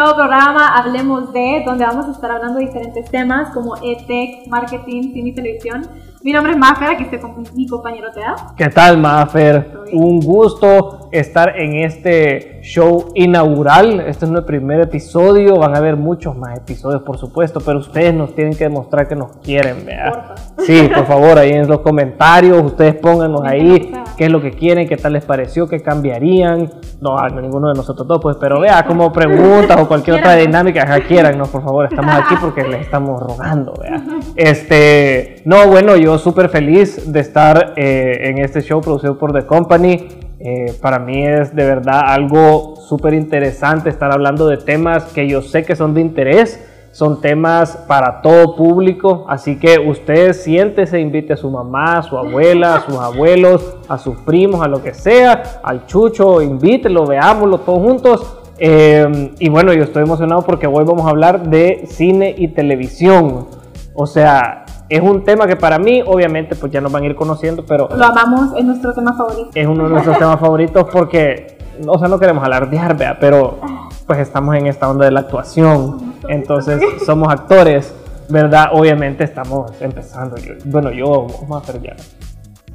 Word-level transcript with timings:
Nuevo 0.00 0.16
programa 0.16 0.78
Hablemos 0.78 1.30
de, 1.30 1.62
donde 1.66 1.84
vamos 1.84 2.06
a 2.06 2.12
estar 2.12 2.30
hablando 2.30 2.58
de 2.58 2.64
diferentes 2.64 3.10
temas 3.10 3.52
como 3.52 3.76
EdTech, 3.76 4.48
marketing, 4.48 5.12
cine 5.12 5.28
y 5.28 5.34
televisión. 5.34 5.86
Mi 6.22 6.32
nombre 6.32 6.52
es 6.52 6.58
Mafer, 6.58 6.88
aquí 6.88 7.02
estoy 7.02 7.18
con 7.18 7.44
mi 7.54 7.66
compañero 7.66 8.10
Tea. 8.10 8.34
¿Qué 8.56 8.70
tal, 8.70 8.96
Mafer? 8.96 9.70
Un 9.92 10.20
gusto 10.20 10.99
estar 11.12 11.58
en 11.58 11.76
este 11.84 12.60
show 12.62 13.12
inaugural. 13.14 14.00
Este 14.00 14.24
es 14.24 14.30
nuestro 14.30 14.46
primer 14.46 14.80
episodio. 14.80 15.56
Van 15.56 15.74
a 15.74 15.78
haber 15.78 15.96
muchos 15.96 16.36
más 16.36 16.58
episodios, 16.58 17.02
por 17.02 17.18
supuesto, 17.18 17.60
pero 17.60 17.78
ustedes 17.78 18.14
nos 18.14 18.34
tienen 18.34 18.54
que 18.54 18.64
demostrar 18.64 19.08
que 19.08 19.16
nos 19.16 19.36
quieren, 19.38 19.84
¿verdad? 19.84 20.34
Sí, 20.58 20.88
por 20.94 21.06
favor, 21.06 21.38
ahí 21.38 21.50
en 21.50 21.66
los 21.66 21.80
comentarios, 21.80 22.62
ustedes 22.62 22.94
pónganos 22.94 23.42
ahí 23.44 23.92
qué 24.16 24.26
es 24.26 24.30
lo 24.30 24.40
que 24.40 24.52
quieren, 24.52 24.86
qué 24.88 24.96
tal 24.96 25.14
les 25.14 25.24
pareció, 25.24 25.68
qué 25.68 25.80
cambiarían. 25.80 26.70
No, 27.00 27.16
ninguno 27.28 27.68
de 27.68 27.74
nosotros 27.74 28.06
dos, 28.06 28.18
pues, 28.20 28.36
pero 28.38 28.60
vea 28.60 28.84
como 28.84 29.10
preguntas 29.10 29.80
o 29.80 29.88
cualquier 29.88 30.18
otra 30.18 30.36
dinámica, 30.36 30.84
que 30.84 31.06
quieran, 31.06 31.38
no, 31.38 31.46
por 31.46 31.62
favor, 31.62 31.86
estamos 31.86 32.14
aquí 32.14 32.34
porque 32.40 32.62
les 32.62 32.82
estamos 32.82 33.20
rogando, 33.20 33.72
¿verdad? 33.80 34.02
Este, 34.36 35.42
no, 35.44 35.66
bueno, 35.68 35.96
yo 35.96 36.18
súper 36.18 36.50
feliz 36.50 37.10
de 37.10 37.20
estar 37.20 37.72
eh, 37.76 38.28
en 38.28 38.38
este 38.38 38.60
show 38.60 38.80
producido 38.80 39.18
por 39.18 39.32
The 39.32 39.46
Company. 39.46 40.08
Eh, 40.42 40.72
para 40.80 40.98
mí 40.98 41.26
es 41.26 41.54
de 41.54 41.66
verdad 41.66 42.00
algo 42.06 42.74
súper 42.76 43.12
interesante 43.12 43.90
estar 43.90 44.10
hablando 44.10 44.48
de 44.48 44.56
temas 44.56 45.04
que 45.12 45.28
yo 45.28 45.42
sé 45.42 45.64
que 45.64 45.76
son 45.76 45.92
de 45.92 46.00
interés, 46.00 46.66
son 46.92 47.20
temas 47.20 47.76
para 47.86 48.22
todo 48.22 48.56
público, 48.56 49.26
así 49.28 49.58
que 49.58 49.78
usted 49.78 50.32
siéntese, 50.32 50.98
invite 50.98 51.34
a 51.34 51.36
su 51.36 51.50
mamá, 51.50 51.98
a 51.98 52.02
su 52.02 52.16
abuela, 52.16 52.76
a 52.76 52.80
sus 52.80 52.96
abuelos, 52.96 53.76
a 53.86 53.98
sus 53.98 54.16
primos, 54.22 54.62
a 54.62 54.68
lo 54.68 54.82
que 54.82 54.94
sea, 54.94 55.60
al 55.62 55.86
chucho, 55.86 56.40
invítelo, 56.40 57.06
veámoslo 57.06 57.58
todos 57.58 57.78
juntos. 57.78 58.36
Eh, 58.58 59.32
y 59.38 59.48
bueno, 59.50 59.74
yo 59.74 59.84
estoy 59.84 60.04
emocionado 60.04 60.42
porque 60.42 60.66
hoy 60.66 60.84
vamos 60.84 61.06
a 61.06 61.10
hablar 61.10 61.48
de 61.48 61.84
cine 61.86 62.34
y 62.36 62.48
televisión. 62.48 63.46
O 63.94 64.06
sea, 64.06 64.64
es 64.90 65.00
un 65.00 65.22
tema 65.22 65.46
que 65.46 65.54
para 65.54 65.78
mí, 65.78 66.02
obviamente, 66.04 66.56
pues 66.56 66.72
ya 66.72 66.80
nos 66.80 66.90
van 66.90 67.04
a 67.04 67.06
ir 67.06 67.14
conociendo, 67.14 67.64
pero... 67.64 67.88
Lo 67.96 68.04
amamos, 68.04 68.50
es 68.56 68.64
nuestro 68.64 68.92
tema 68.92 69.12
favorito. 69.14 69.50
Es 69.54 69.66
uno 69.66 69.84
de 69.84 69.90
nuestros 69.90 70.18
temas 70.18 70.40
favoritos 70.40 70.84
porque, 70.90 71.58
o 71.86 71.96
sea, 71.96 72.08
no 72.08 72.18
queremos 72.18 72.42
alardear, 72.42 72.96
vea, 72.96 73.16
pero 73.20 73.58
pues 74.04 74.18
estamos 74.18 74.56
en 74.56 74.66
esta 74.66 74.90
onda 74.90 75.04
de 75.04 75.12
la 75.12 75.20
actuación, 75.20 76.14
entonces 76.28 76.82
somos 77.06 77.28
actores, 77.28 77.94
¿verdad? 78.28 78.70
Obviamente 78.72 79.22
estamos 79.22 79.70
empezando, 79.80 80.34
bueno, 80.64 80.90
yo, 80.90 81.28
vamos 81.40 81.52
a 81.52 81.70
hacer 81.70 81.80
ya. 81.80 81.94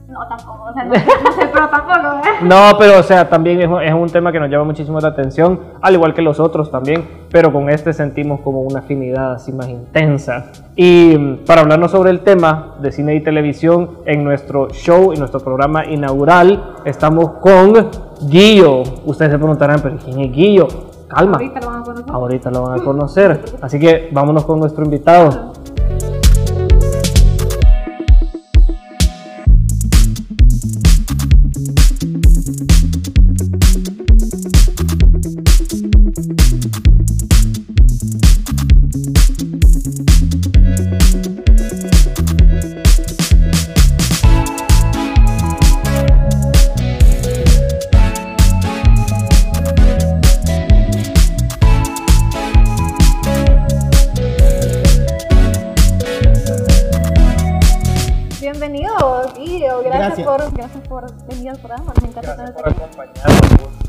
No, 0.07 0.25
tampoco, 0.29 0.69
o 0.69 0.73
sea, 0.73 0.85
no, 0.85 0.95
sé, 0.95 1.49
pero 1.51 1.67
tampoco, 1.67 2.21
¿eh? 2.23 2.29
No, 2.43 2.77
pero 2.79 2.99
o 2.99 3.03
sea, 3.03 3.27
también 3.27 3.59
es, 3.59 3.69
es, 3.83 3.93
un 3.93 4.09
tema 4.09 4.31
que 4.31 4.39
nos 4.39 4.49
llama 4.49 4.63
muchísimo 4.63 5.01
la 5.01 5.09
atención, 5.09 5.59
al 5.81 5.93
igual 5.95 6.13
que 6.13 6.21
los 6.21 6.39
otros 6.39 6.71
también, 6.71 7.24
pero 7.35 7.51
con 7.51 7.69
este 7.69 7.91
sentimos 7.91 8.39
como 8.39 8.61
una 8.61 8.79
afinidad 8.79 9.33
así 9.33 9.51
más 9.51 9.67
intensa. 9.67 10.53
Y 10.73 11.17
para 11.45 11.63
hablarnos 11.63 11.91
sobre 11.91 12.11
el 12.11 12.21
tema 12.21 12.75
de 12.81 12.93
cine 12.93 13.13
y 13.13 13.19
televisión 13.19 13.97
en 14.05 14.23
nuestro 14.23 14.69
show, 14.69 15.11
en 15.11 15.19
nuestro 15.19 15.41
programa 15.41 15.85
inaugural, 15.85 16.75
estamos 16.85 17.31
con 17.41 17.73
Guillo. 18.29 18.83
Ustedes 19.03 19.33
se 19.33 19.37
preguntarán, 19.37 19.81
pero 19.81 19.97
¿quién 19.97 20.21
es 20.21 20.31
Guillo? 20.31 20.69
Calma. 21.09 21.33
Ahorita 21.33 21.59
lo 21.59 21.67
van 21.67 21.81
a 21.81 21.83
conocer. 21.83 22.13
Ahorita 22.15 22.51
lo 22.51 22.61
van 22.61 22.79
a 22.79 22.83
conocer. 22.85 23.45
Así 23.61 23.79
que 23.79 24.07
vámonos 24.13 24.45
con 24.45 24.57
nuestro 24.61 24.85
invitado. 24.85 25.54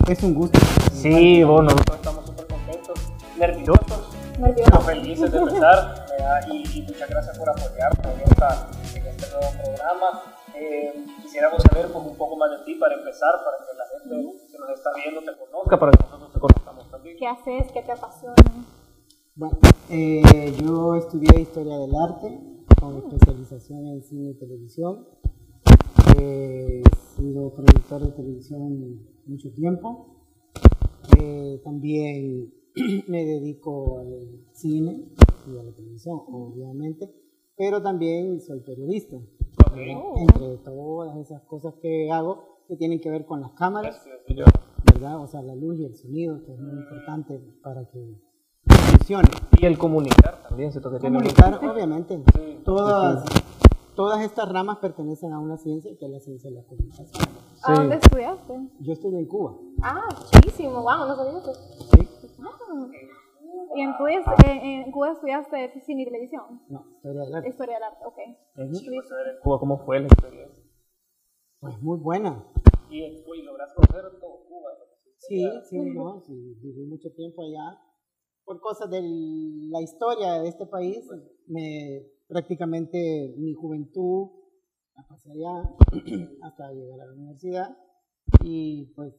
Es 0.08 0.22
un 0.22 0.34
gusto. 0.34 0.60
Sí, 0.92 1.42
bueno, 1.42 1.62
nosotros 1.64 1.96
estamos 1.96 2.26
súper 2.26 2.46
contentos, 2.46 3.12
nerviosos, 3.36 4.16
pero 4.38 4.80
felices 4.82 5.32
de 5.32 5.38
empezar. 5.38 6.06
y, 6.48 6.82
muchas 6.82 7.10
gracias 7.10 7.36
por 7.36 7.50
apoyarnos 7.50 8.06
en, 8.06 9.00
en 9.00 9.06
este 9.08 9.26
nuevo 9.32 9.52
programa. 9.64 10.22
Eh, 10.54 11.04
quisiéramos 11.22 11.60
saber 11.60 11.90
pues, 11.90 12.06
un 12.06 12.16
poco 12.16 12.36
más 12.36 12.50
de 12.52 12.64
ti 12.64 12.76
para 12.76 12.94
empezar, 12.94 13.34
para 13.44 13.56
que 13.58 13.76
la 13.76 13.84
gente 13.98 14.38
que 14.52 14.58
nos 14.58 14.70
está 14.70 14.90
viendo 14.94 15.20
te 15.22 15.36
conozca, 15.36 15.76
para 15.76 15.90
que 15.90 16.04
nosotros 16.04 16.32
te 16.32 16.38
conozcamos 16.38 16.90
también. 16.90 17.16
¿Qué 17.18 17.26
haces? 17.26 17.72
¿Qué 17.72 17.82
te 17.82 17.90
apasiona? 17.90 18.34
Bueno, 19.34 19.58
eh, 19.90 20.54
yo 20.62 20.94
estudié 20.94 21.40
Historia 21.40 21.78
del 21.78 21.94
Arte 21.96 22.40
con 22.80 22.96
especialización 22.98 23.88
en 23.88 24.02
cine 24.04 24.30
y 24.30 24.34
televisión. 24.38 25.08
He 26.16 26.82
sido 27.16 27.52
productor 27.54 28.02
de 28.02 28.12
televisión 28.12 29.00
mucho 29.26 29.50
tiempo. 29.52 30.06
Eh, 31.18 31.60
también 31.64 32.52
me 33.08 33.24
dedico 33.24 34.00
al 34.00 34.44
cine 34.52 35.08
y 35.46 35.58
a 35.58 35.62
la 35.62 35.72
televisión, 35.72 36.20
obviamente, 36.28 37.10
pero 37.56 37.82
también 37.82 38.40
soy 38.40 38.60
periodista. 38.60 39.16
Entre 39.74 40.56
todas 40.58 41.16
esas 41.18 41.42
cosas 41.42 41.74
que 41.80 42.10
hago 42.10 42.62
que 42.68 42.76
tienen 42.76 43.00
que 43.00 43.10
ver 43.10 43.24
con 43.26 43.40
las 43.40 43.52
cámaras, 43.52 44.02
¿verdad? 44.84 45.22
O 45.22 45.26
sea, 45.26 45.42
la 45.42 45.54
luz 45.54 45.78
y 45.78 45.84
el 45.84 45.94
sonido, 45.94 46.42
que 46.44 46.52
es 46.52 46.58
muy 46.58 46.78
importante 46.78 47.40
para 47.62 47.88
que 47.88 48.16
funcione. 48.90 49.28
Y 49.60 49.66
el 49.66 49.78
comunicar 49.78 50.42
también, 50.48 50.72
¿cierto? 50.72 50.90
Que 50.90 50.98
comunicar, 50.98 51.64
obviamente. 51.64 52.22
Todas, 52.64 53.24
todas 53.96 54.20
estas 54.22 54.48
ramas 54.52 54.78
pertenecen 54.78 55.32
a 55.32 55.40
una 55.40 55.56
ciencia 55.56 55.90
que 55.98 56.04
es 56.04 56.10
la 56.10 56.20
ciencia 56.20 56.50
de 56.50 56.56
la 56.56 56.64
comunicación. 56.64 57.26
¿A 57.64 57.74
dónde 57.74 57.96
estudiaste? 57.96 58.68
Yo 58.80 58.92
estudié 58.92 59.18
en 59.18 59.26
Cuba. 59.26 59.58
Ah, 59.82 60.08
chulísimo, 60.30 60.82
wow, 60.82 61.08
no 61.08 61.16
sabía 61.16 61.38
eso. 61.38 61.54
Sí. 61.54 62.08
Ah. 62.38 62.88
¿Y 63.74 63.80
en 63.80 63.92
Cuba, 63.94 64.10
eh, 64.12 64.82
en 64.86 64.92
Cuba 64.92 65.12
estudiaste 65.12 65.80
cine 65.80 66.02
y 66.02 66.04
televisión? 66.04 66.62
No, 66.68 66.86
historia 66.90 67.22
del 67.22 67.34
arte. 67.34 67.48
Historia 67.48 67.74
del 67.74 67.82
arte, 67.82 68.04
ok. 68.04 68.18
en 68.56 69.40
Cuba 69.42 69.58
cómo 69.58 69.78
fue 69.84 70.00
la 70.00 70.06
experiencia? 70.06 70.64
Pues 71.58 71.80
muy 71.82 71.98
buena. 71.98 72.46
¿Y 72.90 73.02
en 73.02 73.24
Cuba 73.24 73.36
lograste 73.44 73.74
conocer 73.74 74.20
todo 74.20 74.44
Cuba? 74.46 74.70
Sí, 75.18 75.42
sí, 75.68 75.80
no, 75.80 76.20
sí, 76.20 76.54
viví 76.60 76.86
mucho 76.86 77.08
tiempo 77.16 77.42
allá. 77.42 77.80
Por 78.44 78.60
cosas 78.60 78.90
de 78.90 79.00
la 79.02 79.80
historia 79.80 80.34
de 80.34 80.48
este 80.48 80.66
país, 80.66 81.04
me 81.48 82.06
prácticamente 82.28 83.34
mi 83.38 83.54
juventud 83.54 84.28
la 84.96 85.06
pasé 85.06 85.30
allá 85.30 85.62
hasta 86.42 86.72
llegar 86.72 87.00
a 87.00 87.06
la 87.06 87.12
universidad 87.12 87.76
y 88.42 88.86
pues 88.96 89.14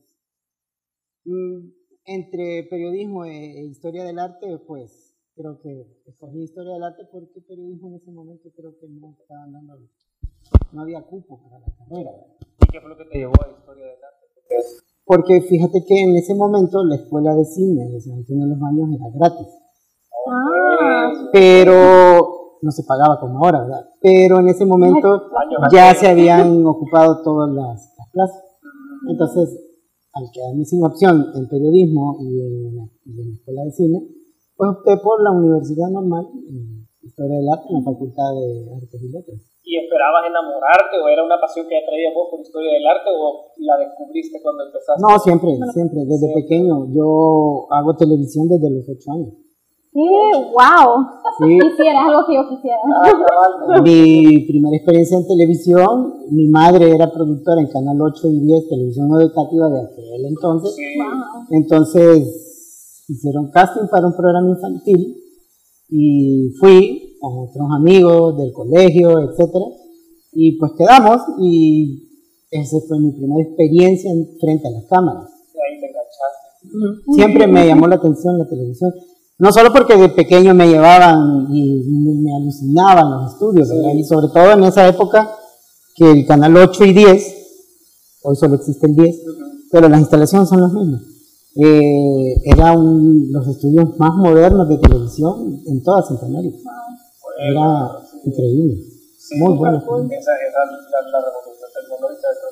mm, 1.25 1.69
entre 2.05 2.63
periodismo 2.69 3.25
e, 3.25 3.59
e, 3.59 3.65
historia 3.65 4.03
del 4.03 4.19
arte 4.19 4.57
pues 4.65 5.15
creo 5.35 5.59
que 5.61 5.85
escogí 6.05 6.43
historia 6.43 6.73
del 6.73 6.83
arte 6.83 7.03
porque 7.11 7.41
periodismo 7.41 7.89
en 7.89 7.95
ese 7.95 8.11
momento 8.11 8.49
creo 8.55 8.77
que 8.79 8.87
no 8.89 9.15
estaban 9.21 9.53
dando 9.53 9.79
no 10.71 10.81
había 10.81 11.01
cupo 11.03 11.41
para 11.43 11.59
la 11.59 11.73
carrera 11.77 12.11
¿y 12.61 12.71
qué 12.71 12.81
fue 12.81 12.89
lo 12.89 12.97
que 12.97 13.05
te 13.05 13.17
llevó 13.19 13.33
a 13.45 13.51
historia 13.57 13.85
del 13.85 14.03
arte? 14.03 14.25
porque 15.05 15.41
fíjate 15.41 15.85
que 15.85 16.01
en 16.01 16.15
ese 16.17 16.35
momento 16.35 16.83
la 16.83 16.95
escuela 16.95 17.33
de 17.35 17.45
cine 17.45 17.89
de 17.89 18.01
San 18.01 18.17
Antonio 18.17 18.43
de 18.43 18.49
los 18.49 18.59
Baños 18.59 18.89
era 18.93 19.09
gratis 19.13 19.47
ah. 20.27 21.29
pero 21.31 22.36
no 22.61 22.71
se 22.71 22.83
pagaba 22.83 23.19
como 23.19 23.43
ahora, 23.43 23.61
¿verdad? 23.61 23.89
Pero 24.01 24.39
en 24.39 24.47
ese 24.49 24.65
momento 24.65 25.29
ya 25.71 25.93
se 25.93 26.07
habían 26.07 26.65
ocupado 26.65 27.21
todas 27.23 27.49
las, 27.53 27.93
plazas. 28.11 28.43
Entonces, 29.09 29.49
al 30.13 30.25
quedarme 30.33 30.65
sin 30.65 30.83
opción 30.83 31.25
en 31.35 31.47
periodismo 31.47 32.17
y 32.21 32.41
en, 32.41 32.75
la, 32.75 32.83
escuela 33.33 33.63
de 33.63 33.71
cine, 33.71 34.01
pues 34.55 34.71
opté 34.71 34.97
por 34.97 35.21
la 35.21 35.31
universidad 35.31 35.89
normal, 35.89 36.27
en 36.49 36.87
Historia 37.03 37.37
del 37.37 37.49
Arte, 37.49 37.67
en 37.69 37.75
la 37.75 37.83
Facultad 37.83 38.33
de 38.33 38.73
Artes 38.75 39.01
y 39.01 39.09
Letras. 39.11 39.39
¿Y 39.63 39.77
esperabas 39.77 40.23
enamorarte 40.27 40.95
o 41.03 41.07
era 41.09 41.23
una 41.23 41.39
pasión 41.39 41.67
que 41.67 41.77
atraía 41.77 42.11
vos 42.15 42.27
por 42.31 42.39
Historia 42.39 42.73
del 42.73 42.87
Arte 42.87 43.09
o 43.11 43.51
la 43.57 43.77
descubriste 43.77 44.39
cuando 44.41 44.63
empezaste? 44.65 45.01
No, 45.01 45.19
siempre, 45.19 45.51
siempre, 45.73 46.05
desde 46.05 46.33
pequeño. 46.33 46.87
Yo 46.93 47.67
hago 47.69 47.95
televisión 47.95 48.47
desde 48.47 48.71
los 48.71 48.87
ocho 48.89 49.11
años. 49.11 49.46
¡Wow! 49.97 51.07
Quisiera, 51.39 52.05
algo 52.05 52.25
que 52.27 52.35
yo 52.35 52.47
quisiera. 52.49 52.77
mi 53.81 54.45
primera 54.45 54.75
experiencia 54.77 55.17
en 55.17 55.27
televisión, 55.27 56.13
mi 56.29 56.47
madre 56.49 56.91
era 56.91 57.11
productora 57.11 57.61
en 57.61 57.67
Canal 57.67 57.99
8 57.99 58.27
y 58.27 58.39
10, 58.41 58.69
televisión 58.69 59.09
educativa 59.19 59.69
de 59.69 59.81
aquel 59.81 60.25
entonces. 60.25 60.77
Entonces, 61.49 63.05
hicieron 63.07 63.49
casting 63.49 63.87
para 63.89 64.05
un 64.05 64.15
programa 64.15 64.49
infantil 64.49 65.17
y 65.89 66.51
fui 66.59 67.17
con 67.19 67.49
otros 67.49 67.67
amigos 67.75 68.37
del 68.37 68.53
colegio, 68.53 69.17
etcétera, 69.19 69.65
y 70.33 70.59
pues 70.59 70.73
quedamos 70.77 71.21
y 71.39 72.07
esa 72.51 72.77
fue 72.87 72.99
mi 72.99 73.13
primera 73.13 73.41
experiencia 73.41 74.11
en, 74.11 74.37
frente 74.39 74.67
a 74.67 74.71
las 74.71 74.85
cámaras. 74.85 75.23
ahí 75.23 75.79
te 75.79 75.87
enganchaste. 75.87 77.13
Siempre 77.13 77.47
me 77.47 77.65
llamó 77.65 77.87
la 77.87 77.95
atención 77.95 78.37
la 78.37 78.47
televisión. 78.47 78.93
No 79.39 79.51
solo 79.51 79.71
porque 79.71 79.95
de 79.95 80.09
pequeño 80.09 80.53
me 80.55 80.67
llevaban 80.67 81.47
y 81.51 81.83
me 82.23 82.35
alucinaban 82.35 83.11
los 83.11 83.33
estudios, 83.33 83.69
y 83.95 84.03
sobre 84.03 84.29
todo 84.29 84.51
en 84.51 84.63
esa 84.63 84.87
época 84.87 85.29
que 85.95 86.11
el 86.11 86.25
canal 86.25 86.57
8 86.57 86.85
y 86.85 86.93
10, 86.93 87.35
hoy 88.23 88.35
solo 88.35 88.55
existe 88.55 88.87
el 88.87 88.95
10, 88.95 89.15
pero 89.71 89.89
las 89.89 89.99
instalaciones 89.99 90.49
son 90.49 90.61
las 90.61 90.73
mismas. 90.73 91.01
Eh, 91.59 92.41
eran 92.45 93.31
los 93.31 93.47
estudios 93.47 93.97
más 93.97 94.13
modernos 94.15 94.69
de 94.69 94.77
televisión 94.77 95.61
en 95.67 95.83
toda 95.83 96.03
Centroamérica. 96.03 96.57
Era 97.39 97.91
increíble. 98.25 98.83
Muy 99.39 99.57
bueno. 99.57 99.77
Esa, 99.77 99.91
esa 100.07 100.61
la, 100.65 101.01
la, 101.11 101.25
revolución 101.25 101.69
tecnológica 101.73 102.27
creo 102.39 102.46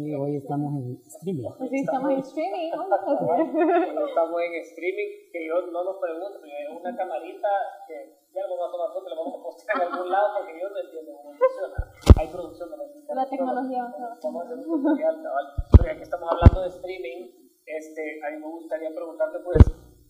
Sí, 0.00 0.14
hoy 0.14 0.36
estamos 0.36 0.72
en 0.80 0.96
streaming. 1.04 1.44
Sí, 1.68 1.76
estamos 1.84 2.08
en 2.08 2.18
streaming. 2.24 2.72
estamos 2.72 4.40
en 4.40 4.54
streaming, 4.64 5.10
que 5.28 5.44
yo 5.44 5.60
no 5.68 5.84
nos 5.84 6.00
pregunto, 6.00 6.40
es 6.40 6.72
una 6.72 6.96
camarita 6.96 7.48
que 7.86 8.16
ya 8.32 8.48
lo 8.48 8.56
vamos 8.56 8.68
a 8.68 8.72
tomar 8.72 8.88
foto, 8.96 9.08
le 9.12 9.16
vamos 9.20 9.34
a 9.36 9.42
postear 9.44 9.76
en 9.76 9.92
algún 9.92 10.08
lado 10.08 10.40
porque 10.40 10.56
yo 10.56 10.70
no 10.72 10.78
entiendo 10.80 11.12
cómo 11.20 11.36
funciona. 11.36 11.92
Hay 12.16 12.28
producción 12.32 12.70
de 12.70 12.76
la, 12.80 13.14
la 13.14 13.28
tecnología. 13.28 13.92
Vamos 14.24 14.40
a 14.40 14.46
hacer 14.48 14.64
tutorial, 14.64 15.22
cabal. 15.22 15.46
Pero 15.68 15.84
ya 15.84 15.96
que 15.96 16.04
estamos 16.08 16.28
hablando 16.32 16.58
de 16.62 16.68
streaming, 16.80 17.20
este, 17.66 18.24
a 18.24 18.30
mí 18.30 18.36
me 18.40 18.48
gustaría 18.56 18.88
preguntarte, 18.88 19.38
pues, 19.44 19.60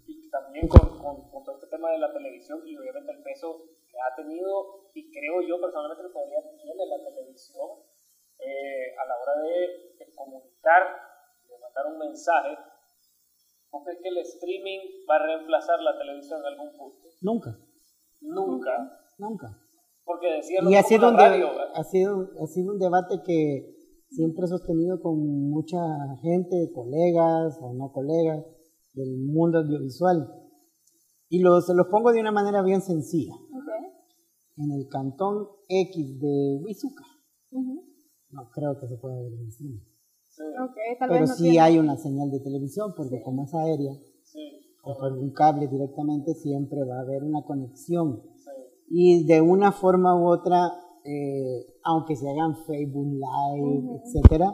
y 0.07 0.31
también 0.31 0.69
con, 0.69 0.87
con, 1.03 1.31
con 1.35 1.43
todo 1.43 1.57
este 1.59 1.67
tema 1.67 1.91
de 1.91 1.99
la 1.99 2.13
televisión 2.13 2.63
y 2.63 2.79
obviamente 2.79 3.11
el 3.11 3.25
peso 3.25 3.59
que 3.91 3.99
ha 3.99 4.15
tenido 4.15 4.87
y 4.95 5.11
creo 5.11 5.43
yo 5.43 5.61
personalmente 5.61 6.07
que 6.07 6.15
todavía 6.15 6.39
tiene 6.63 6.87
la 6.87 7.03
televisión 7.03 7.91
eh, 8.41 8.95
a 8.97 9.07
la 9.07 9.15
hora 9.15 9.43
de, 9.43 9.97
de, 9.99 10.15
comunicar, 10.15 10.83
de 11.49 11.59
mandar 11.59 11.87
un 11.93 11.99
mensaje. 11.99 12.57
¿No 13.73 13.85
crees 13.85 14.01
que 14.03 14.09
el 14.09 14.19
streaming 14.19 14.81
va 15.09 15.17
a 15.17 15.27
reemplazar 15.27 15.81
la 15.81 15.97
televisión 15.99 16.41
en 16.41 16.47
algún 16.47 16.77
punto? 16.77 17.09
Nunca. 17.21 17.59
Nunca. 18.21 19.01
Nunca. 19.19 19.59
Porque 20.05 20.33
decía 20.33 20.61
y 20.63 20.75
ha 20.75 20.83
sido, 20.83 21.09
un 21.09 21.17
radio, 21.17 21.51
ha, 21.75 21.85
sido, 21.85 22.31
ha 22.43 22.47
sido 22.47 22.73
un 22.73 22.79
debate 22.79 23.21
que 23.25 23.77
siempre 24.11 24.45
he 24.45 24.49
sostenido 24.49 25.01
con 25.01 25.19
mucha 25.51 25.79
gente, 26.21 26.73
colegas 26.75 27.59
o 27.61 27.73
no 27.75 27.93
colegas 27.93 28.45
del 28.95 29.19
mundo 29.19 29.59
audiovisual. 29.59 30.27
Y 31.29 31.41
lo, 31.41 31.61
se 31.61 31.75
los 31.75 31.87
pongo 31.87 32.11
de 32.13 32.21
una 32.21 32.33
manera 32.33 32.61
bien 32.63 32.81
sencilla. 32.81 33.35
Okay 33.35 34.01
en 34.61 34.73
el 34.73 34.89
cantón 34.89 35.49
X 35.69 36.21
de 36.21 36.59
Huizuca. 36.63 37.05
No 38.33 38.49
creo 38.51 38.79
que 38.79 38.87
se 38.87 38.97
pueda 38.97 39.17
ver 39.21 39.33
en. 39.33 39.51
Sí. 39.51 39.83
Okay, 40.71 40.97
tal 40.99 41.09
Pero 41.09 41.21
vez 41.21 41.31
no 41.31 41.37
sí 41.37 41.43
tiene. 41.45 41.61
hay 41.61 41.79
una 41.79 41.97
señal 41.97 42.31
de 42.31 42.41
televisión, 42.41 42.93
porque 42.97 43.17
Sí. 43.19 43.23
como 43.23 43.45
es 43.45 43.55
aérea, 43.55 43.93
Sí, 44.23 44.61
o 44.85 44.97
por 44.97 45.13
un 45.13 45.33
cable 45.33 45.67
directamente, 45.69 46.35
siempre 46.35 46.85
va 46.85 46.99
a 46.99 47.03
haber 47.03 47.25
una 47.25 47.43
conexión. 47.43 48.23
Y 48.89 49.27
de 49.27 49.41
una 49.41 49.73
forma 49.73 50.15
u 50.21 50.29
otra, 50.29 50.69
eh, 51.05 51.67
aunque 51.85 52.17
se 52.17 52.29
hagan 52.29 52.57
Facebook 52.67 53.07
Live, 53.13 53.79
Ujú. 53.79 54.01
etcétera, 54.05 54.47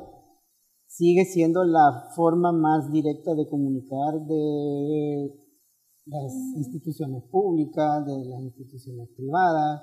sigue 0.87 1.25
siendo 1.25 1.65
la 1.65 2.09
forma 2.15 2.53
más 2.53 2.91
directa 2.91 3.35
de 3.35 3.47
comunicar 3.49 4.21
de 4.27 5.31
las 6.07 6.33
instituciones 6.57 7.23
públicas, 7.31 8.05
de 8.07 8.25
las 8.25 8.41
instituciones 8.43 9.09
privadas. 9.17 9.83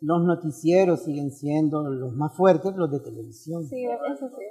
Los 0.00 0.22
noticieros 0.24 1.02
siguen 1.04 1.30
siendo 1.30 1.82
los 1.82 2.14
más 2.14 2.34
fuertes, 2.36 2.74
los 2.74 2.90
de 2.90 3.00
televisión. 3.00 3.62
Sí, 3.64 3.84
eso 3.84 4.28
sí. 4.28 4.44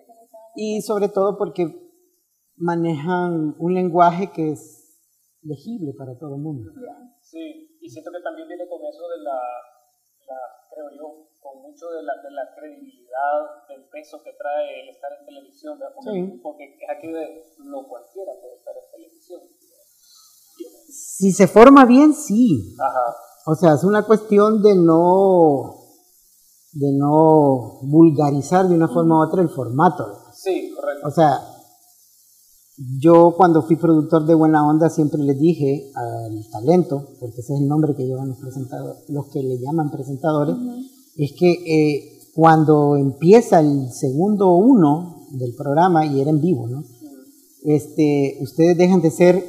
Y 0.56 0.82
sobre 0.82 1.10
todo 1.10 1.38
porque 1.38 1.66
manejan 2.58 3.56
un 3.58 3.74
lenguaje 3.74 4.32
que 4.32 4.52
es 4.52 4.86
legible 5.42 5.94
para 5.98 6.18
todo 6.18 6.36
el 6.36 6.42
mundo. 6.42 6.72
Sí. 7.22 7.78
Y 7.82 7.90
siento 7.90 8.12
que 8.12 8.22
también 8.22 8.48
viene 8.48 8.68
con 8.68 8.80
eso 8.86 9.08
de 9.10 9.24
la, 9.24 9.40
la 10.28 10.38
creo 10.70 10.90
yo, 10.98 11.30
con 11.40 11.62
mucho 11.62 11.90
de 11.92 12.04
la, 12.04 12.14
de 12.22 12.30
la 12.32 12.54
credibilidad, 12.56 13.66
del 13.70 13.86
peso 13.90 14.22
que 14.22 14.34
trae 14.34 14.82
el 14.84 14.90
estar 14.90 15.10
en 15.20 15.26
televisión. 15.26 15.80
Porque, 15.96 16.12
Sí. 16.12 16.40
porque 16.44 16.64
es 16.80 16.90
aquí 16.90 17.08
de 17.08 17.44
no 17.66 17.88
cualquiera 17.88 18.34
puede 18.42 18.56
estar 18.56 18.74
en 18.76 18.92
televisión. 18.92 19.42
Si 20.90 21.32
se 21.32 21.48
forma 21.48 21.86
bien, 21.86 22.14
sí. 22.14 22.76
Ajá, 22.80 23.16
O 23.46 23.56
sea, 23.56 23.74
es 23.74 23.84
una 23.84 24.04
cuestión 24.04 24.62
de 24.62 24.76
no 24.76 25.76
de 26.72 26.92
no 26.94 27.80
vulgarizar 27.82 28.68
de 28.68 28.76
una 28.76 28.88
forma 28.88 29.20
u 29.20 29.28
otra 29.28 29.42
el 29.42 29.50
formato. 29.50 30.06
sí, 30.34 30.72
correcto. 30.76 31.08
O 31.08 31.12
sea, 31.12 31.40
yo 33.00 33.34
cuando 33.36 33.64
fui 33.64 33.76
productor 33.76 34.26
de 34.26 34.36
Buena 34.36 34.66
Onda 34.66 34.90
siempre 34.90 35.22
les 35.22 35.38
dije 35.38 35.92
al 35.96 36.46
talento, 36.52 37.08
porque 37.20 37.42
ese 37.42 37.54
es 37.54 37.60
el 37.60 37.68
nombre 37.68 37.96
que 37.96 38.06
llevan 38.06 38.30
los 38.30 38.38
presentadores, 38.38 39.04
los 39.10 39.28
que 39.28 39.44
le 39.44 39.60
llaman 39.60 39.92
presentadores, 39.92 40.56
es 41.18 41.34
que 41.38 41.52
eh, 41.52 42.20
cuando 42.34 42.96
empieza 42.96 43.60
el 43.60 43.92
segundo 43.92 44.56
uno 44.56 45.28
del 45.32 45.54
programa, 45.56 46.06
y 46.06 46.22
era 46.22 46.30
en 46.30 46.40
vivo, 46.40 46.68
¿no? 46.68 46.84
Este, 47.64 48.38
ustedes 48.42 48.78
dejan 48.78 49.02
de 49.02 49.12
ser 49.12 49.44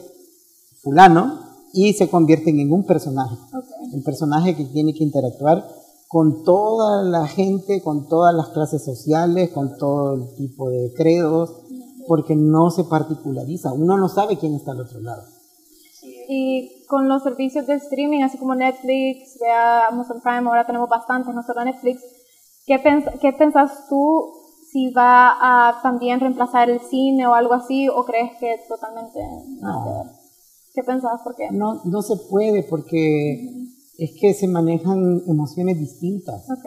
fulano 0.82 1.38
y 1.72 1.92
se 1.92 2.08
convierten 2.08 2.58
en 2.58 2.72
un 2.72 2.84
personaje. 2.84 3.36
Okay. 3.48 3.79
El 3.92 4.02
personaje 4.02 4.56
que 4.56 4.64
tiene 4.64 4.92
que 4.94 5.04
interactuar 5.04 5.64
con 6.08 6.42
toda 6.42 7.04
la 7.04 7.26
gente, 7.28 7.82
con 7.82 8.08
todas 8.08 8.34
las 8.34 8.48
clases 8.48 8.84
sociales, 8.84 9.50
con 9.50 9.76
todo 9.78 10.14
el 10.14 10.34
tipo 10.36 10.68
de 10.68 10.92
credos, 10.96 11.54
porque 12.08 12.34
no 12.34 12.70
se 12.70 12.82
particulariza. 12.82 13.72
Uno 13.72 13.96
no 13.96 14.08
sabe 14.08 14.36
quién 14.36 14.54
está 14.54 14.72
al 14.72 14.80
otro 14.80 15.00
lado. 15.00 15.22
Y 16.28 16.84
con 16.88 17.08
los 17.08 17.22
servicios 17.22 17.66
de 17.66 17.74
streaming, 17.74 18.22
así 18.22 18.38
como 18.38 18.56
Netflix, 18.56 19.38
vea 19.40 19.86
Amazon 19.86 20.20
Prime, 20.20 20.48
ahora 20.48 20.66
tenemos 20.66 20.88
bastantes, 20.88 21.32
no 21.34 21.42
solo 21.44 21.64
Netflix. 21.64 22.02
¿Qué, 22.66 22.78
pens 22.78 23.04
¿Qué 23.20 23.32
pensás 23.32 23.86
tú 23.88 24.32
si 24.72 24.92
va 24.92 25.36
a 25.40 25.80
también 25.82 26.20
reemplazar 26.20 26.70
el 26.70 26.80
cine 26.80 27.26
o 27.26 27.34
algo 27.34 27.54
así? 27.54 27.88
¿O 27.88 28.04
crees 28.04 28.32
que 28.38 28.60
totalmente 28.68 29.20
No. 29.60 29.84
ver? 29.84 30.12
¿Qué 30.74 30.82
pensás? 30.82 31.20
¿Por 31.22 31.34
qué? 31.34 31.48
No, 31.50 31.80
no 31.84 32.02
se 32.02 32.16
puede 32.16 32.62
porque 32.62 33.69
es 34.04 34.10
que 34.20 34.34
se 34.34 34.48
manejan 34.48 35.22
emociones 35.28 35.78
distintas. 35.78 36.42
Ok. 36.50 36.66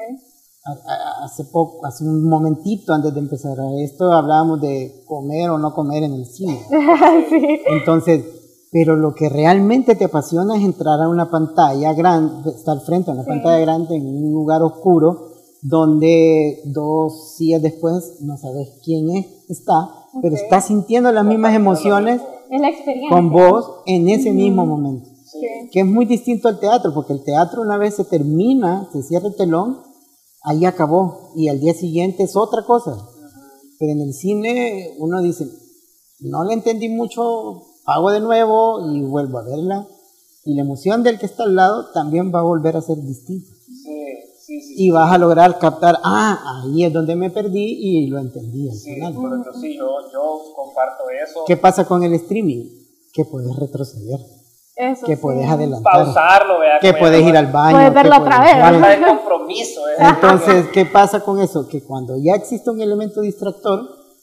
A- 0.66 0.72
a- 0.72 1.26
Hace 1.26 1.46
poco, 1.46 1.86
hace 1.86 2.04
un 2.06 2.28
momentito 2.30 2.94
antes 2.94 3.14
de 3.14 3.20
empezar 3.20 3.60
a 3.60 3.82
esto, 3.82 4.12
hablábamos 4.12 4.62
de 4.62 5.04
comer 5.08 5.50
o 5.50 5.58
no 5.58 5.74
comer 5.74 6.04
en 6.04 6.14
el 6.14 6.26
cine. 6.26 6.60
sí. 7.30 7.60
Entonces, 7.68 8.24
pero 8.72 8.96
lo 8.96 9.14
que 9.14 9.30
realmente 9.30 9.96
te 9.96 10.06
apasiona 10.06 10.58
es 10.58 10.64
entrar 10.64 11.00
a 11.02 11.08
una 11.10 11.30
pantalla 11.30 11.94
grande, 11.94 12.50
estar 12.52 12.80
frente 12.82 13.12
a 13.12 13.14
una 13.14 13.24
Sí. 13.24 13.30
pantalla 13.30 13.60
grande 13.60 13.96
en 13.96 14.06
un 14.08 14.34
lugar 14.34 14.62
oscuro 14.64 15.30
donde 15.62 16.62
dos 16.66 17.36
días 17.40 17.62
después 17.62 18.18
no 18.22 18.38
sabes 18.38 18.80
quién 18.84 19.10
es, 19.16 19.26
está, 19.50 19.90
pero 20.22 20.36
estás 20.36 20.66
sintiendo 20.68 21.12
las 21.12 21.26
mismas 21.26 21.56
emociones 21.56 22.22
Es 22.50 22.60
la 22.62 22.70
experiencia. 22.70 23.10
con 23.16 23.32
vos 23.32 23.82
en 23.86 24.10
ese 24.10 24.32
mismo 24.32 24.66
momento. 24.66 25.10
Sí. 25.34 25.70
Que 25.72 25.80
es 25.82 25.86
muy 25.86 26.06
distinto 26.06 26.48
al 26.48 26.60
teatro, 26.60 26.94
porque 26.94 27.14
el 27.14 27.24
teatro 27.24 27.62
una 27.62 27.78
vez 27.78 27.96
se 27.96 28.06
termina, 28.06 28.88
se 28.94 29.02
cierra 29.04 29.28
el 29.28 29.36
telón, 29.36 29.82
ahí 30.44 30.66
acabó, 30.66 31.32
y 31.36 31.48
al 31.50 31.60
día 31.60 31.74
siguiente 31.74 32.24
es 32.24 32.36
otra 32.36 32.64
cosa. 32.66 32.96
Pero 33.80 33.92
en 33.92 34.02
el 34.02 34.14
cine 34.14 34.94
uno 35.00 35.22
dice, 35.22 35.48
no 36.20 36.44
le 36.46 36.54
entendí 36.54 36.88
mucho, 36.90 37.64
pago 37.86 38.12
de 38.12 38.20
nuevo 38.22 38.92
y 38.94 39.02
vuelvo 39.02 39.40
a 39.40 39.44
verla. 39.44 39.88
Y 40.46 40.56
la 40.56 40.62
emoción 40.62 41.04
del 41.04 41.20
que 41.20 41.26
está 41.26 41.44
al 41.44 41.56
lado 41.56 41.92
también 41.94 42.32
va 42.34 42.40
a 42.40 42.44
volver 42.44 42.76
a 42.78 42.82
ser 42.82 42.98
distinta. 42.98 43.50
Sí, 43.66 44.06
sí, 44.46 44.62
sí. 44.62 44.74
Y 44.78 44.92
vas 44.92 45.12
a 45.12 45.18
lograr 45.18 45.58
captar, 45.58 45.96
ah, 46.04 46.62
ahí 46.66 46.84
es 46.84 46.94
donde 46.94 47.16
me 47.16 47.30
perdí 47.30 47.64
y 47.80 48.08
lo 48.08 48.20
entendí 48.20 48.70
al 48.70 48.76
Sí, 48.76 48.94
final. 48.94 49.16
correcto, 49.16 49.52
sí, 49.60 49.76
yo, 49.78 49.88
yo 50.12 50.42
comparto 50.56 51.04
eso. 51.10 51.40
¿Qué 51.48 51.58
pasa 51.58 51.86
con 51.86 52.04
el 52.04 52.14
streaming? 52.14 52.66
Que 53.14 53.24
puedes 53.26 53.56
retroceder, 53.56 54.20
Eso 54.76 55.06
que 55.06 55.16
sí. 55.16 55.22
puedes 55.22 55.48
adelantar, 55.48 55.94
Pausarlo, 55.94 56.60
vea. 56.60 56.80
que 56.80 56.94
puedes 56.94 57.22
ir 57.24 57.38
al 57.38 57.52
baño. 57.52 57.78
Puedes 57.78 57.94
verlo 57.94 58.18
otra 58.18 58.40
vez. 58.42 58.54
Falta 58.60 58.90
de 58.90 59.06
compromiso, 59.06 59.88
¿eh? 59.88 59.94
Entonces, 60.00 60.66
¿qué 60.74 60.86
pasa 60.86 61.20
con 61.20 61.40
eso? 61.40 61.68
Que 61.68 61.84
cuando 61.84 62.16
ya 62.18 62.34
existe 62.34 62.72
un 62.72 62.82
elemento 62.82 63.22
distractor, 63.22 63.82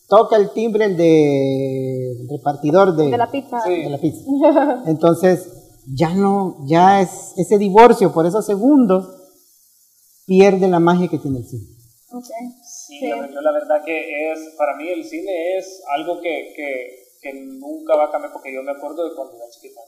toca 0.09 0.37
el 0.37 0.51
timbre 0.51 0.87
el 0.87 0.97
de 0.97 2.13
el 2.23 2.29
repartidor 2.29 2.97
de, 2.97 3.11
De 3.11 3.17
la 3.17 3.31
pizza. 3.31 3.61
Sí. 3.65 3.83
de 3.85 3.91
la 3.91 3.99
pizza. 3.99 4.25
Entonces, 4.87 5.49
ya 5.87 6.15
no, 6.15 6.57
ya 6.67 7.01
es 7.01 7.33
ese 7.37 7.57
divorcio 7.57 8.13
por 8.13 8.27
esos 8.27 8.45
segundos 8.45 9.09
pierde 10.27 10.69
la 10.69 10.81
magia 10.81 11.09
que 11.09 11.19
tiene 11.19 11.39
el 11.39 11.45
cine. 11.45 11.63
Ok. 12.13 12.25
Sí, 12.25 12.99
Sí. 12.99 13.09
Yo, 13.09 13.17
yo 13.17 13.41
la 13.41 13.53
verdad 13.53 13.85
que 13.87 14.33
es, 14.33 14.55
para 14.59 14.77
mí 14.77 14.89
el 14.89 15.05
cine 15.05 15.59
es 15.59 15.81
algo 15.97 16.21
que, 16.21 16.53
que 16.57 17.01
que 17.21 17.35
nunca 17.35 17.97
va 17.97 18.07
a 18.07 18.11
cambiar, 18.11 18.33
porque 18.33 18.53
yo 18.53 18.63
me 18.63 18.73
acuerdo 18.73 19.05
de 19.09 19.15
cuando 19.15 19.37
era 19.37 19.45
chiquito, 19.51 19.81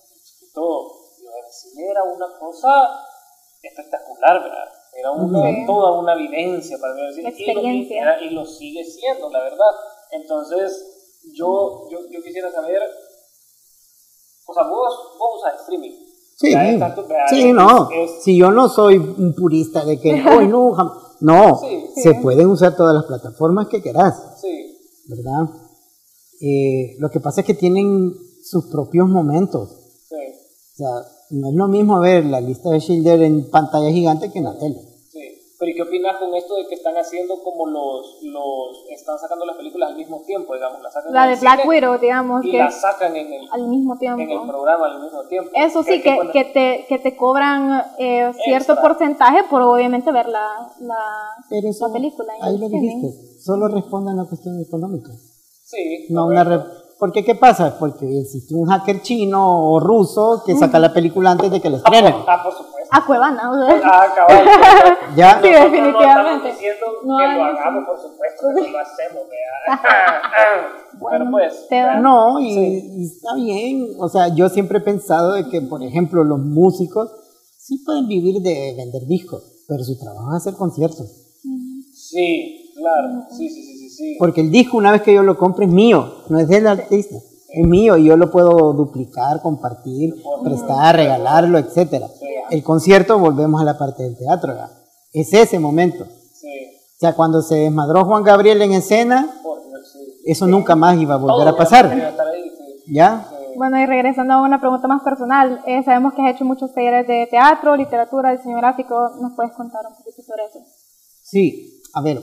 cine 1.52 1.88
era 1.90 2.02
una 2.04 2.26
cosa 2.38 2.68
espectacular, 3.62 4.42
¿verdad? 4.42 4.68
Era 4.94 5.10
una, 5.10 5.66
toda 5.66 5.98
una 5.98 6.14
vivencia 6.14 6.78
para 6.78 6.94
mí. 6.94 7.00
Experiencia. 7.24 8.18
Y 8.20 8.24
lo, 8.24 8.30
y 8.30 8.34
lo 8.34 8.44
sigue 8.44 8.84
siendo, 8.84 9.30
la 9.30 9.40
verdad. 9.40 9.70
Entonces, 10.10 11.20
yo, 11.34 11.88
yo, 11.90 12.00
yo 12.10 12.22
quisiera 12.22 12.50
saber, 12.50 12.82
o 14.46 14.54
sea, 14.54 14.64
vos, 14.64 15.16
vos 15.18 15.40
usas 15.40 15.60
streaming. 15.60 15.92
Sí, 16.36 16.52
sí, 17.30 17.52
no. 17.52 17.88
si 18.20 18.36
yo 18.36 18.50
no 18.50 18.68
soy 18.68 18.96
un 18.96 19.34
purista 19.34 19.84
de 19.84 20.00
que 20.00 20.12
hoy 20.36 20.48
no, 20.48 20.74
no, 21.20 21.60
se 21.94 22.14
pueden 22.14 22.48
usar 22.48 22.74
todas 22.76 22.94
las 22.94 23.04
plataformas 23.04 23.68
que 23.68 23.80
quieras. 23.80 24.40
Sí. 24.40 24.76
¿Verdad? 25.06 25.48
Eh, 26.40 26.96
lo 26.98 27.10
que 27.10 27.20
pasa 27.20 27.42
es 27.42 27.46
que 27.46 27.54
tienen 27.54 28.12
sus 28.42 28.66
propios 28.66 29.08
momentos. 29.08 29.81
O 30.72 30.74
sea, 30.74 30.88
no 31.30 31.48
es 31.48 31.54
lo 31.54 31.68
mismo 31.68 32.00
ver 32.00 32.24
la 32.24 32.40
lista 32.40 32.70
de 32.70 32.80
Schindler 32.80 33.22
en 33.22 33.50
pantalla 33.50 33.90
gigante 33.90 34.32
que 34.32 34.38
en 34.38 34.44
la 34.44 34.58
tele. 34.58 34.80
Sí, 35.10 35.20
pero 35.58 35.70
¿y 35.70 35.74
qué 35.74 35.82
opinas 35.82 36.16
con 36.16 36.34
esto 36.34 36.56
de 36.56 36.66
que 36.66 36.76
están 36.76 36.94
haciendo 36.96 37.42
como 37.42 37.66
los, 37.66 38.22
los 38.22 38.86
están 38.90 39.18
sacando 39.18 39.44
las 39.44 39.56
películas 39.56 39.90
al 39.90 39.96
mismo 39.96 40.22
tiempo, 40.22 40.54
digamos? 40.54 40.82
La, 40.82 40.90
sacan 40.90 41.12
la 41.12 41.26
de 41.26 41.36
Black 41.36 41.68
Widow, 41.68 41.98
digamos. 41.98 42.44
Y 42.46 42.52
que 42.52 42.56
la 42.56 42.70
sacan 42.70 43.14
en 43.14 43.34
el, 43.34 43.48
al 43.50 43.68
mismo 43.68 43.98
tiempo. 43.98 44.22
En 44.22 44.30
el 44.30 44.48
programa 44.48 44.86
al 44.86 45.02
mismo 45.02 45.24
tiempo. 45.28 45.50
Eso 45.54 45.82
sí, 45.82 46.00
que, 46.00 46.18
que, 46.32 46.44
te, 46.44 46.86
que 46.88 46.98
te 46.98 47.16
cobran 47.16 47.84
eh, 47.98 48.32
cierto 48.42 48.80
porcentaje 48.80 49.44
por 49.50 49.60
obviamente 49.60 50.10
ver 50.10 50.26
la, 50.26 50.72
la, 50.80 51.90
película. 51.92 52.32
ahí 52.40 52.56
lo 52.56 52.68
dijiste, 52.70 53.40
solo 53.40 53.68
responde 53.68 54.10
a 54.10 54.14
una 54.14 54.24
cuestión 54.24 54.58
económica. 54.58 55.10
Sí. 55.66 56.06
No 56.08 56.26
una 56.26 56.44
porque 57.02 57.24
¿qué 57.24 57.34
pasa? 57.34 57.80
Porque 57.80 58.20
existe 58.20 58.54
un 58.54 58.68
hacker 58.68 59.02
chino 59.02 59.72
o 59.72 59.80
ruso 59.80 60.44
que 60.46 60.54
saca 60.54 60.78
la 60.78 60.92
película 60.92 61.32
antes 61.32 61.50
de 61.50 61.60
que 61.60 61.68
la 61.68 61.78
estrenen. 61.78 62.14
Ah, 62.28 62.40
por 62.40 62.52
supuesto. 62.52 62.88
A 62.92 63.04
Cuevana, 63.04 63.42
¿no? 63.42 63.66
Ah, 63.82 64.06
cabal. 64.14 64.46
ya. 65.16 65.40
Sí, 65.42 65.48
definitivamente. 65.48 66.46
No 66.46 66.54
diciendo 66.54 66.86
no, 67.02 67.18
que 67.18 67.24
lo 67.24 67.42
hagamos, 67.42 67.84
por 67.88 67.98
supuesto, 67.98 68.46
que 68.54 68.70
lo 68.70 68.78
hacemos, 68.78 69.22
vea. 69.28 69.82
bueno, 71.00 71.24
Pero 71.68 71.90
pues. 71.90 72.00
No, 72.00 72.38
y, 72.38 72.54
y, 72.54 73.06
está 73.06 73.34
bien. 73.34 73.96
O 73.98 74.08
sea, 74.08 74.28
yo 74.28 74.48
siempre 74.48 74.78
he 74.78 74.82
pensado 74.82 75.32
de 75.32 75.48
que, 75.48 75.60
por 75.60 75.82
ejemplo, 75.82 76.22
los 76.22 76.38
músicos 76.38 77.10
sí 77.58 77.82
pueden 77.84 78.06
vivir 78.06 78.40
de 78.42 78.74
vender 78.76 79.06
discos, 79.08 79.42
pero 79.66 79.82
su 79.82 79.98
trabajo 79.98 80.30
es 80.30 80.36
hacer 80.36 80.54
conciertos. 80.54 81.10
Sí, 81.96 82.72
claro. 82.76 83.26
Sí, 83.28 83.48
sí, 83.48 83.60
sí. 83.60 83.71
Porque 84.18 84.40
el 84.40 84.50
disco, 84.50 84.76
una 84.76 84.92
vez 84.92 85.02
que 85.02 85.14
yo 85.14 85.22
lo 85.22 85.36
compre, 85.36 85.66
es 85.66 85.72
mío, 85.72 86.24
no 86.28 86.38
es 86.38 86.48
del 86.48 86.66
artista. 86.66 87.16
Es 87.48 87.66
mío 87.66 87.96
y 87.98 88.04
yo 88.04 88.16
lo 88.16 88.30
puedo 88.30 88.72
duplicar, 88.72 89.42
compartir, 89.42 90.14
prestar, 90.42 90.96
regalarlo, 90.96 91.58
etc. 91.58 92.04
El 92.50 92.62
concierto, 92.62 93.18
volvemos 93.18 93.60
a 93.60 93.64
la 93.64 93.76
parte 93.76 94.02
del 94.04 94.16
teatro, 94.16 94.54
es 95.12 95.32
ese 95.32 95.58
momento. 95.58 96.04
O 96.04 96.98
sea, 96.98 97.14
cuando 97.14 97.42
se 97.42 97.56
desmadró 97.56 98.04
Juan 98.04 98.22
Gabriel 98.22 98.62
en 98.62 98.72
escena, 98.72 99.28
eso 100.24 100.46
nunca 100.46 100.76
más 100.76 100.96
iba 100.98 101.14
a 101.14 101.18
volver 101.18 101.48
a 101.48 101.56
pasar. 101.56 102.14
¿Ya? 102.86 103.28
Bueno, 103.56 103.78
y 103.78 103.86
regresando 103.86 104.34
a 104.34 104.42
una 104.42 104.60
pregunta 104.60 104.88
más 104.88 105.02
personal, 105.02 105.60
eh, 105.66 105.82
sabemos 105.84 106.14
que 106.14 106.22
has 106.22 106.34
hecho 106.34 106.44
muchos 106.44 106.72
talleres 106.72 107.06
de 107.06 107.26
teatro, 107.30 107.76
literatura, 107.76 108.32
diseño 108.32 108.56
gráfico, 108.56 109.10
¿nos 109.20 109.32
puedes 109.34 109.52
contar 109.52 109.82
un 109.88 109.96
poquito 109.96 110.22
sobre 110.22 110.44
eso? 110.44 110.58
Sí, 111.22 111.82
a 111.92 112.00
ver, 112.00 112.22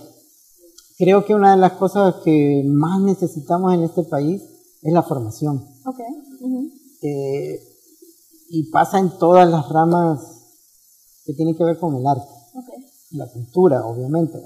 creo 1.00 1.26
que 1.26 1.34
una 1.34 1.52
de 1.52 1.58
las 1.58 1.74
cosas 1.74 2.16
que 2.26 2.62
más 2.66 3.02
necesitamos 3.02 3.74
en 3.74 3.84
este 3.84 4.04
país 4.04 4.44
es 4.82 4.94
la 4.94 5.02
formación. 5.02 5.66
Okay. 5.86 6.06
Eh, 7.02 7.60
y 8.50 8.70
pasa 8.70 9.00
en 9.00 9.18
todas 9.18 9.50
las 9.50 9.70
ramas 9.70 10.20
que 11.26 11.34
tienen 11.34 11.56
que 11.56 11.64
ver 11.64 11.80
con 11.80 11.96
el 11.96 12.06
arte. 12.06 12.30
Okay. 12.54 12.86
La 13.12 13.28
cultura, 13.32 13.86
obviamente. 13.86 14.44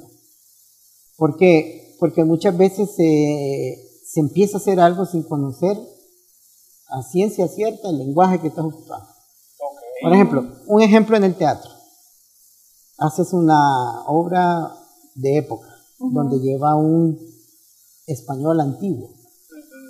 ¿Por 1.17 1.37
qué? 1.37 1.95
Porque 1.99 2.23
muchas 2.23 2.55
veces 2.55 2.91
se, 2.95 4.19
empieza 4.19 4.57
a 4.57 4.61
hacer 4.61 4.79
algo 4.79 5.05
sin 5.07 5.23
conocer 5.23 5.75
a 6.89 7.01
ciencia 7.01 7.47
cierta 7.47 7.89
el 7.89 7.97
lenguaje 7.97 8.39
que 8.39 8.49
estás 8.49 8.65
usando. 8.65 9.07
Por 10.03 10.13
ejemplo, 10.13 10.45
un 10.67 10.81
ejemplo 10.83 11.17
en 11.17 11.23
el 11.23 11.35
teatro. 11.35 11.71
Haces 12.99 13.33
una 13.33 14.03
obra 14.05 14.75
de 15.15 15.37
época 15.37 15.72
donde 15.99 16.39
lleva 16.39 16.75
un 16.75 17.17
español 18.07 18.59
antiguo. 18.59 19.09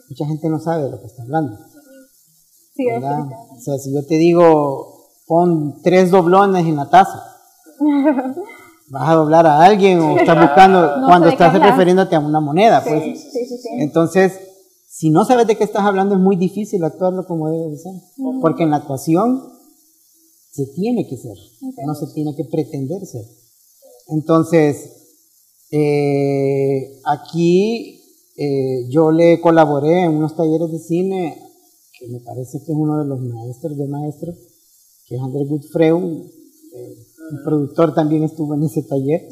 Mucha 0.10 0.25
gente 0.27 0.50
no 0.50 0.60
sabe 0.60 0.83
de 0.83 0.91
lo 0.91 1.00
que 1.00 1.07
está 1.07 1.24
hablando. 1.24 1.57
Sí, 2.75 2.86
o 2.89 3.62
sea, 3.62 3.77
si 3.77 3.93
yo 3.93 4.05
te 4.05 4.15
digo, 4.15 5.10
pon 5.27 5.81
tres 5.83 6.12
doblones 6.12 6.65
en 6.65 6.75
la 6.75 6.89
taza, 6.89 7.24
vas 8.89 9.10
a 9.10 9.13
doblar 9.13 9.45
a 9.45 9.63
alguien 9.63 10.00
o 10.00 10.17
estás 10.17 10.39
buscando 10.39 10.91
cuando 11.05 11.27
estás 11.27 11.53
refiriéndote 11.60 12.15
a 12.15 12.19
una 12.19 12.39
moneda. 12.39 12.83
Pues. 12.83 13.25
Entonces, 13.79 14.39
si 14.88 15.10
no 15.10 15.25
sabes 15.25 15.48
de 15.48 15.55
qué 15.55 15.63
estás 15.63 15.83
hablando, 15.83 16.15
es 16.15 16.22
muy 16.22 16.36
difícil 16.36 16.83
actuarlo 16.83 17.25
como 17.25 17.50
debe 17.50 17.72
de 17.72 17.77
ser. 17.77 17.93
Porque 18.41 18.63
en 18.63 18.72
la 18.72 18.77
actuación 18.77 19.41
se 20.51 20.67
tiene 20.75 21.07
que 21.07 21.17
ser, 21.17 21.36
no 21.86 21.95
se 21.95 22.13
tiene 22.13 22.36
que 22.36 22.45
pretender 22.45 23.05
ser. 23.05 23.25
Entonces, 24.10 25.02
eh, 25.75 27.01
aquí 27.03 28.00
eh, 28.38 28.88
yo 28.89 29.12
le 29.12 29.42
colaboré 29.42 30.03
en 30.03 30.12
unos 30.12 30.36
talleres 30.36 30.72
de 30.72 30.77
cine, 30.77 31.36
que 31.98 32.10
me 32.10 32.20
parece 32.20 32.60
que 32.60 32.72
es 32.72 32.77
uno 32.77 33.00
de 33.00 33.06
los 33.06 33.20
maestros 33.20 33.75
de 33.75 33.88
maestros, 33.88 34.36
que 35.08 35.15
es 35.15 35.22
André 35.22 35.46
Gutfreu, 35.46 35.98
eh, 35.98 36.98
un 37.32 37.44
productor 37.44 37.96
también 37.96 38.22
estuvo 38.22 38.53
en 38.53 38.62
ese 38.65 38.84
taller. 38.84 39.27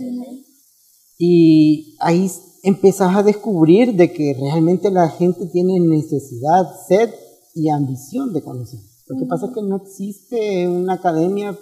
Y 1.20 1.96
ahí 2.00 2.28
empezás 2.64 3.16
a 3.16 3.22
descubrir 3.22 3.96
de 3.96 4.12
que 4.12 4.34
realmente 4.34 4.90
la 4.90 5.10
gente 5.10 5.46
tiene 5.46 5.80
necesidad, 5.80 6.64
sed 6.88 7.12
y 7.54 7.70
ambición 7.70 8.34
de 8.34 8.42
conocer. 8.42 8.80
Lo 9.06 9.20
que 9.20 9.28
pasa 9.28 9.46
es 9.46 9.52
que 9.54 9.62
no 9.62 9.76
existe 9.76 10.68
una 10.68 10.94
academia 10.94 11.56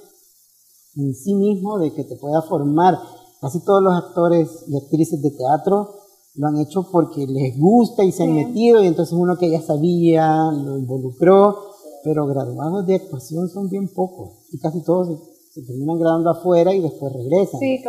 en 0.96 1.14
sí 1.14 1.34
mismo 1.34 1.80
de 1.80 1.94
que 1.94 2.06
te 2.06 2.16
pueda 2.16 2.42
formar 2.44 2.98
Casi 3.41 3.63
todos 3.63 3.81
los 3.81 3.96
actores 3.96 4.65
y 4.67 4.75
actrices 4.75 5.22
de 5.22 5.31
teatro 5.31 5.96
lo 6.36 6.48
han 6.48 6.58
hecho 6.58 6.89
porque 6.91 7.25
les 7.25 7.58
gusta 7.58 8.03
y 8.03 8.12
se 8.12 8.24
han 8.24 8.36
metido 8.36 8.84
y 8.84 8.88
entonces 8.88 9.13
uno 9.13 9.38
que 9.38 9.50
ya 9.50 9.62
sabía 9.62 10.51
lo 10.51 10.77
involucró, 10.77 11.58
pero 12.03 12.27
graduados 12.27 12.86
de 12.86 12.96
actuación 12.96 13.50
son 13.50 13.69
bien 13.69 13.88
pocos 13.93 14.46
y 14.51 14.60
casi 14.60 14.84
todos 14.84 15.19
se, 15.53 15.62
terminan 15.62 16.00
graduando 16.00 16.29
afuera 16.29 16.74
y 16.74 16.81
después 16.81 17.12
regresan. 17.12 17.60
Sí, 17.60 17.81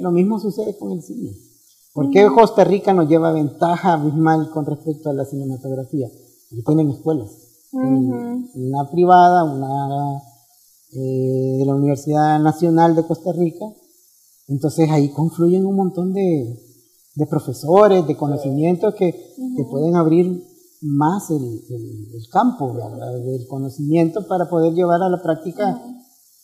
Lo 0.00 0.10
mismo 0.10 0.38
sucede 0.38 0.76
con 0.76 0.92
el 0.92 1.02
cine. 1.02 1.32
¿Por 1.92 2.10
qué 2.10 2.28
Costa 2.32 2.62
Rica 2.62 2.92
nos 2.92 3.08
lleva 3.08 3.32
ventaja 3.32 3.94
abismal 3.94 4.50
con 4.50 4.66
respecto 4.66 5.10
a 5.10 5.14
la 5.14 5.24
cinematografía? 5.24 6.08
Porque 6.48 6.62
tienen 6.64 6.90
escuelas. 6.90 7.30
Una 7.72 8.88
privada, 8.90 9.44
una 9.44 10.22
eh, 10.92 11.56
de 11.58 11.64
la 11.64 11.74
Universidad 11.74 12.38
Nacional 12.38 12.94
de 12.94 13.06
Costa 13.06 13.32
Rica 13.32 13.66
entonces 14.48 14.90
ahí 14.90 15.10
confluyen 15.10 15.66
un 15.66 15.76
montón 15.76 16.12
de, 16.12 16.58
de 17.14 17.26
profesores, 17.26 18.06
de 18.06 18.16
conocimientos 18.16 18.94
que 18.94 19.12
te 19.12 19.64
pueden 19.70 19.96
abrir 19.96 20.42
más 20.80 21.30
el, 21.30 21.42
el, 21.42 22.28
campo 22.30 22.72
del 23.24 23.46
conocimiento 23.48 24.26
para 24.26 24.48
poder 24.48 24.72
llevar 24.74 25.02
a 25.02 25.08
la 25.08 25.20
práctica 25.20 25.80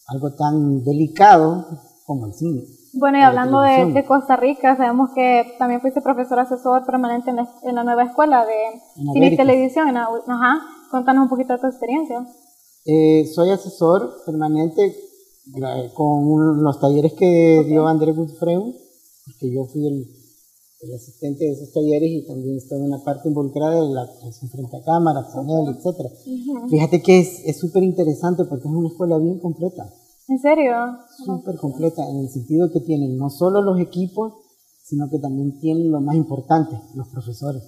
algo 0.09 0.35
tan 0.35 0.83
delicado 0.83 1.65
como 2.05 2.27
el 2.27 2.35
cine. 2.35 2.65
Bueno, 2.95 3.19
y 3.19 3.23
hablando 3.23 3.61
de, 3.61 3.93
de, 3.93 4.05
Costa 4.05 4.37
Rica, 4.37 4.77
sabemos 4.77 5.11
que 5.15 5.55
también 5.59 5.81
fuiste 5.81 6.01
profesor 6.01 6.39
asesor 6.41 6.85
permanente 6.85 7.31
en 7.31 7.75
la, 7.75 7.85
nueva 7.85 8.05
escuela 8.05 8.45
de 8.45 8.81
cine 9.13 9.29
y 9.29 9.37
televisión. 9.37 9.97
ajá, 9.97 10.61
contanos 10.91 11.25
un 11.25 11.29
poquito 11.29 11.55
de 11.55 11.59
tu 11.61 11.67
experiencia. 11.67 12.27
Eh, 12.85 13.27
soy 13.35 13.51
asesor 13.51 14.23
permanente 14.27 14.95
con 15.95 16.63
los 16.63 16.81
talleres 16.81 17.13
que 17.15 17.65
dio 17.67 17.87
André 17.87 18.13
Gutfreu, 18.13 18.75
porque 19.27 19.53
yo 19.53 19.65
fui 19.67 19.87
el, 19.87 20.09
asistente 20.95 21.45
de 21.45 21.53
esos 21.53 21.73
talleres 21.73 22.11
y 22.11 22.27
también 22.27 22.57
estaba 22.59 22.85
en 22.85 22.91
la 22.91 23.03
parte 23.03 23.29
involucrada 23.29 23.81
de 23.81 23.95
la 23.95 24.03
actuación 24.03 24.51
frente 24.51 24.77
a 24.77 24.85
cámara, 24.85 25.27
con 25.33 25.49
él, 25.49 25.75
etc. 25.75 26.11
Fíjate 26.69 27.03
que 27.03 27.21
es 27.21 27.59
súper 27.59 27.83
interesante 27.83 28.45
porque 28.45 28.69
es 28.69 28.75
una 28.75 28.89
escuela 28.89 29.19
bien 29.19 29.39
completa. 29.39 29.91
¿En 30.29 30.39
serio? 30.39 30.75
Súper 31.25 31.57
completa, 31.57 32.09
en 32.09 32.21
el 32.21 32.29
sentido 32.31 32.71
que 32.71 32.81
tienen 32.81 33.19
no 33.19 33.29
solo 33.29 33.61
los 33.61 33.79
equipos, 33.79 34.33
sino 34.83 35.09
que 35.11 35.19
también 35.19 35.59
tienen 35.61 35.91
lo 35.91 36.01
más 36.01 36.17
importante, 36.17 36.79
los 36.95 37.09
profesores. 37.09 37.63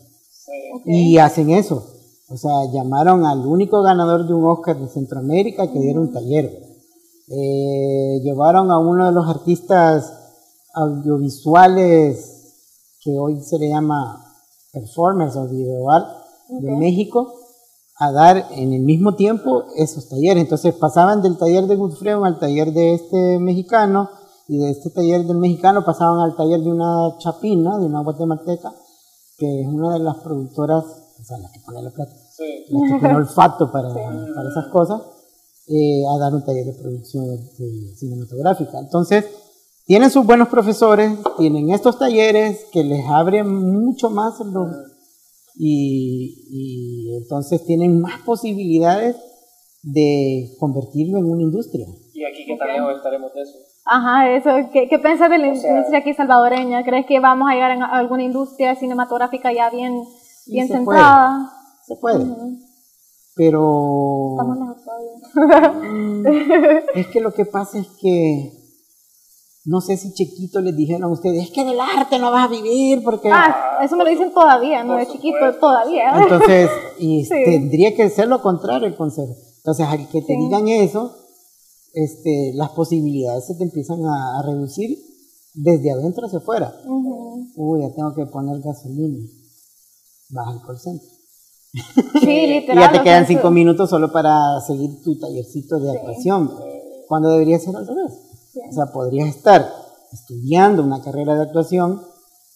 Y 0.84 1.18
hacen 1.18 1.50
eso. 1.50 1.84
O 2.28 2.36
sea, 2.36 2.70
llamaron 2.72 3.24
al 3.24 3.46
único 3.46 3.82
ganador 3.82 4.26
de 4.26 4.34
un 4.34 4.44
Oscar 4.44 4.78
de 4.78 4.88
Centroamérica 4.88 5.70
que 5.70 5.78
diera 5.78 6.00
un 6.00 6.12
taller. 6.12 6.65
Eh, 7.28 8.20
llevaron 8.22 8.70
a 8.70 8.78
uno 8.78 9.06
de 9.06 9.12
los 9.12 9.28
artistas 9.28 10.12
audiovisuales 10.74 12.36
que 13.00 13.18
hoy 13.18 13.40
se 13.40 13.58
le 13.58 13.68
llama 13.68 14.24
performers 14.72 15.34
o 15.36 15.48
video 15.48 15.86
de 16.48 16.70
México 16.76 17.32
a 17.98 18.12
dar 18.12 18.46
en 18.52 18.72
el 18.72 18.82
mismo 18.82 19.14
tiempo 19.14 19.64
esos 19.76 20.08
talleres. 20.08 20.42
Entonces 20.42 20.74
pasaban 20.74 21.22
del 21.22 21.38
taller 21.38 21.66
de 21.66 21.76
Gutfredo 21.76 22.24
al 22.24 22.38
taller 22.38 22.72
de 22.72 22.94
este 22.94 23.38
mexicano 23.38 24.10
y 24.48 24.58
de 24.58 24.70
este 24.70 24.90
taller 24.90 25.24
del 25.24 25.38
mexicano 25.38 25.84
pasaban 25.84 26.20
al 26.20 26.36
taller 26.36 26.60
de 26.60 26.70
una 26.70 27.16
chapina, 27.18 27.78
de 27.78 27.86
una 27.86 28.02
guatemalteca, 28.02 28.72
que 29.38 29.62
es 29.62 29.66
una 29.66 29.94
de 29.94 30.00
las 30.00 30.16
productoras, 30.18 30.84
o 30.84 31.24
sea, 31.24 31.38
la 31.38 31.50
que 31.50 31.60
pone 31.60 31.82
la 31.82 31.90
plata, 31.90 32.12
la 32.12 32.80
que 32.80 32.98
tiene 33.00 33.16
olfato 33.16 33.72
para, 33.72 33.92
para 33.92 34.48
esas 34.48 34.68
cosas, 34.70 35.00
eh, 35.68 36.02
a 36.08 36.18
dar 36.18 36.34
un 36.34 36.44
taller 36.44 36.64
de 36.64 36.72
producción 36.74 37.24
de 37.26 37.94
cinematográfica. 37.96 38.78
Entonces, 38.78 39.24
tienen 39.86 40.10
sus 40.10 40.26
buenos 40.26 40.48
profesores, 40.48 41.12
tienen 41.38 41.70
estos 41.70 41.98
talleres 41.98 42.66
que 42.72 42.82
les 42.84 43.04
abren 43.06 43.48
mucho 43.48 44.10
más 44.10 44.38
los, 44.40 44.68
y, 45.54 46.44
y 46.50 47.16
entonces 47.16 47.64
tienen 47.64 48.00
más 48.00 48.20
posibilidades 48.22 49.16
de 49.82 50.50
convertirlo 50.58 51.18
en 51.18 51.26
una 51.26 51.42
industria. 51.42 51.86
Y 52.12 52.24
aquí 52.24 52.44
que 52.46 52.56
también 52.56 52.84
estaremos 52.96 53.32
de 53.34 53.42
eso. 53.42 53.52
Ajá, 53.84 54.30
eso. 54.30 54.50
¿Qué, 54.72 54.88
qué 54.88 54.98
piensas 54.98 55.30
de 55.30 55.38
la 55.38 55.46
industria 55.46 55.98
aquí 56.00 56.12
salvadoreña? 56.12 56.82
¿Crees 56.84 57.06
que 57.06 57.20
vamos 57.20 57.48
a 57.48 57.54
llegar 57.54 57.70
a 57.70 57.96
alguna 57.96 58.24
industria 58.24 58.74
cinematográfica 58.74 59.52
ya 59.52 59.70
bien, 59.70 60.02
bien 60.46 60.66
se 60.66 60.74
centrada? 60.74 61.52
Se 61.86 61.94
puede. 61.96 62.24
Ujú. 62.24 62.58
Pero 63.36 64.30
Estamos 64.32 64.58
lejos 64.58 64.84
todavía. 64.84 65.90
mm, 65.92 66.26
es 66.94 67.06
que 67.08 67.20
lo 67.20 67.32
que 67.34 67.44
pasa 67.44 67.78
es 67.78 67.86
que 68.00 68.52
no 69.66 69.80
sé 69.80 69.96
si 69.96 70.12
chiquito 70.14 70.60
les 70.60 70.74
dijeron 70.76 71.02
a 71.04 71.08
ustedes, 71.12 71.42
es 71.44 71.50
que 71.50 71.64
del 71.64 71.78
arte 71.80 72.18
no 72.18 72.30
vas 72.30 72.44
a 72.46 72.48
vivir 72.50 73.02
porque... 73.04 73.28
ah, 73.32 73.78
eso 73.82 73.96
me 73.96 74.04
lo 74.04 74.10
dicen 74.10 74.32
todavía, 74.32 74.84
no 74.84 74.94
de 74.94 75.06
chiquito, 75.08 75.36
todavía. 75.60 76.12
Entonces, 76.22 76.70
y 76.98 77.24
Sí. 77.24 77.34
tendría 77.44 77.94
que 77.94 78.08
ser 78.08 78.28
lo 78.28 78.40
contrario 78.40 78.86
el 78.88 78.96
consejo. 78.96 79.34
Entonces, 79.58 79.86
al 79.86 80.08
que 80.08 80.22
te 80.22 80.34
Sí. 80.34 80.38
digan 80.40 80.68
eso, 80.68 81.14
este, 81.92 82.52
las 82.54 82.70
posibilidades 82.70 83.46
se 83.46 83.54
te 83.56 83.64
empiezan 83.64 83.98
a, 84.06 84.38
a 84.38 84.42
reducir 84.46 84.96
desde 85.54 85.90
adentro 85.90 86.26
hacia 86.26 86.38
afuera. 86.38 86.72
Ujú. 86.86 87.48
Uy, 87.56 87.80
ya 87.80 87.92
tengo 87.94 88.14
que 88.14 88.24
poner 88.26 88.60
gasolina. 88.60 89.18
Vas 90.30 90.46
al 90.48 90.62
call 90.64 90.78
center. 90.78 91.08
Sí, 92.20 92.30
Y 92.30 92.46
literal. 92.60 92.84
ya 92.84 92.92
te 92.92 92.98
o 93.00 93.02
quedan 93.02 93.26
sea, 93.26 93.36
cinco 93.36 93.50
minutos 93.50 93.90
solo 93.90 94.10
para 94.12 94.60
seguir 94.60 95.02
tu 95.02 95.18
tallercito 95.18 95.78
de 95.78 95.90
Sí. 95.90 95.96
actuación. 95.96 96.50
Cuando 97.08 97.30
debería 97.30 97.58
ser 97.58 97.76
al 97.76 97.86
revés. 97.86 98.12
Sí. 98.52 98.60
O 98.68 98.72
sea, 98.72 98.86
podrías 98.92 99.28
estar 99.28 99.68
estudiando 100.12 100.82
una 100.82 101.02
carrera 101.02 101.34
de 101.34 101.42
actuación 101.42 102.02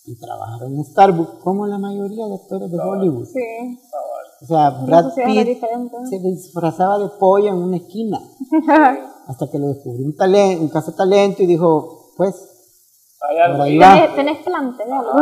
y 0.07 0.19
trabajar 0.19 0.63
en 0.67 0.83
Starbucks 0.85 1.43
como 1.45 1.67
la 1.67 1.79
mayoría 1.79 2.27
de 2.27 2.35
actores 2.35 2.71
de 2.71 2.79
Hollywood. 2.79 3.27
Sí. 3.27 3.79
O 4.43 4.47
sea, 4.47 4.71
Brad 4.71 5.13
Pitt 5.15 5.61
se 6.09 6.19
disfrazaba 6.21 6.99
de 6.99 7.09
pollo 7.19 7.49
en 7.49 7.57
una 7.57 7.77
esquina 7.77 8.19
hasta 9.29 9.51
que 9.51 9.59
lo 9.59 9.69
descubrió 9.69 10.07
un, 10.07 10.17
talento, 10.17 10.63
un 10.63 10.97
talento 10.97 11.43
y 11.43 11.47
dijo, 11.47 12.13
pues, 12.17 12.35
ahí. 13.61 13.79
Tenés, 13.79 14.15
tenés 14.17 14.39
plante 14.39 14.85
de 14.85 14.93
algo. 14.93 15.13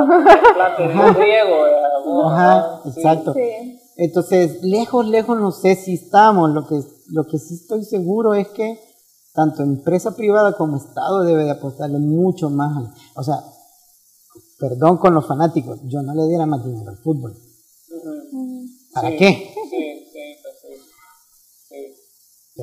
Plante 0.55 0.83
de 0.83 1.13
riego. 1.15 1.67
eh, 1.67 2.23
ajá, 2.27 2.81
sí. 2.85 2.89
exacto. 2.91 3.35
Sí. 3.35 3.81
Entonces, 4.01 4.63
lejos, 4.63 5.07
lejos 5.09 5.39
no 5.41 5.51
sé 5.51 5.75
si 5.75 5.95
estamos. 5.95 6.51
Lo 6.51 6.67
que, 6.67 6.81
lo 7.09 7.27
que 7.27 7.37
sí 7.39 7.55
estoy 7.55 7.85
seguro 7.85 8.33
es 8.35 8.47
que 8.49 8.79
tanto 9.35 9.63
empresa 9.65 10.15
privada 10.17 10.57
como 10.57 10.77
Estado 10.77 11.25
debe 11.25 11.45
de 11.45 11.51
apostarle 11.51 11.99
mucho 11.99 12.49
más. 12.49 12.93
o 13.17 13.23
sea, 13.25 13.35
perdón 14.59 14.99
con 14.99 15.15
los 15.15 15.27
fanáticos, 15.27 15.81
yo 15.85 16.01
no 16.03 16.15
le 16.15 16.29
diera 16.29 16.47
más 16.47 16.65
dinero 16.65 16.91
al 16.91 16.97
fútbol. 16.99 17.37
¿Para 18.95 19.11
Sí, 19.11 19.17
qué? 19.17 19.53
Sí, 19.69 20.09
sí, 20.13 20.37
pues 20.43 20.55
sí. 20.63 21.85
Sí. 22.57 22.63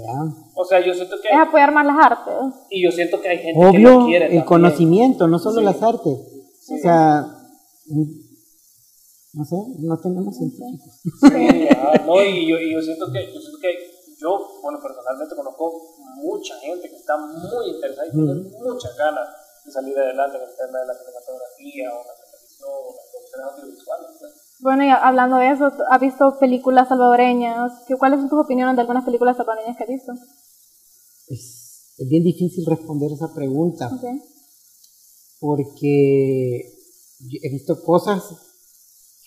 O 0.55 0.65
sea, 0.65 0.85
yo 0.85 0.93
siento 0.93 1.15
que. 1.21 1.27
Es 1.29 1.37
apoyar 1.47 1.73
más 1.73 1.85
las 1.85 1.97
artes. 1.97 2.33
Y 2.69 2.81
yo 2.83 2.91
siento 2.91 3.19
que 3.21 3.27
hay 3.29 3.37
gente 3.39 3.59
que 3.59 3.79
lo 3.79 3.95
Obvio, 3.97 4.05
quiere. 4.07 4.25
el 4.25 4.29
también. 4.31 4.45
conocimiento, 4.45 5.27
no 5.27 5.37
solo 5.39 5.59
Sí. 5.59 5.65
las 5.65 5.81
artes. 5.81 6.13
O 6.13 6.77
sea, 6.81 7.27
no 9.35 9.43
sé, 9.45 9.55
no 9.79 9.97
tenemos 9.99 10.35
científicos. 10.37 11.01
Sí, 11.21 11.67
ajá, 11.69 12.05
no, 12.05 12.23
y 12.23 12.47
yo, 12.49 12.57
y 12.59 12.71
yo 12.73 12.81
siento 12.81 13.11
que, 13.11 13.33
yo 13.33 13.39
siento 13.39 13.59
que 13.61 13.69
yo, 14.19 14.59
bueno, 14.63 14.79
personalmente 14.81 15.35
conozco 15.35 15.95
mucha 16.17 16.57
gente 16.59 16.89
que 16.89 16.95
está 16.95 17.17
muy 17.17 17.67
interesada 17.75 18.07
y 18.07 18.11
tiene 18.11 18.33
muchas 18.63 18.95
ganas 18.97 19.27
de 19.65 19.71
salir 19.71 19.97
adelante 19.97 20.37
en 20.37 20.43
el 20.43 20.55
tema 20.55 20.79
de 20.79 20.87
la 20.87 20.93
cinematografía 20.95 21.89
o 21.93 21.97
la 22.07 22.13
televisión 22.23 22.69
o 22.69 22.95
las 22.95 23.05
producciones 23.11 23.45
audiovisuales. 23.51 24.07
pues. 24.19 24.31
Bueno, 24.61 24.85
y 24.85 24.89
hablando 24.89 25.35
de 25.37 25.49
eso, 25.51 25.71
¿has 25.91 25.99
visto 26.01 26.37
películas 26.39 26.87
salvadoreñas? 26.87 27.83
¿Qué- 27.87 27.97
¿Cuáles 27.97 28.19
son 28.21 28.29
tus 28.29 28.39
opiniones 28.39 28.75
de 28.75 28.81
algunas 28.81 29.03
películas 29.03 29.35
salvadoreñas 29.37 29.75
que 29.77 29.83
has 29.83 29.89
visto? 29.89 30.13
Es, 31.27 31.93
es 31.97 32.07
bien 32.07 32.23
difícil 32.23 32.63
responder 32.67 33.11
esa 33.11 33.33
pregunta 33.33 33.87
Ok. 33.93 34.05
porque 35.39 36.71
he 37.43 37.49
visto 37.51 37.81
cosas 37.83 38.23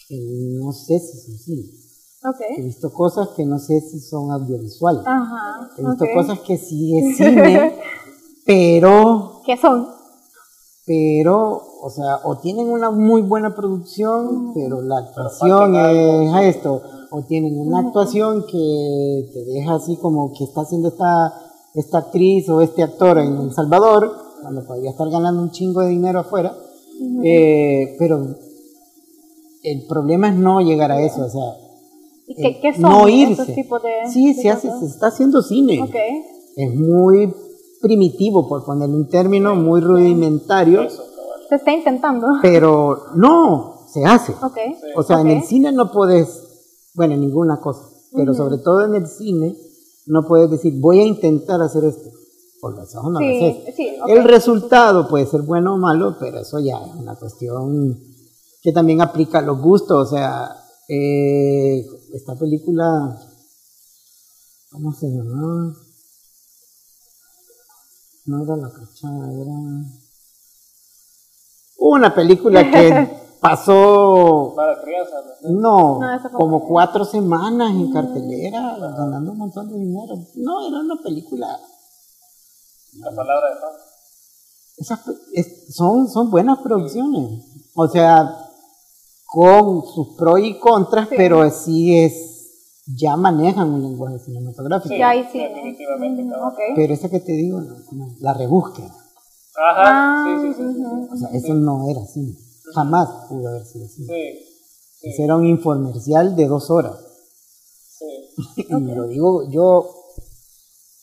que 0.09 0.17
no 0.61 0.73
sé 0.73 0.99
si 0.99 1.19
son 1.21 1.39
cine. 1.39 1.63
He 2.25 2.29
Ok. 2.29 2.65
visto 2.65 2.93
cosas 2.93 3.29
que 3.37 3.45
no 3.45 3.59
sé 3.59 3.81
si 3.81 4.01
son 4.01 4.31
audiovisuales. 4.33 5.03
Ajá. 5.07 5.71
He 5.77 5.83
visto 5.87 6.05
ok. 6.05 6.11
cosas 6.15 6.41
que 6.41 6.59
sí 6.59 6.99
es 6.99 7.17
cine, 7.17 7.77
pero 8.45 9.43
¿Qué 9.45 9.57
son? 9.57 9.87
pero, 10.87 11.61
o 11.83 11.91
sea, 11.91 12.17
o 12.25 12.39
tienen 12.39 12.71
una 12.71 12.91
muy 12.91 13.21
buena 13.21 13.55
producción, 13.55 14.53
pero 14.55 14.81
la 14.81 14.99
actuación 15.01 15.77
es 15.77 16.33
a 16.33 16.45
esto, 16.45 16.81
o 17.11 17.23
tienen 17.25 17.59
una 17.61 17.81
actuación 17.81 18.45
que 18.51 19.31
te 19.35 19.45
deja 19.45 19.75
así 19.75 19.97
como 19.99 20.33
que 20.33 20.45
está 20.45 20.63
haciendo 20.63 20.89
esta, 20.89 21.35
esta 21.75 21.99
actriz 21.99 22.49
o 22.49 22.63
este 22.63 22.83
actor 22.83 23.19
en 23.19 23.37
El 23.37 23.53
Salvador, 23.53 24.11
cuando 24.41 24.65
podría 24.67 24.91
estar 24.91 25.11
ganando 25.11 25.43
un 25.43 25.51
chingo 25.51 25.83
de 25.83 25.89
dinero 25.89 26.21
afuera, 26.21 26.57
eh, 27.23 27.95
pero 27.99 28.35
el 29.63 29.87
problema 29.87 30.29
es 30.29 30.35
no 30.37 30.61
llegar 30.61 30.91
a 30.93 31.01
eso, 31.01 31.25
o 31.25 31.29
sea, 31.29 31.43
¿Y 32.27 32.35
qué, 32.35 32.61
qué 32.61 32.73
son 32.75 32.83
no 32.83 33.07
esos 33.09 33.39
irse. 33.41 33.53
tipos 33.55 33.83
de 33.83 33.89
sí, 34.13 34.35
de 34.35 34.43
se 34.43 34.51
hace, 34.51 34.71
se 34.79 34.87
está 34.87 35.07
haciendo 35.09 35.41
cine 35.43 35.81
Ok. 35.83 35.95
es 36.57 36.75
muy 36.75 37.33
primitivo, 37.81 38.49
por 38.49 38.65
ponerle 38.65 38.95
un 38.97 39.09
término, 39.09 39.55
muy 39.55 39.81
rudimentario, 39.81 40.89
Se 41.49 41.55
está 41.55 41.73
intentando. 41.73 42.27
pero 42.43 43.05
no, 43.15 43.87
se 43.93 44.05
hace. 44.05 44.33
Ok. 44.43 44.59
O 44.97 45.03
sea, 45.03 45.21
en 45.21 45.29
el 45.29 45.43
cine 45.43 45.73
no 45.73 45.91
puedes, 45.93 46.91
bueno, 46.95 47.15
en 47.15 47.21
ninguna 47.21 47.61
cosa, 47.61 47.83
pero 48.15 48.35
sobre 48.35 48.59
todo 48.59 48.85
en 48.85 48.95
el 48.95 49.07
cine 49.07 49.57
no 50.07 50.27
puedes 50.27 50.51
decir, 50.51 50.75
voy 50.81 51.01
a 51.01 51.05
intentar 51.05 51.61
hacer 51.63 51.85
esto, 51.85 52.09
porque 52.61 52.83
eso 52.83 53.03
no 53.05 53.11
lo 53.13 53.19
Sí, 53.21 53.47
haces. 53.47 53.75
sí, 53.77 53.89
ok. 54.03 54.09
El 54.11 54.25
resultado 54.25 55.09
puede 55.09 55.27
ser 55.27 55.43
bueno 55.43 55.75
o 55.75 55.79
malo, 55.79 56.17
pero 56.19 56.41
eso 56.41 56.59
ya 56.59 56.79
es 56.85 56.95
una 56.95 57.15
cuestión 57.17 57.97
que 58.69 58.73
también 58.75 59.01
aplica 59.01 59.39
a 59.39 59.41
los 59.41 59.59
gustos, 59.63 60.09
o 60.09 60.15
sea, 60.15 60.47
eh, 60.89 61.83
esta 62.13 62.35
película, 62.35 62.85
¿cómo 64.71 64.93
se 64.93 65.07
llama? 65.09 65.75
No 68.27 68.45
era 68.45 68.57
La 68.57 68.69
Cachada, 68.71 69.33
era 69.33 69.55
una 71.79 72.15
película 72.15 72.71
que 72.71 73.09
pasó, 73.41 74.55
crianza, 74.85 75.17
¿no? 75.49 75.99
como 76.35 76.69
cuatro 76.69 77.07
semanas 77.07 77.71
en 77.71 77.91
cartelera, 77.91 78.77
ganando 78.79 79.33
un 79.33 79.39
montón 79.39 79.71
de 79.71 79.79
dinero. 79.79 80.15
No, 80.35 80.69
era 80.69 80.81
una 80.81 80.97
película 81.03 81.59
La 82.99 83.17
palabra 83.17 83.49
de 83.49 83.55
esas 84.77 85.01
es- 85.33 85.75
son, 85.75 86.07
son 86.11 86.31
buenas 86.31 86.59
producciones. 86.59 87.45
O 87.75 87.87
sea, 87.89 88.48
con 89.31 89.85
sus 89.87 90.17
pros 90.17 90.41
y 90.41 90.59
contras, 90.59 91.09
Sí. 91.09 91.15
pero 91.17 91.49
sí 91.51 91.99
es, 91.99 92.83
ya 92.97 93.17
manejan 93.17 93.69
un 93.71 93.83
lenguaje 93.83 94.19
cinematográfico. 94.19 94.95
Ya 94.97 95.11
hay 95.11 95.25
cine. 95.31 95.51
definitivamente. 95.55 96.25
Pero 96.75 96.95
esa 96.95 97.09
que 97.11 97.21
te 97.21 97.33
digo, 97.33 97.61
no, 97.61 97.77
como 97.87 98.17
la 98.21 98.33
rebúsqueda. 98.35 98.87
Ajá, 99.71 100.25
Ah, 100.27 100.41
sí, 100.43 100.49
sí, 100.55 100.63
sí. 100.63 100.75
sí. 100.75 101.09
O 101.13 101.17
sea, 101.17 101.29
eso 101.33 101.55
no 101.55 101.91
era 101.91 102.05
cine. 102.07 102.33
Jamás 102.75 103.09
pudo 103.29 103.49
haber 103.49 103.65
sido 103.67 103.87
cine. 103.89 104.07
Sí, 104.07 105.09
Ese 105.09 105.25
era 105.25 105.37
un 105.37 105.47
infomercial 105.47 106.35
de 106.37 106.47
dos 106.47 106.71
horas. 106.71 106.97
sí. 107.99 108.07
Y 108.69 108.81
lo 108.95 109.07
digo 109.09 109.51
yo, 109.51 109.91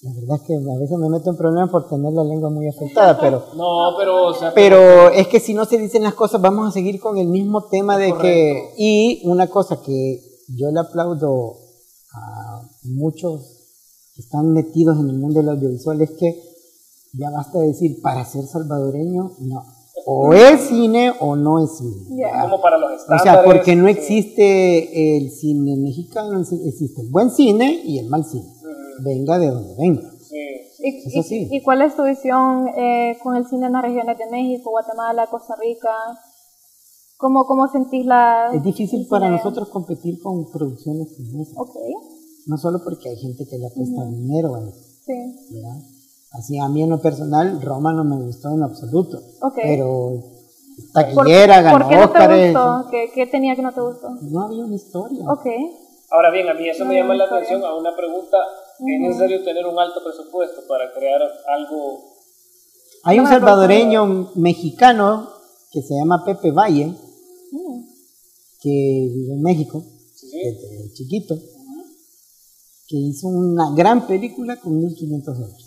la 0.01 0.11
verdad 0.13 0.37
es 0.41 0.47
que 0.47 0.53
a 0.55 0.79
veces 0.79 0.97
me 0.97 1.09
meto 1.09 1.29
en 1.31 1.37
problemas 1.37 1.69
por 1.69 1.87
tener 1.87 2.13
la 2.13 2.23
lengua 2.23 2.49
muy 2.49 2.67
afectada, 2.67 3.17
pero 3.21 3.43
No, 3.55 3.95
pero, 3.97 4.27
o 4.27 4.33
sea, 4.33 4.53
Pero 4.53 5.09
es 5.09 5.27
que 5.27 5.39
si 5.39 5.53
no 5.53 5.65
se 5.65 5.77
dicen 5.77 6.03
las 6.03 6.13
cosas, 6.13 6.41
vamos 6.41 6.67
a 6.67 6.71
seguir 6.71 6.99
con 6.99 7.17
el 7.17 7.27
mismo 7.27 7.65
tema 7.65 7.97
de 7.97 8.13
que... 8.17 8.73
Y 8.77 9.21
una 9.25 9.47
cosa 9.47 9.81
que 9.81 10.21
yo 10.49 10.69
le 10.71 10.79
aplaudo 10.79 11.57
a 12.13 12.61
muchos 12.83 13.41
que 14.13 14.21
están 14.21 14.53
metidos 14.53 14.97
en 14.99 15.09
el 15.09 15.17
mundo 15.17 15.39
del 15.39 15.49
audiovisual 15.49 16.01
es 16.01 16.11
que 16.11 16.41
ya 17.17 17.29
basta 17.31 17.59
de 17.59 17.67
decir, 17.67 18.01
para 18.01 18.25
ser 18.25 18.45
salvadoreño, 18.45 19.31
no. 19.39 19.63
o 20.05 20.33
es 20.33 20.61
cine 20.67 21.13
o 21.19 21.35
no 21.35 21.63
es 21.63 21.77
cine. 21.77 22.17
Ya. 22.17 22.43
Como 22.43 22.61
para 22.61 22.77
los 22.77 22.91
O 22.91 22.95
estándares. 22.95 23.23
sea, 23.23 23.43
porque 23.43 23.75
no 23.75 23.85
sí. 23.85 23.91
existe 23.91 25.17
el 25.17 25.31
cine 25.31 25.77
mexicano, 25.77 26.39
existe 26.39 27.01
el 27.01 27.09
buen 27.09 27.31
cine 27.31 27.81
y 27.85 27.99
el 27.99 28.07
mal 28.09 28.25
cine. 28.25 28.45
Venga 29.03 29.39
de 29.39 29.47
donde 29.47 29.75
venga. 29.77 30.01
Sí. 30.21 30.71
¿Y, 30.79 31.23
sí. 31.23 31.47
y- 31.51 31.61
cuál 31.63 31.81
es 31.81 31.95
tu 31.95 32.03
visión 32.03 32.67
eh, 32.77 33.17
con 33.23 33.35
el 33.35 33.45
cine 33.47 33.67
en 33.67 33.73
las 33.73 33.81
regiones 33.81 34.17
de 34.17 34.29
México, 34.29 34.69
Guatemala, 34.71 35.27
Costa 35.27 35.55
Rica? 35.55 35.89
¿Cómo, 37.17 37.45
cómo 37.45 37.67
sentís 37.69 38.05
la...? 38.05 38.49
Es 38.53 38.61
difícil 38.63 39.07
para 39.07 39.29
nosotros 39.29 39.69
competir 39.69 40.21
con 40.21 40.51
producciones 40.51 41.13
como 41.15 41.41
esas. 41.41 41.55
Ok, 41.57 41.75
No 42.47 42.57
solo 42.57 42.81
porque 42.83 43.09
hay 43.09 43.15
gente 43.15 43.47
que 43.47 43.57
le 43.57 43.67
apuesta 43.67 44.05
dinero 44.05 44.55
a 44.55 44.59
eso, 44.61 44.79
sí. 45.05 45.13
¿verdad? 45.51 45.77
Así 46.33 46.59
a 46.59 46.67
mí 46.67 46.83
en 46.83 46.89
lo 46.89 46.99
personal, 47.01 47.61
Roma 47.61 47.93
no 47.93 48.03
me 48.03 48.21
gustó 48.21 48.49
en 48.49 48.59
lo 48.59 48.65
absoluto. 48.65 49.17
Ok. 49.41 49.55
Pero 49.63 50.19
¿Por, 50.93 51.03
taquillera, 51.03 51.61
ganó 51.61 51.77
¿por 51.79 51.87
qué 51.87 51.95
no 51.95 52.11
te 52.11 52.45
gustó? 52.47 52.87
¿Qué, 52.91 53.11
¿Qué 53.15 53.27
tenía 53.27 53.55
que 53.55 53.61
no 53.61 53.71
te 53.73 53.79
gustó? 53.81 54.09
No 54.21 54.41
había 54.41 54.65
una 54.65 54.75
historia. 54.75 55.23
Ok, 55.31 55.45
Ahora 56.11 56.29
bien, 56.31 56.47
a 56.47 56.53
mí 56.53 56.69
eso 56.69 56.85
me 56.85 56.95
llama 56.95 57.15
la 57.15 57.25
atención 57.25 57.63
a 57.63 57.73
una 57.75 57.95
pregunta. 57.95 58.37
¿Es 58.79 59.01
necesario 59.01 59.43
tener 59.43 59.65
un 59.65 59.79
alto 59.79 60.03
presupuesto 60.03 60.61
para 60.67 60.93
crear 60.93 61.21
algo? 61.47 62.13
Hay 63.03 63.19
un 63.19 63.27
salvadoreño 63.27 64.31
mexicano 64.35 65.29
que 65.71 65.81
se 65.81 65.93
llama 65.95 66.23
Pepe 66.25 66.51
Valle, 66.51 66.87
Mm, 67.51 67.83
que 68.59 69.09
vive 69.13 69.33
en 69.33 69.41
México, 69.41 69.83
Sí, 70.15 70.27
desde 70.43 70.91
chiquito, 70.93 71.35
que 72.87 72.97
hizo 72.97 73.27
una 73.27 73.73
gran 73.75 74.07
película 74.07 74.59
con 74.59 74.77
1500 74.79 75.37
dólares. 75.39 75.65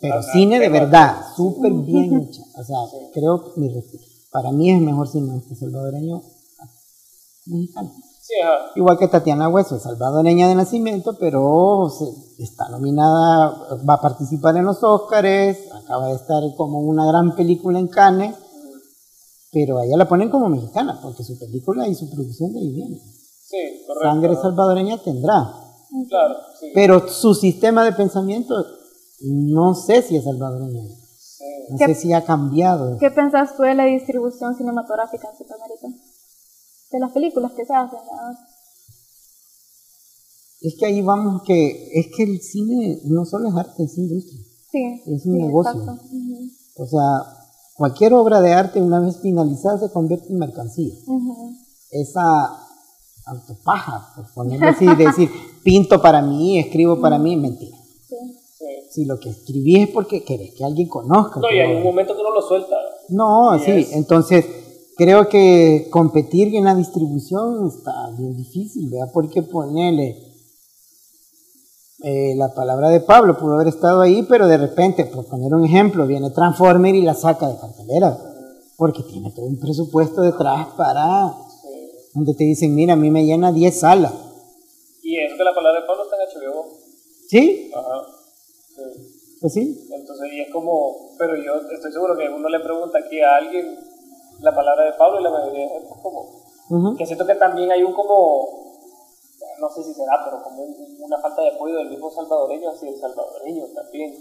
Pero 0.00 0.14
Ah, 0.16 0.22
cine 0.32 0.58
de 0.58 0.68
verdad, 0.68 1.22
súper 1.36 1.72
bien 1.72 2.20
hecha. 2.28 2.42
O 2.56 2.64
sea, 2.64 2.76
creo, 3.14 3.52
mi 3.56 3.68
respeto, 3.68 4.04
para 4.30 4.50
mí 4.52 4.70
es 4.70 4.78
el 4.78 4.84
mejor 4.84 5.08
cineasta 5.08 5.54
salvadoreño 5.54 6.22
mexicano. 7.46 7.92
Sí, 8.30 8.36
ajá. 8.44 8.70
Igual 8.76 8.96
que 8.98 9.08
Tatiana 9.08 9.48
Hueso, 9.48 9.74
es 9.74 9.82
salvadoreña 9.82 10.46
de 10.48 10.54
nacimiento, 10.54 11.16
pero 11.18 11.88
se- 11.90 12.42
está 12.44 12.68
nominada, 12.68 13.56
va 13.88 13.94
a 13.94 14.00
participar 14.00 14.56
en 14.56 14.66
los 14.66 14.84
Óscares, 14.84 15.58
acaba 15.82 16.06
de 16.08 16.14
estar 16.14 16.40
como 16.56 16.78
una 16.78 17.04
gran 17.06 17.34
película 17.34 17.80
en 17.80 17.88
Cannes, 17.88 18.36
pero 19.52 19.78
a 19.78 19.84
ella 19.84 19.96
la 19.96 20.08
ponen 20.08 20.30
como 20.30 20.48
mexicana, 20.48 21.00
porque 21.02 21.24
su 21.24 21.36
película 21.38 21.88
y 21.88 21.94
su 21.96 22.08
producción 22.08 22.52
de 22.52 22.60
ahí 22.60 22.70
viene. 22.72 22.98
Sí, 22.98 23.82
correcto. 23.86 24.08
Sangre 24.08 24.36
salvadoreña 24.36 24.98
tendrá, 24.98 25.52
Claro, 26.08 26.36
sí. 26.60 26.66
pero 26.72 27.08
su 27.08 27.34
sistema 27.34 27.84
de 27.84 27.92
pensamiento 27.92 28.54
no 29.22 29.74
sé 29.74 30.02
si 30.02 30.16
es 30.16 30.22
salvadoreño, 30.24 30.82
sí. 31.18 31.44
no 31.70 31.78
¿Qué- 31.78 31.86
sé 31.86 31.94
si 31.96 32.12
ha 32.12 32.24
cambiado. 32.24 32.96
¿Qué 32.98 33.10
pensás 33.10 33.56
tú 33.56 33.64
de 33.64 33.74
la 33.74 33.84
distribución 33.86 34.54
cinematográfica 34.54 35.28
en 35.32 35.36
Centroamérica? 35.36 35.88
De 36.90 36.98
las 36.98 37.12
películas 37.12 37.52
que 37.52 37.64
se 37.64 37.72
hacen. 37.74 37.98
¿verdad? 37.98 38.38
Es 40.60 40.74
que 40.78 40.86
ahí 40.86 41.00
vamos 41.02 41.42
que, 41.42 41.88
es 41.98 42.08
que 42.14 42.22
el 42.24 42.40
cine 42.40 43.00
no 43.04 43.24
solo 43.24 43.48
es 43.48 43.54
arte, 43.56 43.84
es 43.84 43.96
industria. 43.96 44.40
Sí. 44.70 45.02
Es 45.06 45.24
un 45.26 45.36
sí, 45.36 45.42
negocio. 45.42 45.80
exacto. 45.80 46.04
O 46.76 46.86
sea, 46.86 47.36
cualquier 47.74 48.12
obra 48.14 48.40
de 48.40 48.52
arte 48.52 48.80
una 48.80 49.00
vez 49.00 49.18
finalizada 49.20 49.78
se 49.78 49.90
convierte 49.92 50.28
en 50.32 50.38
mercancía. 50.38 50.92
Esa 51.90 52.22
autopaja, 53.26 54.12
por 54.16 54.32
ponerlo 54.34 54.68
así, 54.68 54.86
decir, 54.96 55.30
pinto 55.64 56.00
para 56.02 56.20
mí, 56.22 56.58
escribo 56.58 57.00
para 57.00 57.18
mí, 57.18 57.36
mentira. 57.36 57.76
Sí. 58.08 58.16
sí. 58.58 58.64
Si 58.90 59.04
lo 59.06 59.18
que 59.18 59.30
escribí 59.30 59.76
es 59.82 59.88
porque 59.90 60.24
querés 60.24 60.54
que 60.54 60.64
alguien 60.64 60.88
conozca. 60.88 61.40
No, 61.40 61.50
y 61.50 61.58
hay 61.58 61.76
un 61.76 61.82
momento 61.84 62.14
que 62.14 62.20
uno 62.20 62.34
lo 62.34 62.42
suelta. 62.42 62.76
No, 63.08 63.58
Sí, 63.58 63.64
sí, 63.64 63.70
es. 63.80 63.92
entonces 63.92 64.44
creo 65.00 65.30
que 65.30 65.86
competir 65.88 66.54
en 66.54 66.64
la 66.64 66.74
distribución 66.74 67.68
está 67.68 68.10
bien 68.18 68.36
difícil, 68.36 68.90
¿verdad? 68.90 69.10
Porque 69.14 69.40
ponele 69.42 70.14
eh, 72.04 72.34
la 72.36 72.52
palabra 72.52 72.90
de 72.90 73.00
Pablo, 73.00 73.38
pudo 73.38 73.54
haber 73.54 73.68
estado 73.68 74.02
ahí, 74.02 74.26
pero 74.28 74.46
de 74.46 74.58
repente, 74.58 75.06
por 75.06 75.24
poner 75.24 75.54
un 75.54 75.64
ejemplo, 75.64 76.06
viene 76.06 76.28
Transformer 76.28 76.94
y 76.94 77.00
la 77.00 77.14
saca 77.14 77.48
de 77.48 77.58
cartelera, 77.58 78.14
porque 78.76 79.02
tiene 79.04 79.30
todo 79.30 79.46
un 79.46 79.58
presupuesto 79.58 80.20
detrás 80.20 80.66
para, 80.76 81.32
donde 82.12 82.34
te 82.34 82.44
dicen, 82.44 82.74
mira, 82.74 82.92
a 82.92 82.96
mí 82.96 83.10
me 83.10 83.24
llena 83.24 83.52
10 83.52 83.80
salas, 83.80 84.12
Y 85.02 85.16
es 85.16 85.32
que 85.32 85.42
la 85.42 85.54
palabra 85.54 85.80
de 85.80 85.86
Pablo 85.86 86.04
está 86.04 86.16
en 86.16 86.42
HBO. 86.42 86.66
¿sí? 87.26 87.70
Ajá. 87.74 88.06
Sí. 88.76 89.16
Pues 89.40 89.54
sí, 89.54 89.88
Entonces, 89.90 90.32
y 90.34 90.40
es 90.40 90.50
como, 90.52 91.16
pero 91.18 91.34
yo 91.36 91.54
estoy 91.72 91.90
seguro 91.90 92.14
que 92.18 92.28
uno 92.28 92.46
le 92.50 92.60
pregunta 92.60 92.98
aquí 92.98 93.18
a 93.22 93.36
alguien 93.36 93.89
la 94.40 94.54
palabra 94.54 94.84
de 94.84 94.92
Pablo 94.94 95.20
y 95.20 95.22
la 95.24 95.30
mayoría 95.30 95.62
de 95.64 95.68
gente 95.70 95.94
como, 96.02 96.20
ujú. 96.70 96.96
que 96.96 97.06
siento 97.06 97.26
que 97.26 97.34
también 97.34 97.70
hay 97.72 97.82
un 97.82 97.92
como, 97.92 98.48
no 99.60 99.68
sé 99.70 99.82
si 99.82 99.94
será, 99.94 100.20
pero 100.24 100.42
como 100.42 100.62
un- 100.62 100.96
una 101.00 101.18
falta 101.18 101.42
de 101.42 101.50
apoyo 101.54 101.76
del 101.76 101.90
mismo 101.90 102.10
salvadoreño 102.10 102.70
hacia 102.70 102.88
el 102.90 103.00
salvadoreño 103.00 103.64
también. 103.74 104.14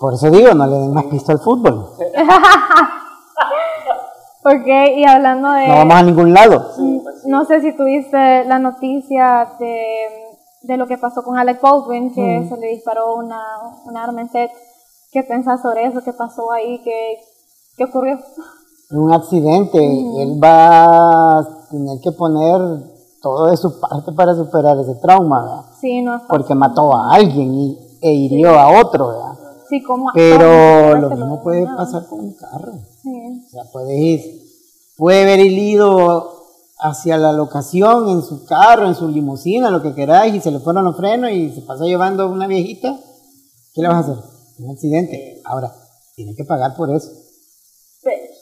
por 0.00 0.14
eso 0.14 0.30
digo, 0.30 0.52
no 0.54 0.66
le 0.66 0.76
den 0.76 0.92
más 0.94 1.04
pista 1.06 1.32
al 1.32 1.38
fútbol, 1.40 1.90
Ok, 4.44 4.66
y 4.96 5.04
hablando 5.04 5.50
de... 5.52 5.66
no 5.66 5.74
vamos 5.74 5.94
a 5.94 6.02
ningún 6.04 6.32
lado. 6.32 6.72
Sí, 6.76 7.00
pues 7.02 7.22
sí. 7.22 7.28
No 7.28 7.44
sé 7.44 7.60
si 7.60 7.76
tuviste 7.76 8.44
la 8.44 8.58
noticia 8.58 9.54
de, 9.58 10.06
de 10.62 10.76
lo 10.76 10.86
que 10.86 10.96
pasó 10.96 11.22
con 11.22 11.36
Alec 11.36 11.60
Baldwin, 11.60 12.14
que 12.14 12.46
se 12.48 12.56
le 12.56 12.68
disparó 12.68 13.16
una, 13.16 13.42
una 13.84 14.04
arma 14.04 14.20
en 14.22 14.30
set. 14.30 14.50
¿Qué 15.12 15.22
pensás 15.24 15.60
sobre 15.60 15.86
eso? 15.86 16.02
¿Qué 16.04 16.12
pasó 16.12 16.50
ahí? 16.52 16.80
¿Qué, 16.82 17.18
qué 17.76 17.84
ocurrió? 17.84 18.18
Un 18.90 19.12
accidente, 19.12 19.78
él 19.78 20.42
va 20.42 21.38
a 21.40 21.66
tener 21.70 22.00
que 22.00 22.12
poner 22.12 22.60
todo 23.20 23.46
de 23.50 23.56
su 23.56 23.78
parte 23.80 24.12
para 24.12 24.34
superar 24.34 24.78
ese 24.78 24.94
trauma, 24.96 25.42
¿verdad? 25.42 25.64
Sí, 25.80 26.00
no 26.00 26.14
es 26.14 26.22
fácil. 26.22 26.28
porque 26.28 26.54
mató 26.54 26.96
a 26.96 27.14
alguien 27.14 27.54
y, 27.54 27.78
e 28.00 28.12
hirió 28.12 28.58
a 28.58 28.80
otro, 28.80 29.08
¿verdad? 29.08 29.38
Sí, 29.68 29.82
como 29.82 30.10
pero 30.14 30.96
lo 30.96 31.10
mismo 31.10 31.42
puede 31.42 31.66
pasar 31.66 32.06
con 32.06 32.20
un 32.20 32.32
carro, 32.34 32.72
Sí. 33.02 33.44
o 33.46 33.50
sea, 33.50 33.64
puede 33.70 33.98
ir, 33.98 34.20
puede 34.96 35.22
haber 35.24 35.40
ido 35.40 36.32
hacia 36.80 37.18
la 37.18 37.32
locación 37.32 38.08
en 38.08 38.22
su 38.22 38.46
carro, 38.46 38.86
en 38.86 38.94
su 38.94 39.08
limusina, 39.08 39.68
lo 39.70 39.82
que 39.82 39.94
queráis, 39.94 40.34
y 40.34 40.40
se 40.40 40.50
le 40.50 40.60
fueron 40.60 40.84
los 40.84 40.96
frenos 40.96 41.30
y 41.32 41.50
se 41.50 41.60
pasó 41.62 41.84
llevando 41.84 42.28
una 42.30 42.46
viejita, 42.46 42.98
¿qué 43.74 43.82
le 43.82 43.88
vas 43.88 43.96
a 44.08 44.12
hacer? 44.12 44.24
Un 44.60 44.70
accidente. 44.70 45.42
Ahora, 45.44 45.72
tiene 46.14 46.34
que 46.34 46.44
pagar 46.44 46.74
por 46.76 46.90
eso. 46.90 47.10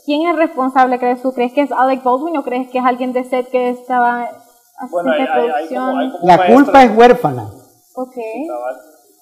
¿Quién 0.06 0.28
es 0.28 0.36
responsable, 0.36 1.00
crees 1.00 1.20
tú? 1.20 1.32
¿Crees 1.32 1.52
que 1.52 1.62
es 1.62 1.72
Alec 1.72 2.04
Baldwin 2.04 2.36
o 2.36 2.44
crees 2.44 2.70
que 2.70 2.78
es 2.78 2.84
alguien 2.84 3.12
de 3.12 3.24
set 3.24 3.50
que 3.50 3.70
estaba 3.70 4.30
Bueno, 4.90 5.10
hay, 5.10 5.20
hay, 5.20 5.68
como, 5.68 5.86
como 5.86 6.18
La 6.22 6.36
maestro 6.36 6.54
culpa 6.54 6.84
es 6.84 6.96
huérfana. 6.96 7.50
Ok. 7.96 8.14
cabal. 8.14 8.76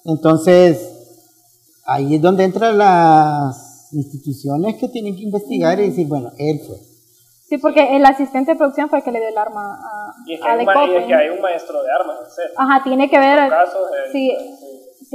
Entonces, 0.05 0.91
ahí 1.87 2.15
es 2.15 2.21
donde 2.21 2.43
entran 2.43 2.77
las 2.77 3.89
instituciones 3.93 4.75
que 4.75 4.87
tienen 4.87 5.15
que 5.15 5.23
investigar 5.23 5.79
y 5.79 5.89
decir, 5.89 6.07
bueno, 6.07 6.31
él 6.37 6.59
fue. 6.67 6.77
Sí, 7.47 7.57
porque 7.57 7.95
el 7.95 8.05
asistente 8.05 8.51
de 8.51 8.57
producción 8.57 8.89
fue 8.89 8.99
el 8.99 9.03
que 9.03 9.11
le 9.11 9.19
dio 9.19 9.29
el 9.29 9.37
arma 9.37 9.75
a, 9.75 10.13
Y 10.27 10.33
es 10.33 10.41
que, 10.41 10.47
a 10.47 10.51
hay 10.53 10.57
un, 10.57 10.59
y 10.59 10.69
es 10.69 10.75
Baldwin. 10.75 11.07
que 11.07 11.15
hay 11.15 11.29
un 11.29 11.41
maestro 11.41 11.81
de 11.81 11.91
armas 11.91 12.17
en 12.25 12.31
serio. 12.31 12.53
Ajá, 12.57 12.83
tiene 12.83 13.09
que 13.09 13.19
ver. 13.19 13.49
casos, 13.49 13.87
eh, 13.91 14.11
sí, 14.11 14.37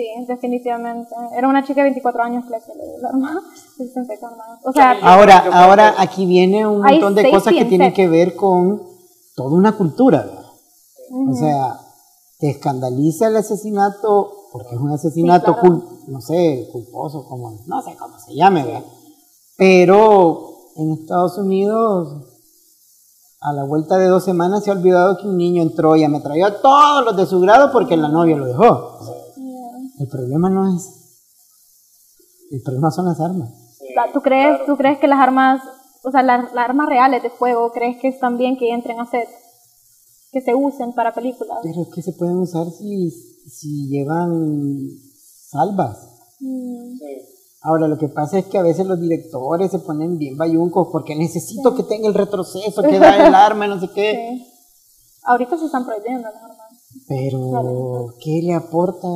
sí. 0.01 0.09
sí, 0.19 0.25
definitivamente. 0.27 1.15
Era 1.37 1.49
una 1.49 1.63
chica 1.65 1.81
de 1.83 1.91
24 1.91 2.23
años 2.23 2.45
que 2.45 2.51
le 2.51 2.61
que 2.61 2.75
le 2.75 2.85
dio 2.87 2.97
el 2.99 3.05
arma. 3.07 3.43
O 4.65 4.73
sea, 4.73 4.97
Ahora, 5.03 5.45
yo 5.45 5.53
ahora 5.55 5.95
aquí 5.99 6.27
viene 6.27 6.67
un 6.67 6.83
montón 6.83 7.15
de 7.15 7.31
cosas 7.31 7.53
que 7.53 7.61
en 7.61 7.69
tienen 7.69 7.93
que 7.93 8.09
ver 8.09 8.37
con 8.37 8.83
toda 9.35 9.55
una 9.57 9.77
cultura. 9.77 10.19
¿verdad? 10.25 10.45
O 11.31 11.35
sea, 11.35 11.81
te 12.39 12.51
escandaliza 12.51 13.29
el 13.29 13.37
asesinato 13.37 14.33
porque 14.53 14.75
es 14.75 14.81
un 14.81 14.91
asesinato, 14.91 15.55
claro. 15.55 15.61
cul- 15.63 16.05
no 16.09 16.21
sé, 16.21 16.69
culposo, 16.73 17.25
como, 17.29 17.61
no 17.67 17.83
sé 17.83 17.97
cómo 17.97 18.19
se 18.19 18.35
llame, 18.35 18.65
¿verdad? 18.65 18.83
Pero 19.57 20.73
en 20.77 20.93
Estados 20.93 21.39
Unidos, 21.39 22.27
a 23.41 23.53
la 23.53 23.65
vuelta 23.65 23.97
de 23.99 24.07
dos 24.09 24.25
semanas 24.25 24.65
se 24.65 24.71
ha 24.71 24.75
olvidado 24.75 25.19
que 25.19 25.29
un 25.29 25.37
niño 25.37 25.63
entró 25.63 25.97
y 25.97 26.05
ametralló 26.05 26.47
a 26.47 26.61
todos 26.61 27.05
los 27.05 27.17
de 27.17 27.27
su 27.27 27.41
grado 27.41 27.71
porque 27.73 27.97
la 27.97 28.09
novia 28.09 28.37
lo 28.37 28.47
dejó. 28.47 28.99
El 30.01 30.09
problema 30.09 30.49
no 30.49 30.75
es, 30.75 30.89
el 32.51 32.63
problema 32.63 32.91
son 32.91 33.05
las 33.05 33.21
armas. 33.21 33.51
Sí, 33.79 33.87
¿tú 34.15 34.21
crees, 34.23 34.57
claro. 34.57 34.65
¿tú 34.67 34.77
crees 34.79 34.99
que 34.99 35.07
las 35.07 35.21
armas, 35.21 35.63
o 36.03 36.11
sea, 36.11 36.23
las, 36.23 36.53
las 36.55 36.65
armas 36.65 36.89
reales 36.89 37.23
de 37.23 37.29
fuego, 37.31 37.71
crees 37.73 37.99
que 38.01 38.09
están 38.09 38.39
bien 38.39 38.57
que 38.57 38.71
entren 38.73 38.99
a 38.99 39.07
set? 39.11 39.29
Que 40.33 40.41
se 40.41 40.55
usen 40.55 40.95
para 40.95 41.13
películas. 41.13 41.59
Pero 41.63 41.83
es 41.83 41.89
que 41.95 42.01
se 42.03 42.13
pueden 42.15 42.39
usar 42.39 42.67
si, 42.71 43.11
si 43.11 43.89
llevan 43.89 44.89
salvas. 45.51 45.99
Mm, 46.41 46.97
Sí. 46.99 47.27
Ahora, 47.63 47.89
lo 47.89 47.99
que 47.99 48.09
pasa 48.09 48.39
es 48.39 48.47
que 48.47 48.57
a 48.57 48.63
veces 48.63 48.87
los 48.87 48.99
directores 48.99 49.71
se 49.71 49.81
ponen 49.81 50.17
bien 50.17 50.35
bayuncos 50.39 50.89
porque 50.91 51.15
necesito 51.15 51.75
que 51.75 51.83
tenga 51.83 52.09
el 52.09 52.15
retroceso, 52.15 52.83
que 52.83 52.99
da 52.99 53.27
el 53.27 53.35
arma, 53.35 53.67
no 53.67 53.79
sé 53.79 53.89
qué. 53.95 54.39
sí. 54.39 54.47
Ahorita 55.25 55.59
se 55.59 55.67
están 55.67 55.85
prohibiendo 55.85 56.23
las 56.23 56.43
Pero, 57.09 58.15
¿qué 58.23 58.41
le 58.43 58.55
aporta 58.55 59.09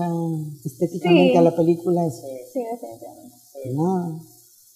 estéticamente 0.64 1.32
Sí. 1.32 1.36
a 1.38 1.42
la 1.42 1.50
película 1.54 2.04
eso? 2.06 2.22
Sí, 2.52 2.62
definitivamente. 2.62 3.34
Nada. 3.72 4.20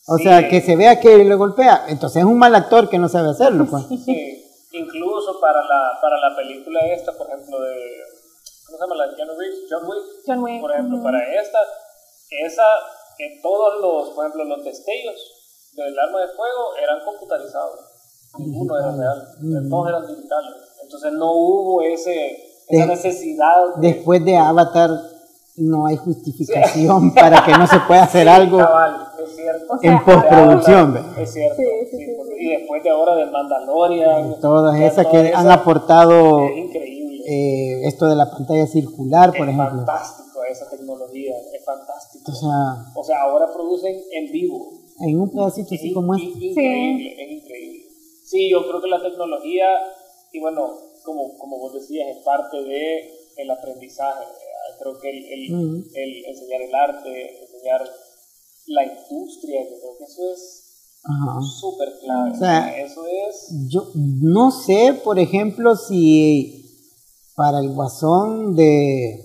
O 0.08 0.16
Sí. 0.16 0.22
sea, 0.24 0.48
que 0.48 0.60
se 0.60 0.76
vea 0.76 0.98
que 1.00 1.18
le 1.24 1.34
golpea. 1.34 1.84
Entonces 1.88 2.20
es 2.20 2.24
un 2.24 2.38
mal 2.38 2.54
actor 2.54 2.88
que 2.88 2.98
no 2.98 3.08
sabe 3.08 3.30
hacerlo. 3.30 3.66
Pues. 3.70 3.84
Sí, 4.04 4.44
incluso 4.72 5.38
para 5.40 5.60
la, 5.62 5.98
para 6.00 6.16
la 6.18 6.36
película 6.36 6.80
esta, 6.94 7.12
por 7.16 7.26
ejemplo, 7.28 7.60
de. 7.60 7.74
¿Cómo 8.66 8.78
se 8.78 8.84
llama? 8.84 8.96
La 8.96 9.06
de 9.08 9.16
Keanu 9.16 9.32
Reeves, 9.38 9.58
John 9.70 9.82
Wick. 9.88 10.04
John 10.26 10.42
Wick. 10.42 10.60
Por 10.60 10.72
ejemplo, 10.72 11.02
para 11.02 11.18
esta, 11.40 11.58
esa, 12.46 12.62
que 13.16 13.40
todos 13.42 13.80
los, 13.80 14.10
por 14.14 14.26
ejemplo, 14.26 14.44
los 14.44 14.64
destellos 14.64 15.16
del 15.74 15.98
arma 15.98 16.20
de 16.20 16.28
fuego 16.28 16.76
eran 16.82 16.98
computarizados. 17.04 17.78
Ninguno 18.38 18.76
era 18.78 18.92
real. 18.96 19.28
Ujú. 19.42 19.68
Todos 19.70 19.88
eran 19.88 20.06
digitales. 20.06 20.54
Entonces 20.82 21.12
no 21.12 21.32
hubo 21.32 21.82
ese, 21.82 22.47
esa 22.68 22.86
necesidad 22.86 23.74
de 23.76 23.88
Después 23.88 24.24
de 24.24 24.36
Avatar 24.36 24.90
no 25.56 25.86
hay 25.86 25.96
justificación 25.96 27.12
para 27.14 27.44
que 27.44 27.52
no 27.52 27.66
se 27.66 27.80
pueda 27.80 28.04
hacer 28.04 28.28
algo 28.28 28.58
cabal, 28.58 29.08
es 29.24 29.34
cierto. 29.34 29.66
O 29.74 29.78
sea, 29.78 29.90
en 29.92 30.04
postproducción. 30.04 31.14
Es 31.18 31.32
cierto. 31.32 31.56
Sí, 31.56 31.64
sí, 31.90 31.96
sí, 31.98 32.04
sí, 32.06 32.06
sí. 32.06 32.34
Y 32.38 32.48
después 32.50 32.82
de 32.84 32.90
ahora 32.90 33.14
de 33.16 33.26
Mandalorian. 33.26 34.40
Todas 34.40 34.78
ya 34.78 34.86
esas 34.86 35.08
todas 35.10 35.24
que 35.28 35.34
han 35.34 35.50
aportado 35.50 36.46
Es 36.48 36.56
increíble. 36.58 37.22
eh, 37.26 37.88
esto 37.88 38.06
de 38.06 38.14
la 38.16 38.30
pantalla 38.30 38.66
circular, 38.66 39.30
por 39.30 39.48
es 39.48 39.54
ejemplo. 39.54 39.76
fantástico 39.84 40.28
esa 40.50 40.70
tecnología, 40.70 41.34
es 41.52 41.62
fantástico. 41.64 42.30
O 42.30 42.34
sea, 42.34 42.92
O 42.94 43.04
sea, 43.04 43.22
ahora 43.22 43.46
producen 43.52 43.96
en 44.12 44.32
vivo. 44.32 44.70
en 45.00 45.20
un 45.20 45.30
pedacito 45.30 45.74
Es 45.74 45.80
así 45.80 45.92
como 45.92 46.14
in- 46.16 46.28
este. 46.28 46.44
increíble, 46.46 47.12
es 47.22 47.42
increíble. 47.42 47.78
Sí, 48.24 48.48
yo 48.50 48.66
creo 48.66 48.80
que 48.80 48.88
la 48.88 49.02
tecnología, 49.02 49.66
y 50.32 50.40
bueno, 50.40 50.70
como, 51.08 51.38
como 51.38 51.58
vos 51.58 51.72
decías, 51.74 52.08
es 52.16 52.22
parte 52.22 52.56
de 52.62 53.10
el 53.36 53.50
aprendizaje. 53.50 54.20
¿verdad? 54.20 54.78
Creo 54.80 54.98
que 55.00 55.10
el, 55.10 55.24
el, 55.24 55.90
el 55.94 56.24
enseñar 56.26 56.62
el 56.62 56.74
arte, 56.74 57.42
enseñar 57.42 57.80
la 58.66 58.84
industria, 58.84 59.62
yo 59.64 59.76
creo 59.80 59.98
que 59.98 60.04
eso 60.04 60.22
es 60.34 60.64
súper 61.60 61.88
clave. 62.00 62.30
O 62.32 62.36
sea, 62.38 62.78
eso 62.84 63.06
es... 63.06 63.48
Yo 63.68 63.90
no 63.94 64.50
sé, 64.50 65.00
por 65.02 65.18
ejemplo, 65.18 65.74
si 65.76 66.64
para 67.34 67.60
el 67.60 67.72
guasón 67.72 68.56
de. 68.56 69.24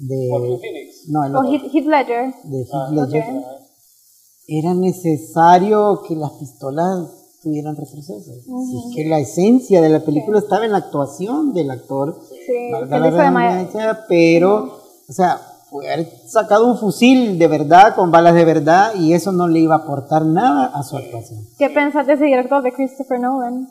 de 0.00 0.28
Phoenix. 0.60 1.08
no, 1.08 1.24
el 1.24 1.34
O 1.36 1.38
otro, 1.38 1.52
Heath, 1.52 1.74
Heath 1.74 1.86
Ledger. 1.86 2.34
de 2.44 2.58
Heath 2.58 2.68
Ah, 2.74 2.88
Ledger, 2.92 3.24
era 4.48 4.74
necesario 4.74 6.02
que 6.06 6.14
las 6.16 6.32
pistolas 6.32 7.08
tuvieran 7.46 7.76
retrocesos. 7.76 8.42
Si 8.44 8.76
es 8.78 8.96
que 8.96 9.08
la 9.08 9.20
esencia 9.20 9.80
de 9.80 9.88
la 9.88 10.00
película 10.00 10.40
estaba 10.40 10.64
en 10.64 10.72
la 10.72 10.78
actuación 10.78 11.54
del 11.54 11.70
actor, 11.70 12.18
Sí, 12.28 12.70
la 12.72 12.80
pero, 14.08 14.80
o 15.08 15.12
sea, 15.12 15.40
haber 15.70 16.08
sacado 16.26 16.66
un 16.66 16.76
fusil 16.76 17.38
de 17.38 17.46
verdad, 17.46 17.94
con 17.94 18.10
balas 18.10 18.34
de 18.34 18.44
verdad, 18.44 18.94
y 18.96 19.12
eso 19.12 19.30
no 19.30 19.46
le 19.46 19.60
iba 19.60 19.76
a 19.76 19.78
aportar 19.78 20.26
nada 20.26 20.72
a 20.74 20.82
su 20.82 20.96
actuación. 20.96 21.46
¿Qué 21.56 21.70
pensás 21.70 22.08
de 22.08 22.14
ese 22.14 22.24
director 22.24 22.64
de 22.64 22.72
Christopher 22.72 23.20
Nolan? 23.20 23.68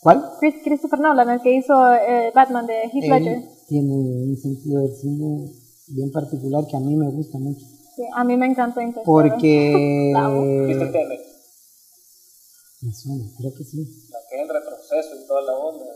¿Cuál? 0.00 0.24
Chris- 0.40 0.62
Christopher 0.64 1.00
Nolan, 1.00 1.28
el 1.28 1.42
que 1.42 1.54
hizo 1.54 1.74
eh, 1.92 2.32
Batman 2.34 2.64
de 2.66 2.84
Heath 2.84 3.04
Ledger. 3.04 3.42
Tiene 3.68 3.92
un 3.92 4.36
sentido 4.38 4.80
del 4.80 4.96
cine 4.96 5.50
bien 5.88 6.10
particular 6.10 6.66
que 6.66 6.76
a 6.78 6.80
mí 6.80 6.96
me 6.96 7.10
gusta 7.10 7.38
mucho. 7.38 7.60
Sí, 7.96 8.02
a 8.14 8.24
mí 8.24 8.34
me 8.38 8.46
Interstellar. 8.46 9.04
Porque... 9.04 10.12
Me 12.84 12.92
suena, 12.92 13.24
creo 13.38 13.52
que 13.56 13.64
sí. 13.64 13.78
La 14.10 14.18
que 14.28 14.36
es 14.36 14.42
el 14.42 14.48
retroceso 14.54 15.16
y 15.22 15.26
toda 15.26 15.40
la 15.42 15.52
onda. 15.54 15.86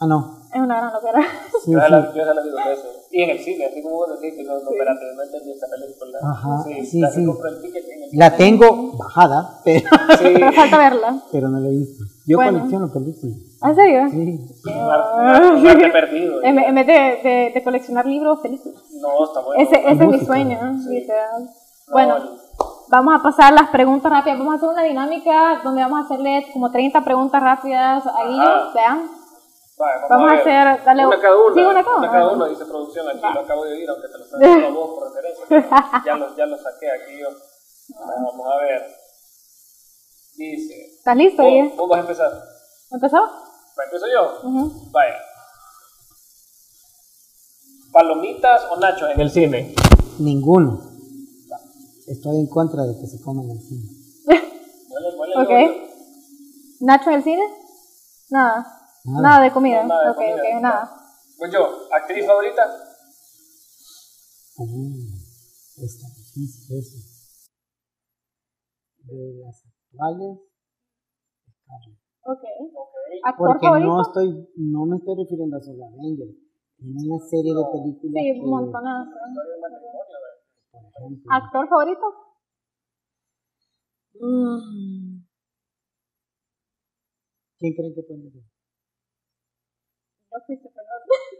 Ah, 0.00 0.06
no. 0.06 0.48
Es 0.54 0.60
una 0.60 0.76
gran 0.80 0.92
locura. 0.94 1.22
Sí, 1.64 1.72
yo, 1.72 1.78
ya 1.78 1.86
sí. 1.86 1.90
la, 1.92 2.08
yo 2.14 2.16
ya 2.24 2.34
la 2.34 2.42
dos 2.42 2.54
veces. 2.54 3.08
Y 3.10 3.22
en 3.22 3.30
el 3.30 3.38
cine, 3.40 3.66
así 3.66 3.82
como 3.82 3.96
vos 3.96 4.20
decís, 4.20 4.36
que 4.38 4.44
no, 4.44 4.54
no, 4.60 4.70
espérate, 4.70 5.00
no 5.16 5.22
entendí 5.24 5.50
esta 5.52 5.66
película. 5.68 6.18
Ajá, 6.22 6.62
sí, 6.64 6.74
sí, 6.86 7.02
sí. 7.12 7.24
el 7.24 7.60
ticket 7.62 7.84
en 7.88 8.02
el 8.04 8.10
La 8.12 8.30
cine. 8.30 8.38
tengo 8.38 8.92
bajada, 8.96 9.60
pero, 9.64 9.88
Sí, 10.18 10.34
falta 10.54 10.78
verla. 10.78 11.22
pero 11.32 11.48
no 11.48 11.58
la 11.60 11.68
he 11.68 11.72
visto. 11.72 12.04
Yo 12.26 12.36
Bueno. 12.36 12.58
colecciono 12.58 12.92
películas. 12.92 13.36
¿Ah, 13.60 13.70
¿En 13.70 13.76
serio? 13.76 14.00
Sí. 14.10 14.40
arte- 14.72 15.48
un 15.58 15.66
arte 15.66 15.90
perdido. 15.90 16.42
En, 16.44 16.58
en 16.60 16.74
vez 16.76 16.86
de, 16.86 16.92
de, 17.28 17.50
de 17.54 17.62
coleccionar 17.64 18.06
libros, 18.06 18.38
películas. 18.40 18.80
No, 19.00 19.24
está 19.24 19.40
bueno. 19.40 19.62
Ese, 19.62 19.80
ese 19.90 20.04
es 20.04 20.08
mi 20.10 20.20
sueño, 20.24 20.60
literal. 20.88 21.50
Bueno, 21.90 22.18
No, 22.20 22.30
vamos 22.90 23.14
a 23.18 23.22
pasar 23.22 23.52
las 23.52 23.68
preguntas 23.70 24.10
rápidas. 24.10 24.38
Vamos 24.38 24.54
a 24.54 24.56
hacer 24.56 24.68
una 24.68 24.82
dinámica 24.82 25.60
donde 25.62 25.82
vamos 25.82 26.00
a 26.00 26.04
hacerle 26.04 26.46
como 26.52 26.70
30 26.70 27.02
preguntas 27.04 27.42
rápidas 27.42 28.06
a 28.06 28.22
ellos, 28.24 28.40
Ajá. 28.40 28.70
vean. 28.74 29.10
vale, 29.78 30.00
Vamos 30.10 30.30
a 30.30 30.34
ver. 30.34 30.40
hacer- 30.68 30.84
dale- 30.84 31.06
una 31.06 31.20
cada 31.20 31.36
una. 31.36 31.54
sí, 31.54 31.60
una 31.60 31.84
cada 31.84 31.96
una. 31.96 32.10
cada 32.10 32.32
uno, 32.32 32.48
dice 32.48 32.64
producción. 32.66 33.08
Aquí 33.08 33.20
lo 33.34 33.40
acabo 33.40 33.64
de 33.64 33.72
oír, 33.74 33.88
aunque 33.90 34.08
te 34.08 34.18
lo 34.18 34.24
estás 34.24 34.40
diciendo 34.40 34.66
a 34.66 34.70
vos 34.70 34.94
por 34.98 35.08
referencia. 35.14 36.02
ya, 36.06 36.14
lo, 36.16 36.36
ya 36.36 36.46
lo 36.46 36.56
saqué 36.58 36.90
aquí 36.90 37.18
yo. 37.20 37.28
Bueno, 38.04 38.12
vamos 38.30 38.46
a 38.52 38.56
ver. 38.58 38.86
Dice. 40.36 40.74
¿Estás 40.98 41.16
listo, 41.16 41.42
Ian? 41.48 41.72
vos 41.76 41.88
vas 41.88 41.98
a 41.98 42.00
empezar. 42.02 42.30
¿Empezó? 42.90 43.16
¿Va, 43.16 43.84
¿Empiezo 43.84 44.06
yo? 44.12 44.48
Ujú. 44.48 44.90
Vaya. 44.92 45.14
¿Palomitas 47.92 48.64
o 48.70 48.76
nachos 48.76 49.10
en 49.10 49.20
el 49.20 49.30
cine? 49.30 49.74
Ninguno. 50.18 50.80
Estoy 52.08 52.36
en 52.38 52.46
contra 52.48 52.84
de 52.84 52.98
que 53.00 53.06
se 53.06 53.20
coman 53.22 53.48
el 53.50 53.60
cine. 53.60 53.84
Huele, 54.26 55.16
huele, 55.18 55.34
Ok. 55.36 55.48
huele. 55.50 55.88
¿Nacho 56.80 57.10
en 57.10 57.16
el 57.16 57.22
cine? 57.22 57.42
Nada. 58.30 58.66
Nada. 59.04 59.20
Nada, 59.22 59.42
de 59.44 59.52
comida. 59.52 59.82
No, 59.82 59.88
nada 59.88 60.04
de 60.04 60.10
ok, 60.10 60.16
comida. 60.16 60.34
ok, 60.36 60.62
nada. 60.62 60.90
Pues 61.38 61.52
yo, 61.52 61.60
¿actriz 61.92 62.26
favorita? 62.26 62.62
Uh, 64.56 64.64
está 65.84 66.06
difícil 66.16 66.78
eso. 66.78 66.96
De 69.04 69.40
las 69.44 69.62
actuales, 69.64 70.38
Scarlett. 71.62 71.98
Ok. 72.22 72.44
Ok. 72.74 72.94
¿Actor 73.24 73.46
Porque 73.48 73.66
favorito? 73.66 73.88
no 73.88 74.02
estoy, 74.02 74.48
no 74.56 74.86
me 74.86 74.96
estoy 74.96 75.14
refiriendo 75.16 75.56
a 75.56 75.60
solo 75.60 75.84
a 75.84 75.88
Avengers. 75.88 76.36
En 76.80 76.94
una 76.94 77.18
serie 77.26 77.52
de 77.54 77.64
películas 77.72 78.22
Sí, 78.22 78.32
que, 78.34 78.40
un 78.40 78.50
montonazo. 78.50 79.10
ejemplo, 79.10 79.42
¿Actor 81.30 81.68
favorito? 81.68 82.06
Mm. 84.20 85.22
¿Quién 87.58 87.74
creen 87.74 87.94
que 87.94 88.02
puede 88.02 88.30
ser? 88.30 88.42
Yo 90.30 90.38
Christopher 90.46 90.84
Nolan. 90.84 91.38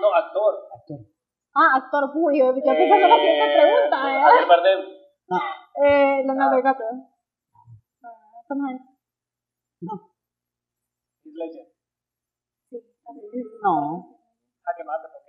No, 0.00 0.14
actor. 0.14 0.68
Actor. 0.74 1.00
Ah, 1.54 1.76
actor, 1.76 2.10
uy, 2.14 2.38
yo, 2.38 2.54
pensando 2.54 2.94
en 2.94 3.10
la 3.10 3.16
siguiente 3.16 3.46
pregunta, 3.58 3.96
¿eh? 4.08 4.22
Javier 4.22 4.46
Bardem. 4.48 4.80
Eh, 5.82 6.22
Leonardo 6.24 6.56
DiCaprio. 6.56 6.88
Ah, 8.02 8.42
Tom 8.48 8.60
Hanks. 8.66 8.84
No. 9.80 9.94
Heath 11.24 11.36
Ledger. 11.36 11.66
No. 13.62 13.74
Ah, 14.64 14.72
que 14.76 14.84
mate, 14.84 15.08
porque 15.12 15.19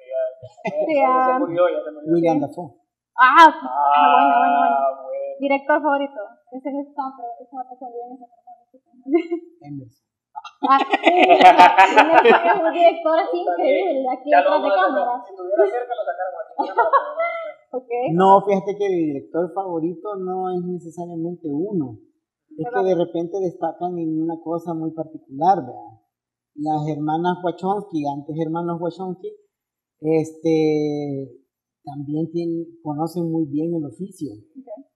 ya, 0.96 1.26
se 1.26 1.40
murió, 1.40 1.70
ya 1.70 1.84
se 1.84 1.92
murió. 1.92 2.14
William 2.14 2.40
Dafoe. 2.40 2.82
Ah, 3.18 3.48
ah, 3.48 4.08
bueno, 4.14 4.34
bueno, 4.40 4.58
bueno. 4.58 4.76
Ah, 4.76 5.02
bueno. 5.04 5.36
Director 5.40 5.82
favorito. 5.82 6.22
Ese 6.52 6.70
es 6.70 6.88
está, 6.88 7.04
pero 7.18 7.30
estaba 7.40 7.64
pensando 7.70 7.98
en 8.06 8.14
esa 8.14 8.26
persona. 8.26 9.02
Emerson. 9.62 10.12
Ah, 10.70 10.78
es 10.78 10.92
un 12.62 12.74
director 12.74 13.20
así 13.20 13.38
increíble, 13.42 14.06
aquí 14.10 14.30
detrás 14.30 14.62
de 14.62 14.68
a 14.68 14.76
cámara. 14.76 15.24
Si 15.26 15.34
estuviera 15.34 15.66
cerca, 15.66 15.94
lo 15.96 16.04
sacáramos 16.06 16.42
aquí. 16.46 16.70
Ok. 17.74 17.88
No, 18.12 18.42
fíjate 18.46 18.76
que 18.78 18.86
el 18.86 18.98
director 19.14 19.54
favorito 19.54 20.18
no 20.18 20.52
es 20.52 20.62
necesariamente 20.62 21.48
uno. 21.50 22.00
Es 22.58 22.68
que 22.68 22.84
de 22.84 22.96
repente 22.96 23.40
destacan 23.40 23.98
en 23.98 24.22
una 24.22 24.36
cosa 24.44 24.74
muy 24.74 24.92
particular, 24.92 25.60
¿verdad? 25.62 26.02
Las 26.56 26.86
hermanas 26.90 27.38
Wachowski, 27.42 28.04
antes 28.06 28.36
hermanos 28.38 28.76
Wachowski, 28.82 29.32
este, 30.02 31.40
también 31.84 32.30
tienen, 32.32 32.66
conocen 32.84 33.32
muy 33.32 33.46
bien 33.46 33.74
el 33.76 33.86
oficio. 33.86 34.34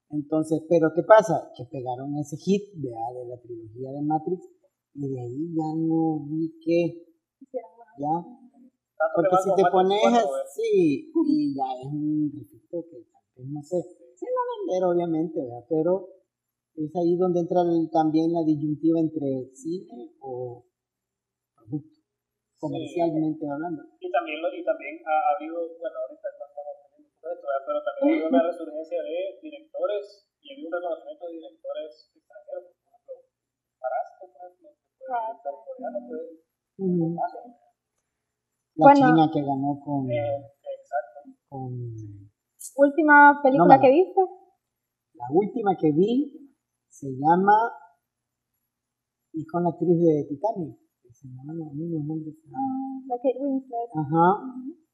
Entonces, 0.10 0.62
pero 0.70 0.92
¿qué 0.96 1.04
pasa? 1.04 1.52
Que 1.58 1.66
pegaron 1.66 2.16
ese 2.18 2.38
hit 2.38 2.64
¿verdad? 2.76 3.22
de 3.22 3.26
la 3.28 3.42
trilogía 3.42 3.92
de 3.92 4.02
Matrix 4.02 4.42
y 4.94 5.08
de 5.10 5.20
ahí 5.22 5.54
ya 5.54 5.76
no 5.78 6.26
vi 6.30 6.54
que, 6.64 7.06
ya, 8.00 8.26
porque 9.16 9.36
si 9.44 9.50
te 9.56 9.64
pones 9.72 10.00
así, 10.06 11.12
y 11.28 11.56
ya 11.56 11.64
es 11.82 11.88
un 11.88 12.32
refrito 12.34 12.86
que 12.90 12.98
tal 13.12 13.24
vez 13.38 13.48
no 13.52 13.62
sé, 13.64 13.82
sí 14.16 14.26
va 14.26 14.42
a 14.42 14.50
vender 14.60 14.84
obviamente, 14.90 15.40
¿verdad? 15.42 15.66
pero 15.70 16.08
es 16.76 16.96
ahí 16.96 17.16
donde 17.18 17.42
entra 17.42 17.62
el- 17.62 17.90
también 17.92 18.32
la 18.34 18.44
disyuntiva 18.44 19.00
entre 19.00 19.50
cine 19.54 20.12
o 20.22 20.66
comercialmente 22.66 23.44
hablando. 23.46 23.82
Y 24.00 24.10
también, 24.10 24.42
lo, 24.42 24.50
y 24.50 24.64
también 24.66 24.98
ha, 25.06 25.14
ha 25.14 25.32
habido, 25.38 25.62
bueno, 25.78 25.96
ahorita 26.02 26.28
no 26.34 26.46
estamos 26.50 26.76
esto, 26.98 27.46
¿verdad? 27.46 27.64
pero 27.66 27.80
también 27.82 28.06
ha 28.06 28.12
habido 28.14 28.30
una 28.30 28.44
resurgencia 28.46 29.00
de 29.02 29.18
directores 29.42 30.04
y 30.42 30.46
ha 30.46 30.54
habido 30.54 30.68
un 30.70 30.76
reconocimiento 30.78 31.26
de 31.26 31.34
directores 31.34 31.92
extranjeros, 32.14 32.64
por 32.70 32.86
ejemplo, 32.86 33.16
Parásito, 33.82 34.26
por 34.30 34.42
ejemplo, 34.46 34.70
coreano, 35.66 36.00
más 37.14 37.32
La 37.34 37.50
Bueno. 38.76 39.00
China 39.00 39.24
que 39.34 39.42
ganó 39.42 39.72
con, 39.82 40.12
eh, 40.12 40.42
exacto. 40.60 41.20
con 41.50 41.70
Última 42.76 43.40
película 43.42 43.80
que 43.80 43.90
viste. 43.90 44.22
La 45.14 45.28
última 45.32 45.78
que 45.80 45.92
vi 45.94 46.52
se 46.90 47.08
llama, 47.08 47.72
y 49.32 49.46
con 49.46 49.64
la 49.64 49.70
actriz 49.70 49.98
de 49.98 50.26
Titanic, 50.28 50.76
se 51.16 51.28
llama, 51.32 51.54
no, 51.56 51.72
ni 51.74 51.88
los 51.88 52.04
nombres. 52.04 52.36
Ah, 52.52 53.00
la 53.08 53.16
Kate 53.16 53.40
Winslet. 53.40 53.90
Ajá, 53.96 54.28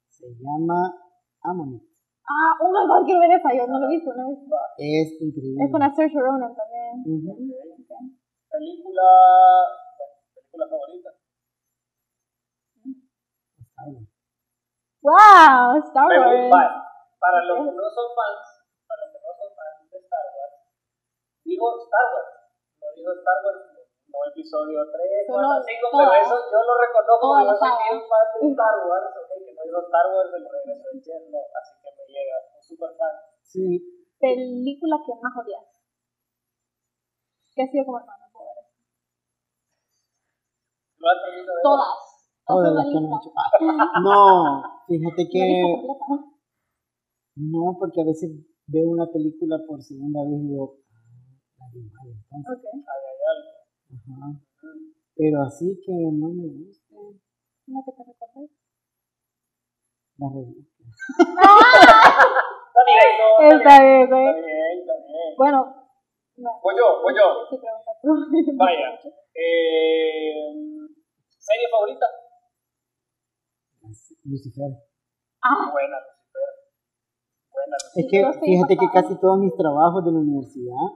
se 0.08 0.28
llama 0.38 0.94
Ammonite. 1.42 1.88
Ah, 2.30 2.54
oh 2.62 2.70
my 2.70 2.86
god, 2.88 3.04
quiero 3.06 3.20
ver 3.20 3.34
esa. 3.34 3.50
Yo 3.58 3.66
no 3.68 3.80
lo 3.80 3.86
he 3.90 3.96
visto, 3.98 4.14
no 4.14 4.24
lo 4.24 4.30
he 4.30 4.36
visto. 4.38 4.56
Es 4.78 5.10
increíble. 5.22 5.66
Es 5.66 5.72
con 5.72 5.80
la 5.82 5.90
Saoirse 5.90 6.20
Ronan 6.20 6.54
también. 6.56 7.02
Ujú. 7.02 7.32
Ok. 7.34 7.92
Película, 8.52 9.08
película 10.36 10.66
favorita. 10.70 11.10
Está 13.58 13.82
bueno. 13.90 14.08
Wow, 15.02 15.82
Star 15.90 16.08
Me 16.08 16.20
Wars. 16.22 16.46
gusta. 16.46 16.62
Para 17.18 17.40
los 17.46 17.58
que 17.66 17.74
no 17.74 17.88
son 17.90 18.08
fans, 18.18 18.46
para 18.88 19.02
los 19.06 19.10
que 19.14 19.20
no 19.26 19.32
son 19.42 19.50
fans 19.58 19.78
de 19.92 19.98
Star 19.98 20.26
Wars, 20.38 20.56
digo 21.46 21.66
Star 21.86 22.06
Wars, 22.14 22.30
no 22.82 22.88
digo 22.98 23.12
Star 23.18 23.38
Wars, 23.46 23.62
no 24.12 24.20
episodio 24.28 24.80
3, 24.92 25.32
Solo 25.32 25.48
4, 25.64 25.72
5, 25.72 25.88
pero 25.96 26.12
eso 26.20 26.36
yo 26.52 26.60
lo 26.68 26.74
reconozco 26.76 27.24
porque 27.32 27.48
yo 27.48 27.56
soy 27.56 27.74
bien 27.80 27.98
fan 28.06 28.26
de 28.36 28.40
Star 28.52 28.76
Wars, 28.84 29.12
ok, 29.16 29.32
que 29.40 29.52
no 29.56 29.62
digo 29.64 29.80
Star 29.88 30.08
Wars 30.12 30.30
del 30.36 30.44
regreso 30.44 30.86
del 30.92 31.00
Jedi, 31.00 31.28
no, 31.32 31.40
así 31.56 31.74
que 31.80 31.90
me 31.96 32.04
llega, 32.12 32.36
un 32.52 32.62
super 32.62 32.92
fan. 33.00 33.16
Sí, 33.42 33.66
Película 34.22 35.02
que 35.04 35.14
más 35.18 35.34
odias. 35.34 35.66
Que 37.56 37.64
ha 37.64 37.68
sido 37.68 37.86
como 37.86 38.00
hermano. 38.00 38.22
Todas. 41.64 42.30
todas 42.46 42.74
las 42.74 42.86
que 42.86 42.98
han 42.98 43.06
hecho. 43.06 43.32
No, 44.04 44.62
fíjate 44.88 45.28
que 45.28 45.64
no, 47.36 47.76
porque 47.80 48.02
a 48.02 48.06
veces 48.06 48.30
veo 48.68 48.90
una 48.90 49.08
película 49.08 49.58
por 49.68 49.82
segunda 49.82 50.22
vez 50.24 50.34
y 50.34 50.48
digo, 50.50 50.78
ah, 50.94 51.02
la 51.58 51.66
vi 51.74 51.82
mal 51.90 52.08
entonces. 52.10 52.52
Ok. 52.52 52.64
Ay, 52.76 53.02
ay, 53.10 53.18
ay. 53.32 53.51
Ajá. 53.92 54.40
Pero 55.16 55.42
así 55.44 55.80
que 55.86 55.92
no 55.92 56.30
me 56.30 56.48
gusta 56.48 56.96
Una 56.96 57.84
que 57.86 57.92
te 57.92 58.04
recuerdes. 58.04 58.52
la. 60.18 60.28
Está 62.72 62.82
bien, 62.88 63.12
no, 63.20 63.28
Está 63.58 63.74
bien, 63.84 64.02
está 64.04 64.18
bien, 64.18 64.32
está 64.80 64.94
bien. 64.96 65.36
Bueno, 65.38 65.60
no. 66.38 66.52
Voy 66.64 66.74
yo, 66.78 67.02
voy 67.04 67.14
yo. 67.14 67.46
Sí. 67.50 67.56
Vaya. 68.58 68.98
Eh, 69.36 70.34
¿Serie 71.38 71.68
favorita? 71.70 72.06
Lucifer. 74.24 74.72
Ah, 75.44 75.70
Buena, 75.72 75.98
Lucifer. 76.00 76.50
Buena, 77.52 77.76
Lucifer. 77.84 78.26
Es 78.26 78.38
que 78.40 78.46
fíjate 78.46 78.78
que 78.78 78.90
casi 78.94 79.16
todos 79.20 79.38
mis 79.40 79.56
trabajos 79.56 80.06
de 80.06 80.12
la 80.12 80.20
universidad 80.20 80.88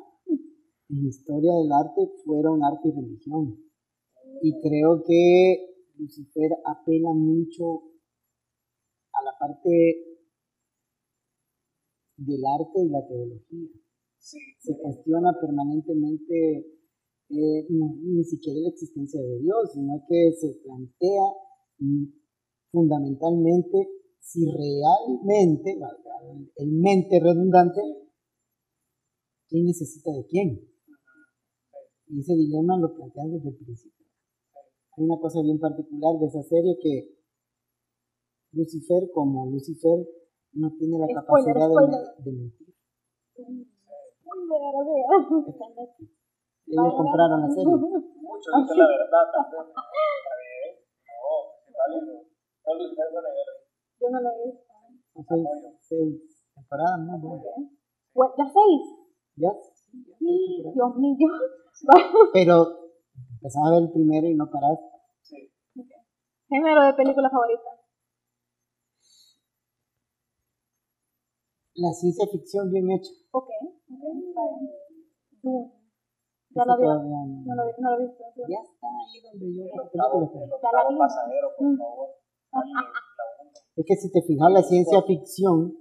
en 0.90 1.08
historia 1.08 1.54
del 1.54 1.72
arte 1.72 2.02
fueron 2.24 2.64
arte 2.64 2.90
y 2.90 2.92
religión. 2.92 3.58
Y 4.42 4.60
creo 4.62 5.04
que 5.06 5.76
Lucifer 5.98 6.52
apela 6.66 7.14
mucho 7.14 7.84
a 9.14 9.24
la 9.24 9.32
parte 9.40 9.70
del 12.18 12.42
arte 12.46 12.82
y 12.82 12.90
la 12.90 13.06
teología. 13.08 13.70
Sí. 14.18 14.38
Se 14.60 14.78
cuestiona 14.78 15.34
permanentemente 15.40 16.72
eh, 17.30 17.66
no- 17.70 17.96
ni 18.04 18.24
siquiera 18.24 18.60
la 18.60 18.70
existencia 18.70 19.20
de 19.20 19.40
Dios, 19.40 19.72
sino 19.74 20.04
que 20.08 20.32
se 20.34 20.50
plantea 20.64 21.24
mm, 21.80 22.06
fundamentalmente 22.72 23.90
si 24.20 24.44
realmente, 24.46 25.78
el 26.58 26.72
mente 26.72 27.20
redundante, 27.20 27.80
¿quién 29.48 29.66
necesita 29.66 30.12
de 30.12 30.26
quién? 30.26 30.75
Y 32.08 32.20
ese 32.20 32.34
dilema 32.36 32.78
lo 32.78 32.94
plantean 32.94 33.32
desde 33.32 33.50
el 33.50 33.56
principio. 33.56 34.06
Hay 34.98 35.04
una 35.04 35.18
cosa 35.20 35.42
bien 35.42 35.60
particular 35.60 36.18
de 36.20 36.26
esa 36.28 36.44
serie 36.44 36.78
que 36.82 37.16
Lucifer, 38.54 39.10
como 39.14 39.48
Lucifer, 39.52 40.00
no 40.54 40.72
tiene 40.78 41.00
la 41.00 41.08
Spoiler, 41.08 41.26
capacidad 41.26 41.68
de, 41.68 41.74
spoiler. 41.74 42.02
me- 42.02 42.24
de 42.24 42.32
mentir. 42.32 42.68
Está. 45.48 45.66
Ellos 46.68 46.94
compraron 46.96 47.42
la 47.42 47.50
serie. 47.50 47.76
Mucho 47.76 48.50
dice 48.62 48.74
la 48.76 48.88
verdad 48.88 49.26
también. 49.36 49.66
Está 49.68 50.34
bien. 50.40 50.72
No, 51.06 51.28
es 51.68 51.74
válido. 51.76 52.14
No, 52.66 52.74
Lucifer, 52.80 53.08
buena 53.12 53.30
guerra. 53.36 53.56
Yo 54.00 54.10
no 54.10 54.20
lo 54.22 54.30
he 54.30 54.46
visto. 54.46 54.74
Son 55.14 55.26
seis, 55.28 55.48
seis 55.82 56.44
temporadas 56.56 57.00
buenas. 57.22 57.46
Bueno, 58.14 58.34
¿Ya 58.38 58.46
seis? 58.48 58.82
¿Ya? 59.36 59.52
Dios 59.92 60.96
mío. 60.96 61.28
Pero 62.34 62.92
empezás 63.38 63.62
a 63.66 63.72
ver 63.72 63.84
el 63.84 63.92
primero 63.92 64.28
y 64.28 64.36
no 64.36 64.50
parás. 64.50 64.80
Sí. 65.22 65.52
Género 66.50 66.86
de 66.86 66.94
película 66.94 67.30
favorita. 67.30 67.70
La 71.76 71.92
ciencia 71.92 72.26
ficción 72.32 72.72
bien 72.72 72.90
hecha. 72.92 73.12
Ok, 73.32 73.50
ok, 73.50 74.04
está 74.16 74.42
bien. 74.56 74.72
Dune. 75.44 75.72
Ya 76.56 76.64
la 76.66 76.78
vi. 76.78 76.84
no. 76.84 77.44
No 77.44 77.56
lo 77.56 77.66
vi, 77.68 77.72
no 77.80 77.90
lo 77.92 78.00
he 78.00 78.08
visto. 78.08 78.24
Ya 78.48 78.62
está 78.64 78.88
ahí 78.88 79.20
donde 79.22 79.46
yo 79.54 79.66
la 79.76 79.84
película. 79.92 80.46
el 80.46 80.62
Ya 80.62 80.72
la 80.72 80.90
vi. 80.90 80.98
pasajero, 80.98 81.48
por 81.58 81.78
favor. 81.78 82.10
Uno. 82.52 82.82
Es 83.76 83.86
que 83.86 83.96
si 83.98 84.10
te 84.10 84.22
fijas 84.22 84.52
la 84.52 84.64
ciencia 84.64 85.02
ficción, 85.02 85.76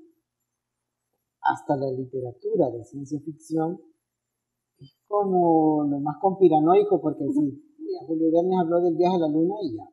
hasta 1.41 1.77
la 1.77 1.93
literatura 1.93 2.71
de 2.71 2.85
ciencia 2.85 3.21
ficción, 3.21 3.81
como 5.09 5.85
lo 5.85 5.99
más 6.01 6.17
conspiranoico, 6.21 7.01
porque 7.01 7.25
mira, 7.25 7.99
Julio 8.07 8.31
Verne 8.33 8.57
habló 8.59 8.81
del 8.81 8.97
viaje 8.97 9.17
a 9.17 9.19
la 9.21 9.29
luna 9.29 9.55
y 9.63 9.77
ya. 9.77 9.85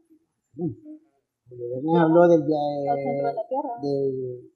Julio 0.55 1.65
Verne 1.75 1.99
habló 1.99 2.27
del 2.27 2.41
de 2.41 2.47
viaje 2.47 3.21
la 3.23 3.47
Tierra. 3.47 3.73
del 3.81 4.51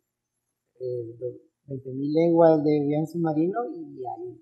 de 1.19 1.27
20.000 1.67 2.13
leguas 2.13 2.63
de 2.63 2.79
viaje 2.85 3.07
submarino 3.07 3.59
y 3.73 4.03
hay, 4.05 4.37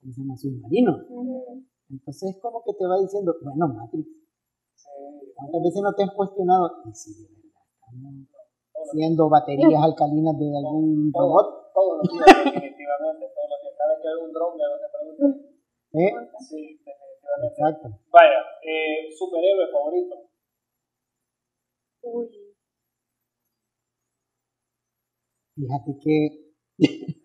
¿cómo 0.00 0.12
se 0.12 0.20
llama? 0.20 0.36
Submarinos. 0.36 1.00
Ujú. 1.10 1.64
Entonces 1.90 2.30
es 2.36 2.40
como 2.40 2.62
que 2.64 2.72
te 2.74 2.86
va 2.86 2.98
diciendo, 3.00 3.34
bueno, 3.42 3.68
Matrix, 3.74 4.08
Sí. 4.74 4.90
¿cuántas 5.36 5.62
veces 5.62 5.82
no 5.82 5.92
te 5.94 6.02
has 6.02 6.10
cuestionado? 6.14 6.70
¿Y 6.86 6.92
si 6.94 7.12
de 7.14 7.28
verdad 7.28 7.62
estamos 7.76 8.26
haciendo 8.90 9.28
baterías 9.28 9.82
alcalinas 9.84 10.38
de 10.38 10.46
algún 10.56 11.12
robot? 11.12 11.72
Todos 11.74 11.98
los 12.02 12.12
días, 12.12 12.26
definitivamente. 12.44 13.26
Que 14.04 14.24
un 14.24 14.32
dron, 14.32 14.56
me 14.56 14.64
hago 14.64 14.76
esa 14.76 14.90
pregunta. 14.92 15.40
¿Eh? 15.96 16.12
Sí, 16.44 16.60
definitivamente. 16.84 17.48
Exacto. 17.48 17.88
Vaya, 18.12 18.40
eh, 18.62 19.08
superhéroe 19.16 19.72
favorito. 19.72 20.14
Uy. 22.02 22.28
Fíjate 25.54 25.96
que 26.02 26.52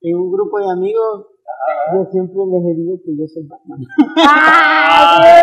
en 0.00 0.16
un 0.16 0.32
grupo 0.32 0.58
de 0.58 0.70
amigos 0.70 1.26
yo 1.92 2.04
siempre 2.10 2.36
les 2.46 2.76
digo 2.76 2.98
que 3.04 3.16
yo 3.16 3.26
soy 3.26 3.46
Batman. 3.46 3.80
¡Ah! 4.16 5.40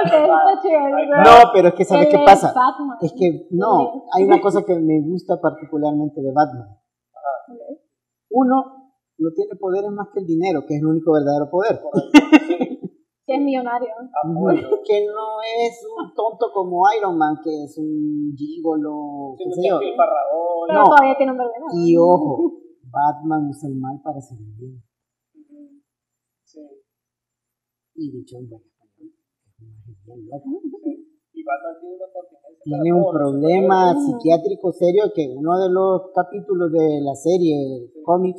Chévere. 0.61 1.07
No, 1.07 1.51
pero 1.53 1.67
es 1.69 1.73
que 1.75 1.85
¿sabes 1.85 2.07
qué 2.09 2.17
pasa? 2.25 2.53
Batman. 2.53 2.97
Es 3.01 3.13
que 3.13 3.47
no, 3.51 4.05
hay 4.13 4.23
una 4.23 4.41
cosa 4.41 4.63
que 4.63 4.75
me 4.75 5.01
gusta 5.01 5.39
particularmente 5.39 6.21
de 6.21 6.31
Batman. 6.31 6.77
Uno, 8.29 8.84
no 9.17 9.29
tiene 9.31 9.55
poderes 9.59 9.91
más 9.91 10.07
que 10.13 10.19
el 10.21 10.25
dinero, 10.25 10.61
que 10.67 10.75
es 10.75 10.81
el 10.81 10.87
único 10.87 11.13
verdadero 11.13 11.49
poder. 11.49 11.79
Que 13.27 13.33
es 13.37 13.41
millonario. 13.41 13.89
Que 14.85 15.07
no 15.07 15.41
es 15.41 15.81
un 15.97 16.13
tonto 16.13 16.45
como 16.53 16.83
Iron 16.95 17.17
Man, 17.17 17.37
que 17.43 17.63
es 17.63 17.75
un 17.79 18.35
gigolo, 18.37 19.33
qué 19.35 19.45
sé 19.51 19.67
yo. 19.67 19.79
Pero 19.79 20.79
No. 20.79 20.85
todavía 20.85 21.17
tiene 21.17 21.31
un 21.31 21.37
verbenado. 21.39 21.71
Y 21.73 21.97
ojo, 21.97 22.59
Batman 22.83 23.49
usa 23.49 23.67
el 23.67 23.77
mal 23.77 23.99
para 24.03 24.19
hacer 24.19 24.37
el 24.37 24.53
bien. 24.53 24.83
Y 27.95 28.11
dicho 28.11 28.37
en 28.37 28.49
buen 28.49 28.61
español, 28.61 29.09
es 29.09 29.63
un 29.65 30.29
maje 30.29 30.45
bien 30.45 30.69
loco. 30.69 30.87
Y 31.33 31.43
Batman 31.43 31.75
tiene 31.79 31.95
una 31.95 32.05
contingencia. 32.13 32.61
Tiene 32.63 32.89
para 32.91 32.95
un 32.95 33.01
todos 33.01 33.15
problema 33.15 33.95
psiquiátrico 34.05 34.71
serio 34.71 35.03
que 35.15 35.33
uno 35.35 35.57
de 35.59 35.69
los 35.71 36.11
capítulos 36.13 36.71
de 36.71 37.01
la 37.01 37.15
serie 37.15 37.89
cómic, 38.03 38.37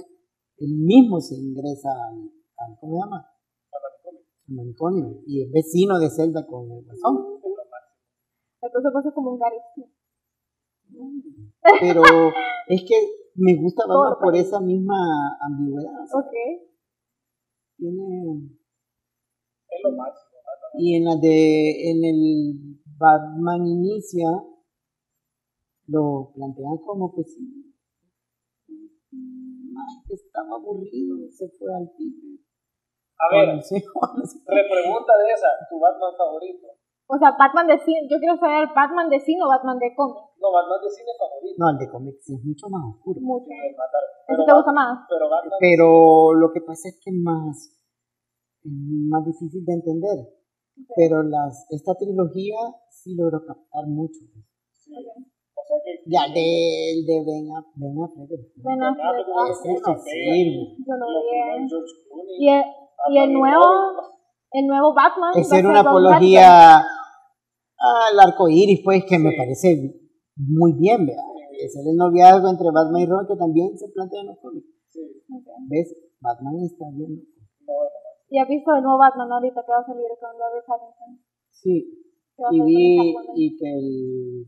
él 0.58 0.74
mismo 0.74 1.20
se 1.20 1.34
ingresa 1.36 1.88
al, 1.90 2.18
al- 2.58 2.78
¿cómo 2.80 2.94
se 2.94 3.00
llama? 3.04 3.26
Al 4.48 4.54
manicomio. 4.54 5.22
Y 5.26 5.42
es 5.44 5.52
vecino 5.52 5.98
de 5.98 6.10
Zelda 6.10 6.46
con 6.46 6.70
el 6.70 6.84
guasón. 6.84 7.40
Entonces 8.62 9.06
es 9.06 9.14
como 9.14 9.32
un 9.32 9.38
Gary. 9.38 9.56
Pero 11.80 12.02
es 12.68 12.82
que 12.88 12.94
me 13.34 13.54
gusta 13.56 13.84
Batman 13.86 14.14
por 14.22 14.34
esa 14.36 14.60
misma 14.60 14.96
ambigüedad. 15.40 15.92
o 16.02 16.06
sea, 16.06 16.20
Ok. 16.20 16.32
tiene 17.76 18.48
Es 19.68 19.80
lo 19.84 19.90
máximo. 19.96 20.26
Y 20.78 20.94
en 20.96 21.04
la 21.04 21.16
de 21.16 21.90
en 21.90 22.04
el 22.04 22.80
Batman 22.98 23.66
Inicia 23.66 24.28
lo 25.88 26.32
plantean 26.34 26.78
como 26.78 27.14
pues 27.14 27.36
sí, 29.84 29.96
Ay, 30.00 30.04
que 30.08 30.14
estaba 30.14 30.56
aburrido, 30.56 31.16
se 31.30 31.48
fue 31.58 31.68
al 31.74 31.90
Tíbet. 31.96 32.40
A 33.18 33.26
ver, 33.32 33.48
Consejo, 33.56 34.00
no 34.16 34.24
sé. 34.24 34.38
repregunta 34.46 35.12
de 35.16 35.26
esa, 35.32 35.48
tu 35.68 35.78
Batman 35.80 36.12
favorito. 36.16 36.66
O 37.08 37.16
sea, 37.16 37.30
Batman 37.38 37.68
de 37.68 37.78
cine. 37.78 38.02
Yo 38.10 38.18
quiero 38.18 38.36
saber 38.36 38.68
Batman 38.74 39.08
de 39.08 39.20
cine 39.20 39.38
o 39.44 39.48
Batman 39.48 39.78
de 39.78 39.94
cómic. 39.94 40.18
No, 40.42 40.50
Batman 40.52 40.80
de 40.82 40.90
cine 40.90 41.12
favorito. 41.16 41.54
No, 41.56 41.70
el 41.70 41.78
de 41.78 41.88
cómics 41.88 42.28
es 42.28 42.40
mucho 42.44 42.66
más 42.68 42.82
oscuro. 42.92 43.20
Mucho. 43.22 43.46
Sí, 43.46 43.54
el 43.54 43.76
matar. 43.78 44.02
¿Ese 44.04 44.26
Pero, 44.26 44.44
te 44.44 44.52
gusta 44.52 44.72
más? 44.72 45.06
pero 45.08 45.30
Batman. 45.30 45.58
Pero 45.60 46.34
lo 46.34 46.52
que 46.52 46.60
pasa 46.60 46.88
es 46.90 46.98
que 47.00 47.10
es 47.10 47.16
más, 47.22 47.72
más 48.64 49.24
difícil 49.24 49.64
de 49.64 49.72
entender. 49.72 50.18
Pero 50.96 51.22
las, 51.22 51.64
esta 51.70 51.94
trilogía 51.94 52.58
sí 52.90 53.14
logró 53.14 53.38
captar 53.46 53.86
mucho. 53.86 54.18
sí. 54.72 54.92
Ya 56.06 56.22
de, 56.32 57.02
de 57.06 57.16
Ben, 57.26 57.50
Aff- 57.50 57.72
Ben 57.74 57.96
Affleck. 58.02 58.30
Ben 58.56 58.82
Ah, 58.82 58.88
Affleck, 58.90 59.26
ah, 59.34 59.54
sí. 59.62 59.68
sí 59.68 60.00
sirve. 60.04 60.76
Yo 60.86 60.94
lo 60.94 61.06
vi. 61.10 62.44
Y 62.44 62.48
el, 62.50 62.62
y 63.10 63.18
el 63.18 63.32
Batman 63.32 63.32
nuevo, 63.32 63.64
el 64.52 64.66
nuevo 64.66 64.94
Batman. 64.94 65.32
Es 65.34 65.48
ser 65.48 65.66
una 65.66 65.80
apología 65.80 66.78
al 66.78 68.20
arco 68.20 68.48
iris, 68.48 68.80
pues, 68.84 69.04
que 69.04 69.18
me 69.18 69.32
parece 69.36 69.92
muy 70.36 70.72
bien, 70.78 71.06
vea. 71.06 71.16
Es 71.58 71.74
el 71.76 71.96
noviazgo 71.96 72.48
entre 72.50 72.70
Batman 72.70 73.00
y 73.02 73.06
Robin 73.06 73.26
que 73.26 73.36
también 73.36 73.76
se 73.78 73.88
plantea 73.88 74.20
en 74.20 74.26
los 74.28 74.38
cómics. 74.38 74.66
Sí. 74.88 75.00
¿Ves? 75.68 75.94
Batman 76.20 76.60
está 76.64 76.84
bien. 76.94 77.22
¿Y 78.28 78.38
has 78.38 78.48
visto 78.48 78.74
el 78.76 78.82
nuevo 78.82 78.98
Batman 78.98 79.30
ahorita 79.32 79.62
que 79.64 79.72
va 79.72 79.78
a 79.78 79.86
salir 79.86 80.04
con 80.20 80.30
Robert 80.38 80.66
Pattinson? 80.66 81.20
Sí. 81.50 82.02
Y 82.50 82.60
vi 82.60 83.14
y 83.34 83.56
que 83.56 83.72
el 83.72 84.44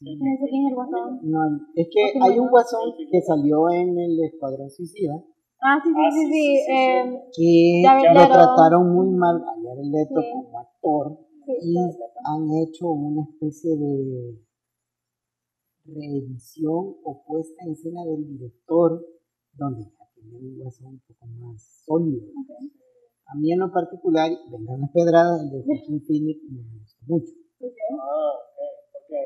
No 0.00 0.32
es 0.32 0.40
el 0.68 0.74
guasón. 0.74 1.18
No, 1.22 1.40
es 1.74 1.88
que 1.92 2.18
Ok, 2.18 2.22
hay 2.24 2.38
un 2.38 2.48
guasón 2.48 2.92
que 3.10 3.20
salió 3.22 3.70
en 3.70 3.98
el 3.98 4.24
Escuadrón 4.24 4.70
Suicida 4.70 5.14
Ah, 5.64 5.78
sí, 5.82 5.90
sí, 5.90 5.94
Ah, 5.96 6.10
sí, 6.10 6.26
sí, 6.26 6.32
sí. 6.32 6.62
sí, 6.66 7.18
sí, 7.32 7.84
eh, 7.86 7.98
que 8.02 8.08
lo 8.14 8.26
trataron 8.26 8.94
muy 8.94 9.10
mal 9.10 9.36
a 9.36 9.54
Jared 9.62 9.84
Leto 9.92 10.20
Sí. 10.20 10.26
como 10.32 10.58
actor 10.58 11.18
sí, 11.46 11.52
y 11.62 11.76
han 11.78 12.50
hecho 12.62 12.86
una 12.88 13.22
especie 13.22 13.76
de 13.76 14.38
reedición 15.84 16.96
o 17.04 17.22
puesta 17.26 17.64
en 17.64 17.72
escena 17.72 18.04
del 18.04 18.26
director 18.26 19.04
donde 19.54 19.82
ya 19.84 20.06
tiene 20.14 20.36
un 20.38 20.58
guasón 20.58 20.86
un 20.94 21.00
poco 21.06 21.26
más 21.26 21.82
sólido. 21.84 22.24
Ok. 22.26 22.50
A 23.26 23.34
mí 23.38 23.52
en 23.52 23.60
lo 23.60 23.72
particular, 23.72 24.30
vengan 24.50 24.80
las 24.80 24.90
pedradas, 24.90 25.42
el 25.42 25.50
de 25.50 25.62
Joaquin 25.66 26.02
Phoenix 26.06 26.40
me 26.50 26.62
gustó 26.78 27.04
mucho. 27.06 27.32
Ok. 27.60 27.72
Ah, 27.92 28.32
ok. 28.34 28.60
Porque 28.92 29.18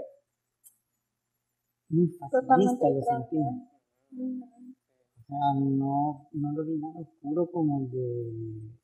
Muy 1.89 2.09
facilista 2.09 2.89
lo 2.89 3.03
sentí. 3.03 3.37
diferente. 3.37 3.67
Mm. 4.11 4.43
O 4.43 5.27
sea, 5.27 5.55
no, 5.59 6.29
no 6.33 6.53
lo 6.53 6.65
vi 6.65 6.79
nada 6.79 7.01
oscuro 7.01 7.51
como 7.51 7.81
el 7.81 7.91
de 7.91 8.77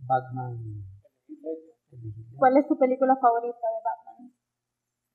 Batman. 0.00 0.84
¿Cuál 2.36 2.56
es 2.56 2.66
tu 2.66 2.76
película 2.76 3.16
favorita 3.16 3.58
de 3.58 3.80
Batman? 3.84 4.34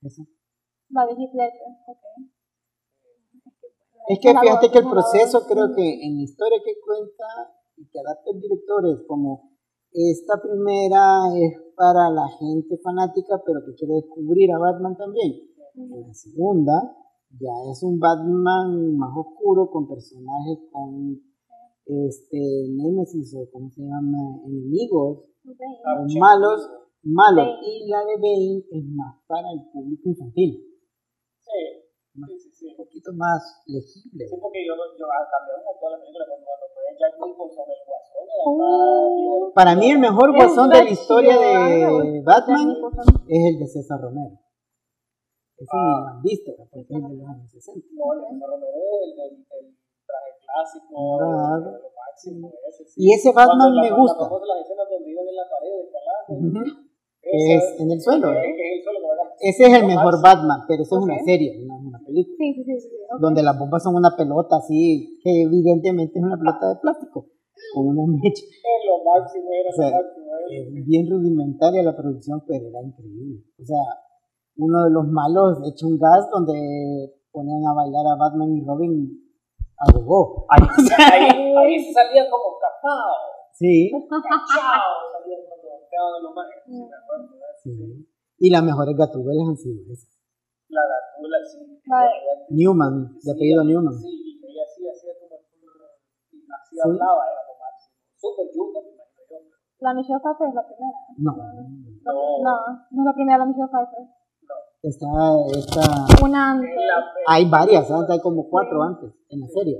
Esa. 0.02 0.22
La 0.88 1.06
de 1.06 1.12
Heath 1.12 1.34
Ledger. 1.34 1.72
Ok. 1.86 2.02
Es 4.08 4.18
que 4.18 4.34
fíjate 4.34 4.70
que 4.70 4.78
el 4.78 4.88
proceso 4.88 5.46
creo 5.46 5.74
que 5.74 6.06
en 6.06 6.16
la 6.16 6.22
historia 6.22 6.58
que 6.64 6.80
cuenta 6.80 7.26
y 7.76 7.86
que 7.88 8.00
adapta 8.00 8.30
el 8.32 8.40
director 8.40 8.86
es 8.86 9.06
como 9.06 9.50
esta 9.92 10.40
primera 10.40 11.28
es 11.36 11.60
para 11.76 12.10
la 12.10 12.28
gente 12.38 12.78
fanática 12.82 13.42
pero 13.44 13.60
que 13.64 13.74
quiere 13.74 13.94
descubrir 13.94 14.50
a 14.52 14.58
Batman 14.58 14.96
también. 14.96 15.49
En 15.74 16.06
la 16.06 16.14
segunda 16.14 16.96
ya 17.38 17.52
es 17.70 17.82
un 17.82 17.98
Batman 18.00 18.96
más 18.96 19.10
oscuro 19.16 19.70
con 19.70 19.86
personajes 19.88 20.58
con 20.72 21.20
este 21.86 22.38
Némesis 22.70 23.34
o 23.36 23.50
como 23.52 23.70
se 23.70 23.82
llama 23.82 24.40
enemigos 24.46 25.26
Ok. 25.46 25.60
o 25.98 26.18
malos 26.20 26.70
malos 27.02 27.46
Bane. 27.46 27.58
y 27.62 27.88
la 27.88 27.98
de 28.04 28.16
Bane 28.16 28.58
es 28.70 28.84
más 28.94 29.16
para 29.26 29.50
el 29.52 29.62
público 29.72 30.08
infantil 30.10 30.60
sí, 31.40 31.60
sí, 32.14 32.38
sí, 32.38 32.50
sí. 32.52 32.66
un 32.70 32.76
poquito 32.84 33.12
más 33.14 33.62
legible 33.66 34.26
Sí, 34.28 34.36
porque 34.40 34.60
yo, 34.66 34.74
yo 34.98 35.06
ah, 35.06 35.24
cambiaron 35.30 35.64
con 35.64 35.74
todas 35.80 35.92
las 35.98 36.00
películas 36.02 36.28
cuando, 36.28 36.46
fue 36.74 36.82
Jack 36.98 37.14
Nicholson 37.24 37.66
el 37.70 37.80
guasón 37.86 38.26
era 38.28 38.42
Uh. 38.46 39.44
más 39.46 39.52
Para 39.54 39.74
mí 39.76 39.90
el 39.90 39.98
mejor 39.98 40.34
guasón 40.36 40.68
de 40.70 40.84
la 40.84 40.90
historia 40.90 41.38
de 41.38 41.90
gusta 41.90 42.22
Batman 42.26 42.68
es 43.28 43.42
el 43.54 43.58
de 43.58 43.66
César 43.66 44.00
Romero. 44.00 44.38
Ese 45.60 45.76
ni 45.76 45.90
lo 46.00 46.08
han 46.08 46.22
visto, 46.22 46.50
porque 46.56 46.80
es 46.80 46.90
el 46.90 47.02
de 47.04 47.16
los 47.20 47.28
años 47.28 47.50
60. 47.50 47.86
no 47.92 48.06
el 48.16 48.40
de 48.40 48.46
Romero 48.46 48.76
es 48.80 49.00
el 49.04 49.12
del 49.16 49.32
el 49.40 49.66
traje 50.08 50.32
clásico 50.40 50.96
Claro. 51.20 51.70
lo 51.84 51.90
máximo 51.92 52.46
ese 52.68 52.82
sí. 52.88 52.94
Y 52.96 53.12
ese 53.12 53.28
Batman 53.32 53.58
Cuando 53.60 53.76
la- 53.76 53.82
me 53.84 53.92
gusta. 54.00 54.22
la 54.22 54.28
famosa 54.28 54.46
las 54.46 54.58
escenas 54.64 54.86
donde 54.90 55.08
iban 55.10 55.26
en 55.28 55.36
la 55.36 55.46
pared 55.52 55.74
escalando 55.84 56.30
Ujú. 56.32 56.64
esa- 56.64 56.88
Es 57.22 57.80
en 57.80 57.88
el 57.92 58.00
suelo. 58.00 58.26
que 58.32 58.40
es 58.40 58.78
el 58.78 58.82
suelo. 58.82 58.98
Ese 59.40 59.62
es 59.68 59.72
el 59.80 59.86
mejor 59.86 60.12
máximo. 60.16 60.24
Batman, 60.24 60.60
pero 60.68 60.82
eso 60.82 60.96
es 60.98 61.02
una 61.04 61.18
serie, 61.24 61.50
no 61.64 61.76
es 61.76 61.82
una 61.86 62.00
película. 62.04 62.36
Sí, 62.40 62.54
sí, 62.56 62.64
sí. 62.64 62.74
sí, 62.80 62.88
sí. 62.88 62.96
ok. 63.08 63.20
Donde 63.20 63.42
las 63.42 63.56
bombas 63.58 63.82
son 63.84 63.94
una 63.94 64.12
pelota 64.16 64.56
así, 64.56 65.20
que 65.22 65.42
evidentemente 65.44 66.18
es 66.18 66.24
una 66.24 66.36
pelota 66.36 66.68
de 66.72 66.76
plástico, 66.80 67.28
con 67.74 67.86
una 67.88 68.04
mecha. 68.08 68.44
Es 68.44 68.82
lo 68.88 68.96
máximo 69.04 69.48
era 69.52 69.68
O 69.70 69.72
sea, 69.72 69.90
lo 69.90 69.96
máximo 70.02 70.26
era. 70.36 70.80
Es 70.80 70.84
bien 70.86 71.04
rudimentaria 71.08 71.82
la 71.82 71.96
producción, 71.96 72.42
pero 72.46 72.66
era 72.68 72.80
increíble. 72.82 73.44
O 73.60 73.64
sea, 73.64 73.80
uno 74.60 74.84
de 74.84 74.90
los 74.90 75.06
malos 75.08 75.58
echa 75.66 75.86
un 75.86 75.98
gas 75.98 76.28
donde 76.30 76.54
ponían 77.32 77.64
a 77.66 77.72
bailar 77.74 78.06
a 78.06 78.16
Batman 78.16 78.56
y 78.56 78.64
Robin 78.64 79.08
a 79.78 79.84
ahí, 80.50 80.60
ahí, 81.12 81.56
ahí 81.56 81.78
sí 81.80 81.92
salía 81.92 82.28
como 82.30 82.58
capao 82.60 83.14
Sí, 83.52 83.90
acuerdo 86.96 87.28
¿verdad? 87.32 87.54
sí. 87.62 88.06
Y 88.38 88.50
las 88.50 88.62
mejores 88.62 88.96
gatubelas 88.96 89.48
han 89.48 89.56
sido 89.56 89.80
esas. 89.92 90.08
la 90.68 90.80
gatula 90.80 91.38
sí 91.44 91.80
de- 92.04 92.54
Newman, 92.56 93.16
de 93.22 93.32
apellido 93.32 93.64
Newman. 93.64 93.92
Sí, 93.94 94.08
y 94.08 94.40
ella 94.46 94.64
sí 94.74 94.82
hacía 94.88 95.12
como 95.20 95.36
así 95.36 95.56
Sí. 96.70 96.78
hablaba, 96.84 97.22
era 97.26 97.42
lo 97.48 97.54
máximo. 97.60 97.94
Super 98.16 98.46
yuca, 98.54 98.78
me 98.80 98.90
imagino 98.96 99.22
yo. 99.28 99.36
La 99.80 99.92
Michelle 99.94 100.20
Pfeiffer 100.20 100.48
es 100.48 100.54
la 100.54 100.64
primera. 100.66 100.98
No, 101.18 101.32
No, 101.36 102.12
No. 102.12 102.12
no, 102.44 102.54
no 102.90 103.00
es 103.02 103.06
la 103.06 103.14
primera 103.14 103.38
la 103.38 103.46
Michelle 103.46 103.68
Pfeiffer. 103.68 104.04
Está, 104.82 105.06
Una 106.24 106.50
antes. 106.52 106.70
Pe- 106.70 107.24
hay 107.26 107.44
varias, 107.50 107.86
¿sabes? 107.88 108.08
hay 108.10 108.20
como 108.20 108.48
cuatro 108.48 108.82
antes 108.82 109.10
en 109.28 109.40
la 109.40 109.48
serie. 109.48 109.76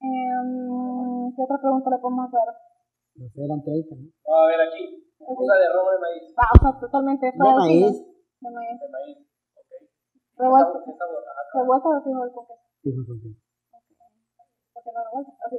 Mm, 0.00 1.34
¿Qué 1.34 1.42
otra 1.42 1.58
pregunta 1.58 1.90
le 1.90 1.98
podemos 1.98 2.26
hacer? 2.28 2.40
No 3.16 3.28
sé, 3.30 3.44
eran 3.44 3.62
30, 3.62 3.94
¿no? 3.96 4.02
Vamos 4.26 4.44
a 4.44 4.46
ver 4.48 4.60
aquí. 4.68 5.00
Una 5.18 5.54
de 5.56 5.68
robo 5.72 5.90
de 5.92 5.98
maíz. 6.00 6.34
Va, 6.36 6.44
o 6.52 6.58
sea, 6.60 6.78
totalmente 6.80 7.26
De 7.26 7.32
de 7.32 7.38
maíz. 7.38 8.04
De 8.40 8.50
maíz. 8.50 8.80
De 8.80 8.88
maíz. 8.90 9.18
Ok. 9.56 9.70
Revuelto, 10.36 10.82
¿Qué 10.84 10.92
sabor? 10.98 11.24
Ajá. 11.24 11.42
revuelto 11.54 11.88
o 11.88 12.02
frijol 12.02 12.32
con 12.34 12.44
queso. 12.46 12.60
Porque 14.74 14.90
no. 14.92 15.00
Ok. 15.24 15.30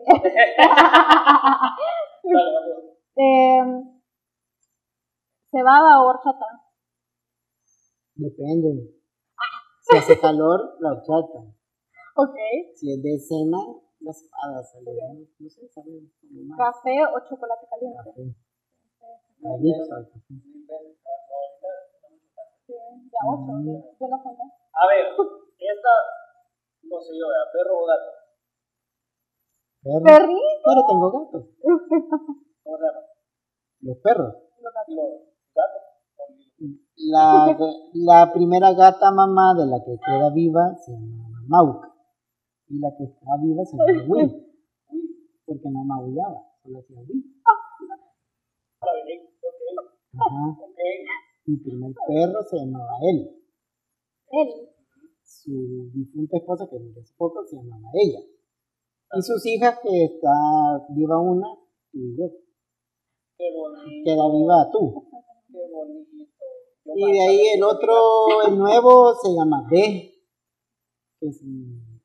Em, 3.18 3.95
¿Cebada 5.56 6.04
o 6.04 6.12
horchata? 6.12 6.68
Depende. 8.16 8.92
Si 9.80 9.96
hace 9.96 10.20
calor, 10.20 10.76
la 10.82 10.92
horchata. 10.92 11.40
Ok. 12.18 12.36
Si 12.76 12.94
es 12.94 13.04
de 13.04 13.20
cena, 13.20 13.60
las 14.00 14.22
espadas. 14.22 14.74
No, 14.84 14.92
no 15.38 15.50
sé, 15.50 15.68
más. 16.48 16.58
¿Café 16.58 16.96
o 17.04 17.20
chocolate 17.28 17.68
caliente? 17.70 18.00
Café. 18.04 18.24
Ya 23.12 23.20
ocho. 23.28 23.52
Yo 24.00 24.08
conté. 24.10 24.44
A 24.72 24.88
ver, 24.88 25.08
esta, 25.60 25.94
no 26.84 27.02
sé 27.02 27.12
yo, 27.20 27.28
perro 27.52 27.80
o 27.80 27.86
gato. 27.86 28.12
Perro. 29.84 30.04
¿Perrito? 30.06 30.64
Pero 30.64 30.82
tengo 30.88 31.12
gatos. 31.12 31.44
¿Cómo 32.64 32.78
se 32.78 32.84
llama? 32.86 33.02
Los 33.82 33.98
perros. 33.98 34.36
Los 34.62 34.74
gatos. 34.74 35.35
La, 36.98 37.58
la 37.94 38.34
primera 38.34 38.74
gata 38.74 39.12
mamá 39.12 39.54
de 39.54 39.66
la 39.68 39.84
que 39.84 39.98
queda 40.00 40.30
viva 40.32 40.76
se 40.78 40.92
llama 40.94 41.42
Mauk. 41.48 41.86
Y 42.70 42.80
la 42.80 42.90
que 42.98 43.04
está 43.04 43.38
viva 43.42 43.64
se 43.66 43.78
llama 43.78 44.04
Will. 44.08 44.32
Porque 45.46 45.70
no 45.70 45.84
maullaba, 45.84 46.42
solo 46.64 46.80
hacía 46.80 47.00
Will. 47.02 47.42
Ajá. 50.18 50.58
Mi 51.46 51.58
primer 51.58 51.94
perro 52.08 52.42
se 52.50 52.58
llamaba 52.58 52.98
él. 53.02 53.30
Él. 54.32 54.50
Su 55.22 55.92
difunta 55.94 56.38
esposa, 56.38 56.68
que 56.70 56.80
murió 56.80 57.02
hace 57.02 57.14
poco, 57.18 57.46
se 57.46 57.58
llamaba 57.58 57.90
ella. 57.94 58.20
Y 59.14 59.22
sus 59.22 59.46
hijas, 59.46 59.80
que 59.84 60.06
está 60.06 60.32
viva 60.90 61.20
una, 61.20 61.48
tú 61.92 62.00
y 62.00 62.18
yo. 62.18 62.26
Queda 63.38 64.30
viva 64.32 64.70
tú. 64.72 65.08
Qué 65.56 65.72
bonito. 65.72 66.12
Y 66.84 67.12
de 67.12 67.22
ahí 67.22 67.42
el 67.56 67.64
otro, 67.64 67.96
el 68.46 68.60
nuevo, 68.60 69.16
se 69.16 69.32
llama 69.32 69.66
B, 69.72 69.76
que 71.20 71.28
es 71.28 71.42
un 71.42 72.02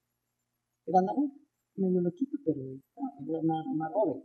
gran 0.86 1.04
naranja, 1.04 1.34
medio 1.76 2.00
loquito, 2.00 2.38
pero 2.46 2.60
es 2.62 3.44
más, 3.44 3.66
más 3.74 3.92
joven. 3.92 4.24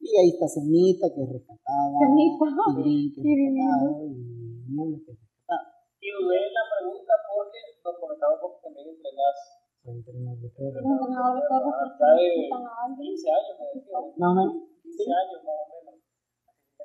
Y 0.00 0.10
ahí 0.18 0.30
está 0.34 0.48
Cenita, 0.48 1.06
que 1.14 1.22
es 1.22 1.30
rescatada. 1.30 1.94
Cenita. 2.02 2.46
Tigrín, 2.74 3.14
que 3.14 3.20
es 3.22 3.26
rescatado. 3.30 4.02
Y 4.02 4.74
Niebla, 4.74 4.98
que 5.06 5.12
es 5.12 5.18
rescatada. 5.22 5.64
Y 6.02 6.08
dudé 6.10 6.40
la 6.50 6.64
pregunta 6.66 7.14
porque 7.30 7.58
nos 7.84 7.94
comentaba 7.94 8.34
un 8.34 8.40
poco 8.40 8.58
también 8.58 8.88
entre 8.90 9.10
las 9.14 9.38
Soy 9.82 9.94
entrenador 10.02 10.38
de 10.42 10.50
perros. 10.50 10.82
Entrenador 10.82 11.34
de 11.38 11.44
perros 11.46 11.74
que 11.78 11.94
ya 11.94 12.08
de 12.10 12.22
necesitan 12.26 12.62
a 12.66 12.72
alguien. 12.82 13.14
15 13.14 13.30
años, 13.30 13.54
me 13.54 13.66
decía. 13.78 13.98
Más 14.18 14.30
o 14.30 14.34
menos. 14.34 14.54
15 14.82 15.06
años 15.06 15.38
más 15.46 15.58
o 15.58 15.66
menos. 15.70 15.87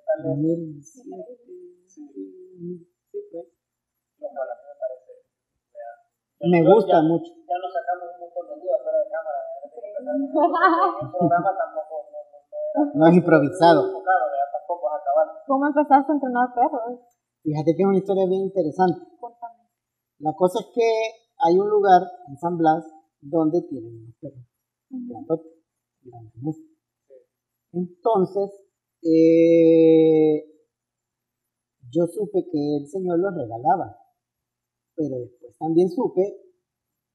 ¿Qué 0.04 0.24
tal 0.24 0.46
es? 0.46 0.60
2007. 0.84 1.40
Sí, 1.88 2.02
sí, 3.12 3.18
pues. 3.32 3.48
Lo 4.20 4.28
cual 4.30 4.48
a 4.52 4.56
mí 4.56 4.64
me 4.68 4.76
parece. 4.80 5.12
gusta 6.68 6.98
ya- 7.00 7.08
mucho. 7.08 7.32
Ya 7.48 7.58
nos 7.62 7.72
sacamos 7.74 8.08
un 8.14 8.20
montón 8.20 8.44
de 8.50 8.56
dudas 8.62 8.80
fuera 8.84 8.98
de 9.00 9.08
cámara. 9.10 9.40
El 9.64 9.70
programa 11.14 11.52
tampoco 11.58 11.96
no, 12.12 12.20
no, 12.20 12.38
no 12.44 12.58
era. 12.60 12.92
No 12.94 13.04
es 13.08 13.16
improvisado. 13.16 13.80
enfocado, 13.88 14.24
¿verdad? 14.28 14.50
Tampoco 14.60 14.84
es 14.88 14.94
acabar. 15.02 15.28
¿Cómo 15.48 15.64
empezaste 15.68 16.12
a 16.12 16.16
entrenar 16.16 16.48
perros? 16.54 17.00
Fíjate 17.44 17.70
que 17.76 17.82
es 17.84 17.88
una 17.88 17.98
historia 17.98 18.26
bien 18.28 18.42
interesante. 18.44 19.00
Cuéntame. 19.20 19.64
La 20.20 20.34
cosa 20.34 20.60
es 20.60 20.68
que 20.74 20.88
hay 21.46 21.58
un 21.60 21.70
lugar 21.70 22.02
en 22.28 22.38
San 22.38 22.58
Blas 22.58 22.84
donde 23.22 23.62
tienen 23.70 23.96
unos 24.04 24.16
perros. 24.20 24.46
Entonces, 27.74 28.52
eh, 29.06 30.46
yo 31.92 32.08
supe 32.08 32.46
que 32.52 32.78
el 32.78 32.88
señor 32.88 33.20
los 33.20 33.36
regalaba, 33.36 33.98
pero 34.96 35.20
después 35.20 35.58
también 35.58 35.90
supe 35.90 36.22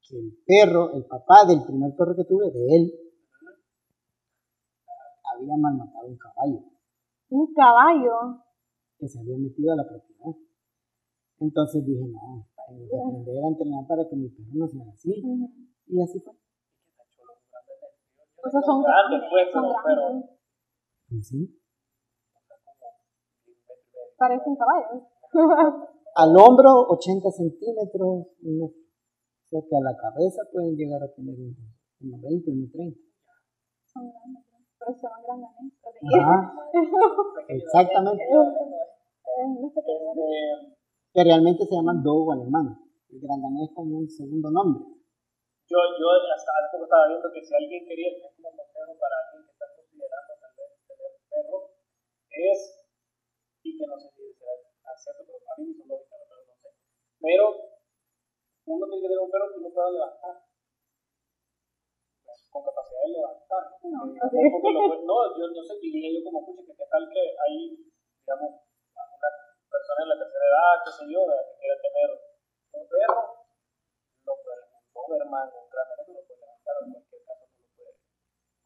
que 0.07 0.17
el 0.17 0.37
perro, 0.45 0.93
el 0.95 1.05
papá 1.05 1.45
del 1.47 1.63
primer 1.63 1.95
perro 1.95 2.15
que 2.15 2.23
tuve, 2.25 2.51
de 2.51 2.75
él, 2.75 2.93
había 5.35 5.55
malmatado 5.57 6.07
un 6.07 6.17
caballo 6.17 6.63
Un 7.29 7.53
caballo. 7.53 8.43
que 8.97 9.07
se 9.07 9.19
había 9.19 9.37
metido 9.37 9.73
a 9.73 9.75
la 9.77 9.87
propiedad. 9.87 10.35
Entonces 11.39 11.85
dije, 11.85 12.03
no, 12.05 12.47
tengo 12.67 12.87
que 12.89 12.97
aprender 12.97 13.43
a 13.43 13.47
entrenar 13.47 13.87
para 13.87 14.09
que 14.09 14.15
mi 14.15 14.29
perro 14.29 14.49
no 14.53 14.67
sea 14.67 14.85
así. 14.93 15.13
Y 15.87 16.01
así 16.01 16.19
fue. 16.19 16.33
O 18.41 18.49
sea, 18.49 18.61
son 18.61 18.81
Grandes, 18.83 19.21
pues, 19.29 19.47
son 19.53 19.63
pero- 19.85 21.21
sí. 21.21 21.58
Parecen 24.19 24.55
caballos. 24.55 25.03
Al 26.15 26.35
hombro, 26.35 26.87
80 26.89 27.31
centímetros, 27.31 28.27
un 28.43 28.59
metro. 28.59 28.75
O 28.75 29.47
sea 29.49 29.61
que 29.63 29.75
a 29.75 29.81
la 29.81 29.95
cabeza 29.97 30.43
pueden 30.51 30.75
llegar 30.75 31.01
a 31.01 31.07
tener 31.15 31.33
unos 31.33 31.57
unos 32.01 32.21
20, 32.21 32.51
unos 32.51 32.71
30. 32.71 32.99
son 33.87 34.11
grandes. 34.11 34.43
Pero 34.77 34.93
se 34.93 35.07
van 35.07 35.23
grandes. 35.23 35.49
Ajá, 36.19 36.53
exactamente. 37.47 38.23
Este, 38.23 38.63
Que 41.13 41.23
realmente 41.23 41.65
se 41.65 41.75
llaman 41.75 42.03
dogo 42.03 42.33
alemán. 42.33 42.77
El 43.09 43.19
grandanés 43.21 43.69
es 43.69 43.75
como 43.75 43.97
un 43.97 44.09
segundo 44.09 44.51
nombre. 44.51 44.83
yo, 44.85 45.77
yo 45.97 46.07
hasta 46.35 46.51
hace 46.59 46.69
poco 46.73 46.83
estaba 46.85 47.07
viendo 47.07 47.27
que 47.33 47.41
si 47.41 47.55
alguien 47.55 47.85
quería, 47.87 48.09
es 48.13 48.21
como 48.35 48.53
consejo 48.55 48.93
para 49.01 49.15
alguien 49.25 49.45
que 49.47 49.51
está 49.51 49.65
considerando 49.75 50.33
tal 50.39 50.53
vez 50.53 50.69
tener 50.85 51.11
perro, 51.29 51.57
es, 52.29 52.59
y 53.63 53.77
que 53.77 53.85
no 53.85 53.99
sé 53.99 54.09
si 54.15 54.33
será 54.33 54.53
cierto, 54.99 55.23
pero 55.25 55.37
a 55.39 55.55
mí 55.57 55.65
me 55.65 55.71
hizo 55.71 55.85
lógica, 55.87 56.15
pero 56.27 56.43
no 56.45 56.55
sé. 56.55 56.69
Pero 57.19 57.45
uno 58.65 58.85
tiene 58.85 59.01
que 59.01 59.07
tener 59.07 59.19
un 59.19 59.31
perro 59.31 59.49
que 59.51 59.59
uno 59.59 59.69
pueda 59.73 59.91
levantar. 59.91 60.35
Pues, 62.23 62.39
Con 62.51 62.63
capacidad 62.63 63.01
de 63.03 63.11
levantar. 63.15 63.63
No, 63.83 65.15
lo 65.25 65.37
yo 65.37 65.45
no 65.49 65.63
sé, 65.63 65.73
dije 65.81 66.13
yo 66.13 66.23
como 66.23 66.45
pucha, 66.45 66.63
que 66.67 66.75
qué 66.75 66.85
tal 66.89 67.03
que 67.09 67.19
hay, 67.19 67.55
digamos, 68.21 68.51
una 68.93 69.29
persona 69.69 69.99
en 70.03 70.09
la 70.09 70.17
tercera 70.19 70.45
edad, 70.45 70.75
qué 70.85 70.91
sé 70.91 71.03
yo, 71.09 71.19
que 71.25 71.37
quiera 71.59 71.75
tener 71.81 72.09
un 72.13 72.83
perro, 72.87 73.21
no 74.25 74.33
puede, 74.43 74.63
un 74.69 74.85
Doberman, 74.93 75.49
un 75.49 75.69
gran 75.69 75.85
danés, 75.89 76.07
no 76.07 76.13
lo 76.13 76.23
puede 76.27 76.39
levantar, 76.39 76.73
en 76.85 76.91
cualquier 76.93 77.21
caso 77.25 77.43
no 77.49 77.57
lo 77.57 77.69
puede, 77.73 77.93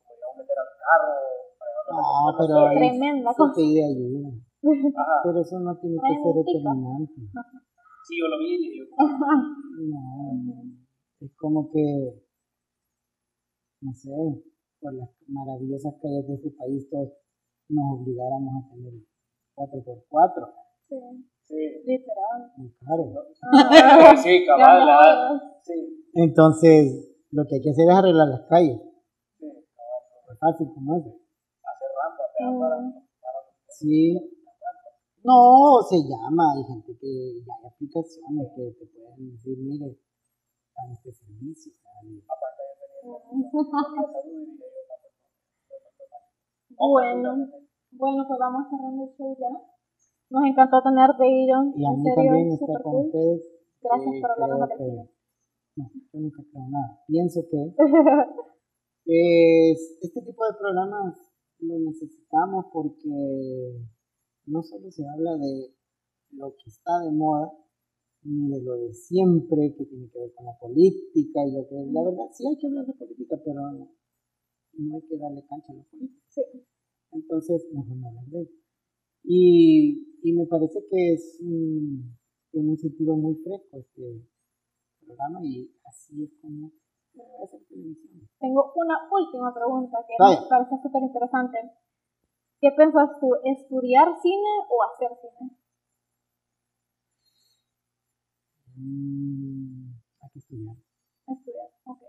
como 0.03 0.15
digamos, 0.15 0.35
meter 0.37 0.57
al 0.59 0.71
carro, 0.83 1.13
para 1.57 1.69
llevarlo 1.71 1.89
a 1.89 1.95
la 1.95 2.03
No, 2.03 2.35
pero 2.37 2.55
Tremenda 2.75 3.31
cosa. 3.31 3.55
Ajá, 4.63 5.21
Pero 5.25 5.41
eso 5.41 5.59
no 5.59 5.75
tiene 5.77 5.97
que 5.99 6.13
ser 6.23 6.33
determinante. 6.39 7.13
sí, 8.07 8.15
yo 8.19 8.27
lo 8.29 8.37
vi 8.39 8.55
y 8.55 8.79
yo, 8.79 8.85
No, 8.95 10.63
es 11.19 11.31
como 11.35 11.69
que, 11.69 12.23
no 13.81 13.93
sé, 13.93 14.09
por 14.79 14.93
las 14.93 15.09
maravillosas 15.27 15.93
calles 16.01 16.27
de 16.27 16.33
este 16.35 16.51
país 16.51 16.89
todos 16.89 17.11
nos 17.69 17.99
obligáramos 17.99 18.63
a 18.63 18.69
tener 18.73 18.93
4x4, 19.55 20.53
Sí, 20.87 20.95
sí, 21.41 21.55
literal. 21.85 22.51
muy 22.57 22.71
caro. 22.79 23.13
Ah, 23.41 24.15
sí, 24.15 24.45
cabal, 24.45 24.85
no, 24.85 25.41
sí, 25.63 26.05
Entonces, 26.13 27.09
lo 27.31 27.43
que 27.47 27.55
hay 27.55 27.61
que 27.61 27.69
hacer 27.71 27.85
es 27.89 27.95
arreglar 27.95 28.27
las 28.29 28.41
calles, 28.47 28.79
sí, 29.39 29.47
cabal, 29.75 30.31
es 30.31 30.39
fácil 30.39 30.67
como 30.73 30.95
eso. 30.97 31.09
hacer 31.63 31.89
rampas, 31.99 32.59
para, 32.59 32.93
Sí. 33.69 34.29
No, 35.23 35.79
se 35.87 36.03
llama, 36.03 36.51
hay 36.51 36.63
gente 36.67 36.91
que 36.99 37.39
ya 37.47 37.53
hay 37.55 37.65
aplicaciones 37.71 38.51
que 38.55 38.75
te 38.75 38.85
pueden 38.91 39.31
decir, 39.31 39.57
mire, 39.57 39.95
están 40.67 40.91
este 40.91 41.13
servicio. 41.13 41.71
de 41.71 41.79
tener 42.09 42.23
Bueno, 46.75 47.47
bueno, 47.91 48.25
pues 48.27 48.39
vamos 48.39 48.67
cerrando 48.69 49.03
el 49.05 49.15
show 49.15 49.37
ya. 49.39 49.47
Nos 50.29 50.43
encantó 50.45 50.81
tenerte, 50.81 51.23
Iron. 51.23 51.71
Y 51.77 51.85
a 51.85 51.91
mí 51.91 52.03
serio, 52.03 52.31
también 52.31 52.51
estar 52.51 52.81
con 52.81 52.91
cool. 52.91 53.05
ustedes. 53.05 53.41
Gracias 53.81 54.15
eh, 54.15 54.21
por 54.21 54.31
hablarnos 54.31 54.69
de 54.69 54.75
No, 55.77 55.91
yo 55.93 56.19
nunca 56.19 56.43
creo 56.51 56.67
nada. 56.67 56.99
Pienso 57.07 57.41
que 57.49 57.75
pues, 59.05 59.97
este 60.01 60.21
tipo 60.21 60.43
de 60.43 60.57
programas 60.59 61.15
lo 61.59 61.79
necesitamos 61.79 62.65
porque 62.73 63.77
no 64.45 64.61
solo 64.63 64.91
se 64.91 65.03
habla 65.07 65.37
de 65.37 65.73
lo 66.31 66.55
que 66.55 66.69
está 66.69 66.99
de 67.01 67.11
moda, 67.11 67.51
ni 68.23 68.49
de 68.49 68.61
lo 68.63 68.73
de 68.77 68.93
siempre 68.93 69.73
que 69.77 69.85
tiene 69.85 70.09
que 70.09 70.19
ver 70.19 70.33
con 70.33 70.45
la 70.45 70.57
política 70.59 71.45
y 71.45 71.51
lo 71.51 71.67
que 71.67 71.75
la 71.91 72.03
verdad 72.03 72.25
sí 72.31 72.47
hay 72.47 72.57
que 72.57 72.67
hablar 72.67 72.85
de 72.85 72.93
política, 72.93 73.37
pero 73.43 73.61
no 74.73 74.95
hay 74.95 75.01
que 75.03 75.17
darle 75.17 75.45
cancha 75.45 75.73
a 75.73 75.75
la 75.75 75.83
política. 75.83 76.41
Entonces, 77.11 77.67
mejor 77.73 77.97
no 77.97 78.07
hablar 78.07 78.25
de. 78.25 78.49
Y, 79.23 80.19
y 80.23 80.33
me 80.33 80.45
parece 80.47 80.79
que 80.89 81.13
es 81.13 81.37
un- 81.41 82.17
tiene 82.51 82.69
un 82.71 82.77
sentido 82.77 83.15
muy 83.15 83.35
fresco 83.35 83.77
este 83.77 84.25
programa 85.05 85.39
y 85.43 85.71
así 85.85 86.23
es 86.23 86.31
como 86.41 86.71
ser 87.49 87.61
televisión. 87.67 88.27
Tengo 88.39 88.73
una 88.75 88.95
última 89.11 89.53
pregunta 89.53 89.97
que 90.07 90.13
Vaya. 90.19 90.41
me 90.41 90.47
parece 90.47 90.75
súper 90.81 91.03
interesante. 91.03 91.57
¿Qué 92.63 92.71
piensas 92.77 93.09
tú, 93.19 93.27
estudiar 93.43 94.07
cine 94.21 94.51
o 94.71 94.83
hacer 94.87 95.09
cine? 95.19 95.51
Mm, 98.77 99.91
hay 100.21 100.29
que 100.31 100.39
estudiar. 100.39 100.75
Estudiar, 101.27 101.67
ok. 101.83 101.99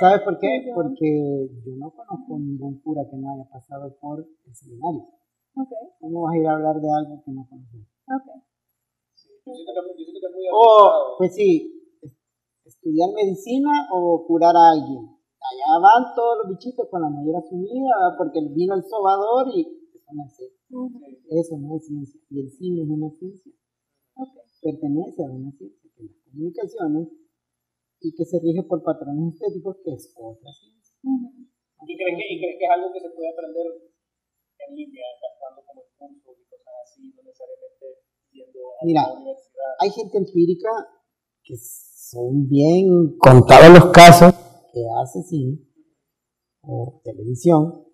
¿Sabes 0.00 0.20
por 0.20 0.38
qué? 0.38 0.70
Porque 0.74 1.48
yo 1.64 1.72
no 1.78 1.90
conozco 1.92 2.38
ningún 2.38 2.78
cura 2.82 3.08
que 3.10 3.16
no 3.16 3.32
haya 3.32 3.48
pasado 3.48 3.96
por 4.02 4.20
el 4.20 4.54
seminario. 4.54 5.08
Ok, 5.56 5.70
¿Cómo 6.00 6.22
vas 6.24 6.34
a 6.34 6.38
ir 6.38 6.46
a 6.46 6.56
hablar 6.56 6.76
de 6.76 6.90
algo 6.92 7.22
que 7.24 7.30
no 7.32 7.46
conoces? 7.48 7.88
ok. 8.04 8.26
Yo 9.46 9.54
siento 9.54 9.72
que, 9.72 9.80
yo 9.96 10.04
siento 10.04 10.20
que 10.20 10.26
es 10.26 10.32
muy 10.34 10.44
O, 10.52 10.60
arriesgado. 10.60 11.16
pues 11.16 11.34
sí, 11.34 11.90
es- 12.02 12.18
estudiar 12.66 13.08
medicina 13.14 13.70
o 13.94 14.26
curar 14.26 14.54
a 14.56 14.72
alguien. 14.72 15.13
Allá 15.44 15.76
van 15.76 16.14
todos 16.16 16.38
los 16.40 16.56
bichitos 16.56 16.88
con 16.88 17.02
la 17.02 17.08
mollera 17.12 17.40
sumida 17.44 17.92
¿verdad? 17.92 18.16
porque 18.16 18.40
vino 18.48 18.74
el 18.74 18.84
sobador 18.84 19.52
y 19.52 19.60
eso 19.60 20.10
no 20.12 20.24
es 20.24 20.40
Eso 21.28 21.58
no 21.58 21.76
es 21.76 21.84
ciencia. 21.86 22.20
Y 22.30 22.40
el 22.40 22.50
cine 22.50 22.82
es 22.82 22.88
una 22.88 23.10
ciencia. 23.10 23.52
ok. 24.16 24.34
Pertenece 24.62 25.20
a 25.22 25.28
una 25.28 25.52
ciencia 25.52 25.90
que 25.94 26.04
es 26.04 26.10
las 26.10 26.20
comunicaciones 26.24 27.08
y 28.00 28.14
que 28.14 28.24
se 28.24 28.40
rige 28.40 28.62
por 28.64 28.82
patrones 28.82 29.34
estéticos 29.34 29.76
que 29.84 29.92
es 29.92 30.12
otra 30.16 30.52
ciencia. 30.52 30.96
¿Y 31.04 31.96
crees, 31.96 32.16
que, 32.16 32.24
¿Y 32.24 32.36
crees 32.40 32.56
que 32.58 32.64
es 32.64 32.72
algo 32.72 32.88
que 32.92 33.00
se 33.00 33.10
puede 33.12 33.28
aprender 33.28 33.66
en 33.68 34.74
línea, 34.74 35.04
gastando 35.20 35.60
como 35.68 35.84
cursos 35.96 36.36
y 36.40 36.44
cosas 36.48 36.74
así, 36.84 37.12
no 37.12 37.22
necesariamente 37.22 38.00
yendo 38.32 38.60
a 38.80 38.84
Mira, 38.84 39.02
la 39.08 39.20
universidad? 39.20 39.70
Hay 39.80 39.90
gente 39.90 40.16
empírica 40.16 40.70
que 41.44 41.54
son 41.56 42.48
bien 42.48 43.16
contados 43.18 43.68
los 43.72 43.92
casos 43.92 44.33
que 44.74 44.82
hace 45.00 45.22
cine 45.22 45.58
o 46.62 47.00
televisión, 47.04 47.84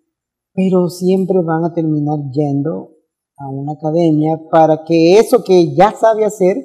pero 0.54 0.88
siempre 0.88 1.42
van 1.42 1.64
a 1.64 1.74
terminar 1.74 2.18
yendo 2.32 2.96
a 3.36 3.48
una 3.48 3.72
academia 3.72 4.40
para 4.50 4.84
que 4.84 5.18
eso 5.18 5.44
que 5.44 5.74
ya 5.74 5.92
sabe 5.92 6.24
hacer 6.24 6.56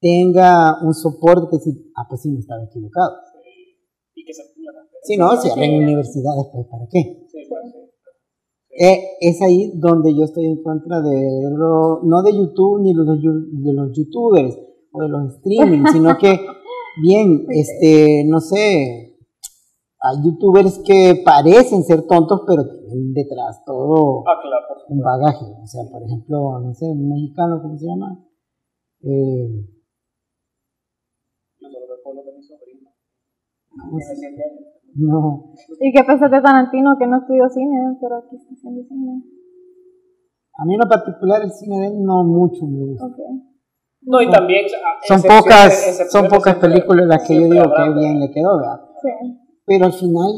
tenga 0.00 0.82
un 0.82 0.94
soporte 0.94 1.46
que 1.50 1.62
si, 1.62 1.92
ah, 1.96 2.06
pues 2.08 2.22
sí, 2.22 2.30
no 2.30 2.40
estaba 2.40 2.64
equivocado. 2.64 3.12
Y 4.14 4.24
que 4.24 4.34
se 4.34 4.42
Si 5.04 5.16
no, 5.16 5.36
si 5.40 5.48
en 5.48 5.82
universidades, 5.82 6.46
pues 6.52 6.66
¿para 6.68 6.86
qué? 6.90 7.26
Sí, 7.28 7.38
pues, 7.48 7.72
sí. 7.72 7.82
Eh, 8.74 8.98
es 9.20 9.42
ahí 9.42 9.72
donde 9.74 10.14
yo 10.14 10.24
estoy 10.24 10.46
en 10.46 10.62
contra 10.62 11.02
de 11.02 11.50
lo, 11.50 12.02
no 12.02 12.22
de 12.22 12.32
YouTube 12.32 12.80
ni 12.80 12.94
de 12.94 13.04
los, 13.04 13.22
de 13.22 13.72
los 13.72 13.96
youtubers 13.96 14.58
o 14.92 15.02
de 15.02 15.08
los 15.08 15.34
streaming, 15.34 15.84
sino 15.92 16.16
que, 16.18 16.40
bien, 17.02 17.46
este, 17.50 18.24
no 18.26 18.40
sé, 18.40 19.11
hay 20.04 20.16
youtubers 20.24 20.78
que 20.84 21.22
parecen 21.24 21.84
ser 21.84 22.06
tontos, 22.06 22.42
pero 22.46 22.62
tienen 22.66 23.12
detrás 23.14 23.62
todo 23.64 24.24
Ah, 24.26 24.38
claro, 24.42 24.82
un 24.88 25.00
bagaje. 25.00 25.44
O 25.62 25.66
sea, 25.66 25.82
por 25.90 26.02
ejemplo, 26.02 26.58
no 26.60 26.74
sé, 26.74 26.86
un 26.86 27.08
mexicano, 27.08 27.60
¿cómo 27.62 27.76
se 27.78 27.86
llama? 27.86 28.18
Eh, 29.02 29.48
Yo 31.60 31.68
solo 31.68 31.78
veo 31.88 31.96
por 32.04 32.14
lo 32.16 32.22
de 32.24 32.32
mi 32.36 32.42
sobrino. 32.42 32.90
¿cómo 33.70 33.96
Tiene 33.98 34.04
se- 34.04 34.16
7 34.16 34.42
años. 34.42 34.66
no, 34.96 35.52
¿Y 35.80 35.92
qué 35.92 36.04
pensás 36.04 36.30
de 36.30 36.40
Tarantino 36.42 36.96
que 36.98 37.06
no 37.06 37.18
estudió 37.18 37.48
cine, 37.48 37.96
pero 38.00 38.16
aquí 38.18 38.36
está 38.36 38.54
haciendo 38.54 38.82
cine? 38.88 39.22
a 40.54 40.64
mí 40.66 40.74
en 40.74 40.80
lo 40.80 40.88
particular 40.88 41.42
el 41.42 41.50
cine 41.50 41.80
de 41.80 41.86
él 41.86 42.02
no 42.04 42.24
mucho 42.24 42.66
me 42.66 42.84
gusta. 42.84 43.06
Ok. 43.06 43.18
No, 44.02 44.20
y 44.20 44.30
también. 44.30 44.66
ah, 44.84 44.98
Son 45.08 45.22
pocas, 45.22 46.08
son 46.10 46.28
pocas 46.28 46.56
películas 46.56 47.06
las 47.06 47.26
que 47.26 47.34
yo 47.36 47.42
digo 47.48 47.64
que 47.74 47.94
bien 47.94 48.20
le 48.20 48.30
quedó, 48.30 48.58
¿verdad? 48.58 48.80
Sí. 49.00 49.38
Pero 49.64 49.86
al 49.86 49.92
final, 49.92 50.30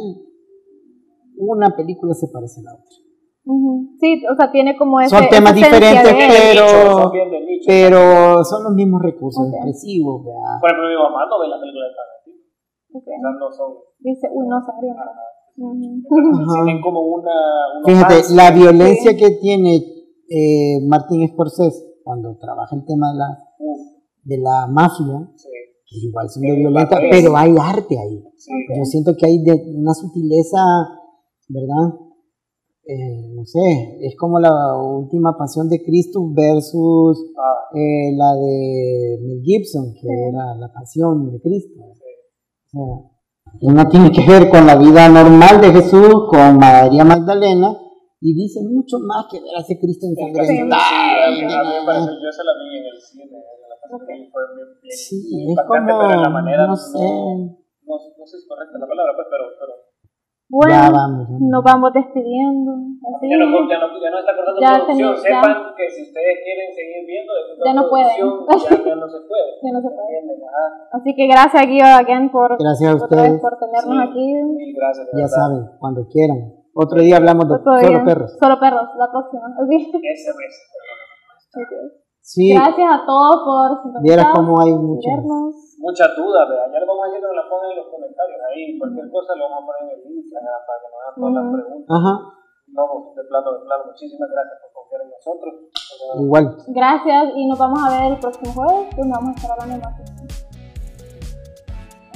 una 1.39 1.75
película 1.77 2.15
se 2.15 2.29
parece 2.29 2.61
a 2.61 2.65
la 2.65 2.75
otra. 2.75 2.97
Sí, 4.01 4.23
o 4.31 4.35
sea, 4.37 4.51
tiene 4.51 4.77
como 4.77 5.01
ese, 5.01 5.11
Son 5.17 5.29
temas 5.29 5.55
diferentes, 5.55 6.03
de 6.03 6.15
pero- 6.17 6.65
Nicho, 6.65 7.03
son 7.03 7.13
bien 7.13 7.31
de 7.31 7.41
nicho. 7.41 7.65
Pero 7.67 8.45
son 8.45 8.65
los 8.65 8.73
mismos 8.75 9.03
recursos 9.03 9.47
Ok. 9.47 9.53
expresivos, 9.55 10.25
¿verdad? 10.25 10.61
Por 10.61 10.71
ejemplo, 10.71 10.89
mi 10.89 10.97
mamá 10.97 11.27
no 11.29 11.41
ve 11.41 11.49
la 11.49 11.61
película 11.61 11.85
de 11.85 11.93
Tarantino. 11.95 12.41
Ok. 12.95 13.05
O 13.05 13.05
sea, 13.05 13.31
no 13.39 13.53
son. 13.53 13.73
Dice, 14.01 14.29
uy, 14.33 14.47
no. 14.49 14.57
Ujú. 15.57 16.03
Ajá. 16.35 16.65
Tienen 16.65 16.83
como 16.83 17.01
una. 17.03 17.33
una 17.85 17.87
Fíjate, 17.87 18.35
la 18.35 18.51
violencia 18.51 19.17
que 19.17 19.31
tiene 19.41 19.77
eh, 20.29 20.81
Martin 20.89 21.29
Scorsese 21.29 22.01
cuando 22.03 22.37
trabaja 22.39 22.75
el 22.75 22.85
tema 22.87 23.13
de 23.13 23.19
la, 23.19 23.39
de 24.25 24.39
la 24.39 24.67
mafia, 24.69 25.29
sí. 25.37 25.49
Igual 26.03 26.29
Sí, 26.29 26.41
de 26.41 26.57
violenta, 26.57 26.99
pero 27.11 27.37
hay 27.37 27.55
arte 27.61 27.99
ahí. 27.99 28.23
Sí. 28.37 28.51
Yo 28.77 28.85
siento 28.85 29.13
que 29.19 29.27
hay 29.27 29.43
de 29.43 29.53
una 29.77 29.95
sutileza, 29.95 30.59
¿verdad? 31.49 31.95
Eh, 32.87 33.29
no 33.35 33.45
sé, 33.47 33.99
es 34.03 34.15
como 34.19 34.39
la 34.39 34.77
última 34.77 35.37
pasión 35.39 35.69
de 35.71 35.83
Cristo 35.83 36.21
versus 36.35 37.19
Ah, 37.39 37.77
eh, 37.79 38.13
la 38.15 38.33
de 38.35 39.19
Mel 39.23 39.41
Gibson, 39.43 39.95
que 39.95 40.07
era 40.29 40.55
la 40.57 40.71
pasión 40.73 41.31
de 41.33 41.41
Cristo. 41.41 41.81
sí. 41.95 42.05
O 42.77 43.09
sea, 43.11 43.11
uno 43.63 43.89
tiene 43.89 44.11
que 44.11 44.27
ver 44.27 44.51
con 44.51 44.67
la 44.67 44.77
vida 44.77 45.09
normal 45.09 45.61
de 45.61 45.71
Jesús, 45.73 46.27
con 46.29 46.59
María 46.59 47.05
Magdalena, 47.05 47.79
y 48.21 48.35
dice 48.35 48.61
mucho 48.63 48.99
más 49.01 49.27
que 49.31 49.41
ver 49.41 49.51
a 49.57 49.61
ese 49.61 49.79
Cristo 49.79 50.07
Sí, 50.07 50.13
ensangrentado. 50.13 50.81
yo 50.81 52.33
se 52.33 52.43
la 52.45 52.53
vi 52.59 52.79
en 52.79 52.85
el 52.85 53.01
cine, 53.01 53.25
fue 53.89 54.07
bien, 54.07 54.69
bien 54.83 54.97
Sí, 54.97 55.17
es 55.43 55.49
impactante, 55.51 55.93
como, 55.93 56.03
pero 56.09 56.15
en 56.15 56.23
la 56.23 56.31
manera 56.31 56.67
no 56.67 56.77
sé, 56.77 56.99
no, 56.99 57.95
no 57.95 58.25
sé 58.27 58.37
si 58.37 58.37
es 58.43 58.47
correcta 58.49 58.79
la 58.79 58.87
palabra, 58.87 59.13
pues, 59.17 59.27
pero, 59.31 59.45
pero 59.61 59.73
Bueno, 60.49 60.73
ya 60.73 60.91
vamos. 60.91 61.29
ya 61.29 61.37
nos 61.41 61.63
vamos 61.65 61.91
despidiendo. 61.93 62.71
Así. 63.05 63.25
ya, 63.29 63.37
no, 63.37 63.47
ya, 63.69 63.79
no, 63.81 63.87
ya 64.01 64.11
no 64.11 64.19
está 64.21 64.33
cortando 64.37 64.61
Ya 64.61 64.73
producción. 64.81 64.97
tenía- 64.97 65.17
Sepan 65.21 65.53
ya. 65.53 65.75
que 65.77 65.85
si 65.91 66.01
ustedes 66.09 66.35
quieren 66.45 66.69
seguir 66.73 67.03
viendo, 67.05 67.33
Ya 67.65 67.65
la 67.65 67.75
no 67.77 67.83
pueden. 67.91 68.09
producción, 68.17 68.47
Ya, 68.85 68.89
ya 68.89 68.97
no 68.97 69.07
se 69.09 69.19
puede. 69.29 69.49
Ya 69.65 69.71
no 69.73 69.81
se 69.85 69.91
puede. 69.93 70.13
Así 70.97 71.11
que 71.17 71.25
gracias, 71.29 71.63
Guido, 71.69 71.87
again, 72.01 72.31
por, 72.33 72.49
Gracias 72.57 72.89
a 72.93 72.97
ustedes. 72.97 73.41
por 73.41 73.53
tenernos 73.59 73.97
Sí, 74.01 74.09
aquí. 74.09 74.27
Mil 74.45 74.73
gracias, 74.77 75.09
Ya 75.13 75.29
saben, 75.29 75.61
cuando 75.81 76.07
quieran. 76.09 76.41
Otro 76.77 76.99
día 77.01 77.17
hablamos 77.19 77.47
de 77.49 77.55
Otro 77.55 77.73
solo 77.79 77.89
día. 77.89 78.05
perros. 78.05 78.31
Solo 78.41 78.59
perros, 78.59 78.89
la 78.99 79.07
próxima. 79.13 79.47
Ok. 79.61 79.71
Ese 80.03 80.31
mes. 80.35 80.55
Ok. 81.55 82.04
Sí, 82.25 82.55
Gracias 82.57 82.89
a 82.89 83.05
todos 83.05 83.37
por 83.45 83.69
vieras 84.01 84.33
sintonizar 84.33 84.33
cómo 84.33 84.57
hay 84.65 84.73
muchas. 84.73 85.13
vernos. 85.13 85.55
Muchas 85.77 86.09
dudas, 86.17 86.49
vea. 86.49 86.65
Ya 86.73 86.79
les 86.81 86.89
vamos 86.89 87.05
a 87.05 87.07
decir 87.13 87.21
que 87.21 87.29
nos 87.29 87.37
las 87.37 87.45
pongan 87.53 87.69
en 87.71 87.77
los 87.77 87.89
comentarios. 87.93 88.41
Ahí, 88.49 88.79
cualquier 88.81 89.11
cosa 89.13 89.37
lo 89.37 89.45
vamos 89.45 89.61
a 89.61 89.67
poner 89.69 89.81
en 89.85 89.91
el 89.93 90.09
Instagram 90.09 90.61
para 90.65 90.79
que 90.81 90.89
nos 90.89 90.97
hagan 91.05 91.15
todas 91.21 91.35
las 91.37 91.47
preguntas. 91.53 91.93
Ajá, 91.93 92.15
No, 92.73 92.85
de 93.13 93.23
plano, 93.29 93.49
de 93.53 93.61
plano. 93.69 93.83
Muchísimas 93.93 94.29
gracias 94.33 94.57
por 94.65 94.71
confiar 94.73 95.01
en 95.05 95.11
nosotros. 95.13 95.53
igual. 96.25 96.47
Gracias 96.73 97.23
y 97.37 97.45
nos 97.45 97.59
vamos 97.61 97.79
a 97.85 97.89
ver 97.93 98.17
el 98.17 98.19
próximo 98.25 98.49
jueves, 98.57 98.97
donde 98.97 99.13
vamos 99.13 99.29
a 99.29 99.37
estar 99.37 99.53
hablando 99.61 99.77
más. 99.85 99.95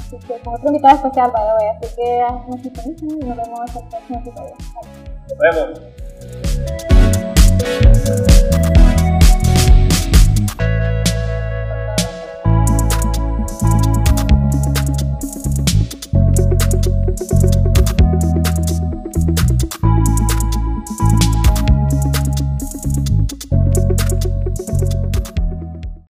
Así 0.01 0.17
que 0.25 0.41
con 0.41 0.55
otro 0.57 0.67
invitado 0.73 0.97
especial, 0.97 1.29
by 1.37 1.45
the 1.45 1.53
way. 1.61 1.69
Así 1.77 1.85
que 1.93 2.09
nos 2.49 2.59
sintonizan 2.65 3.13
y 3.13 3.29
nos 3.29 3.37
vemos 3.37 3.61
hasta 3.61 3.77
el 3.77 3.85
próximo 3.93 4.17
episodio. 4.25 4.57
Nos 5.29 5.37
vemos. 5.37 5.69
Bye. 10.59 10.98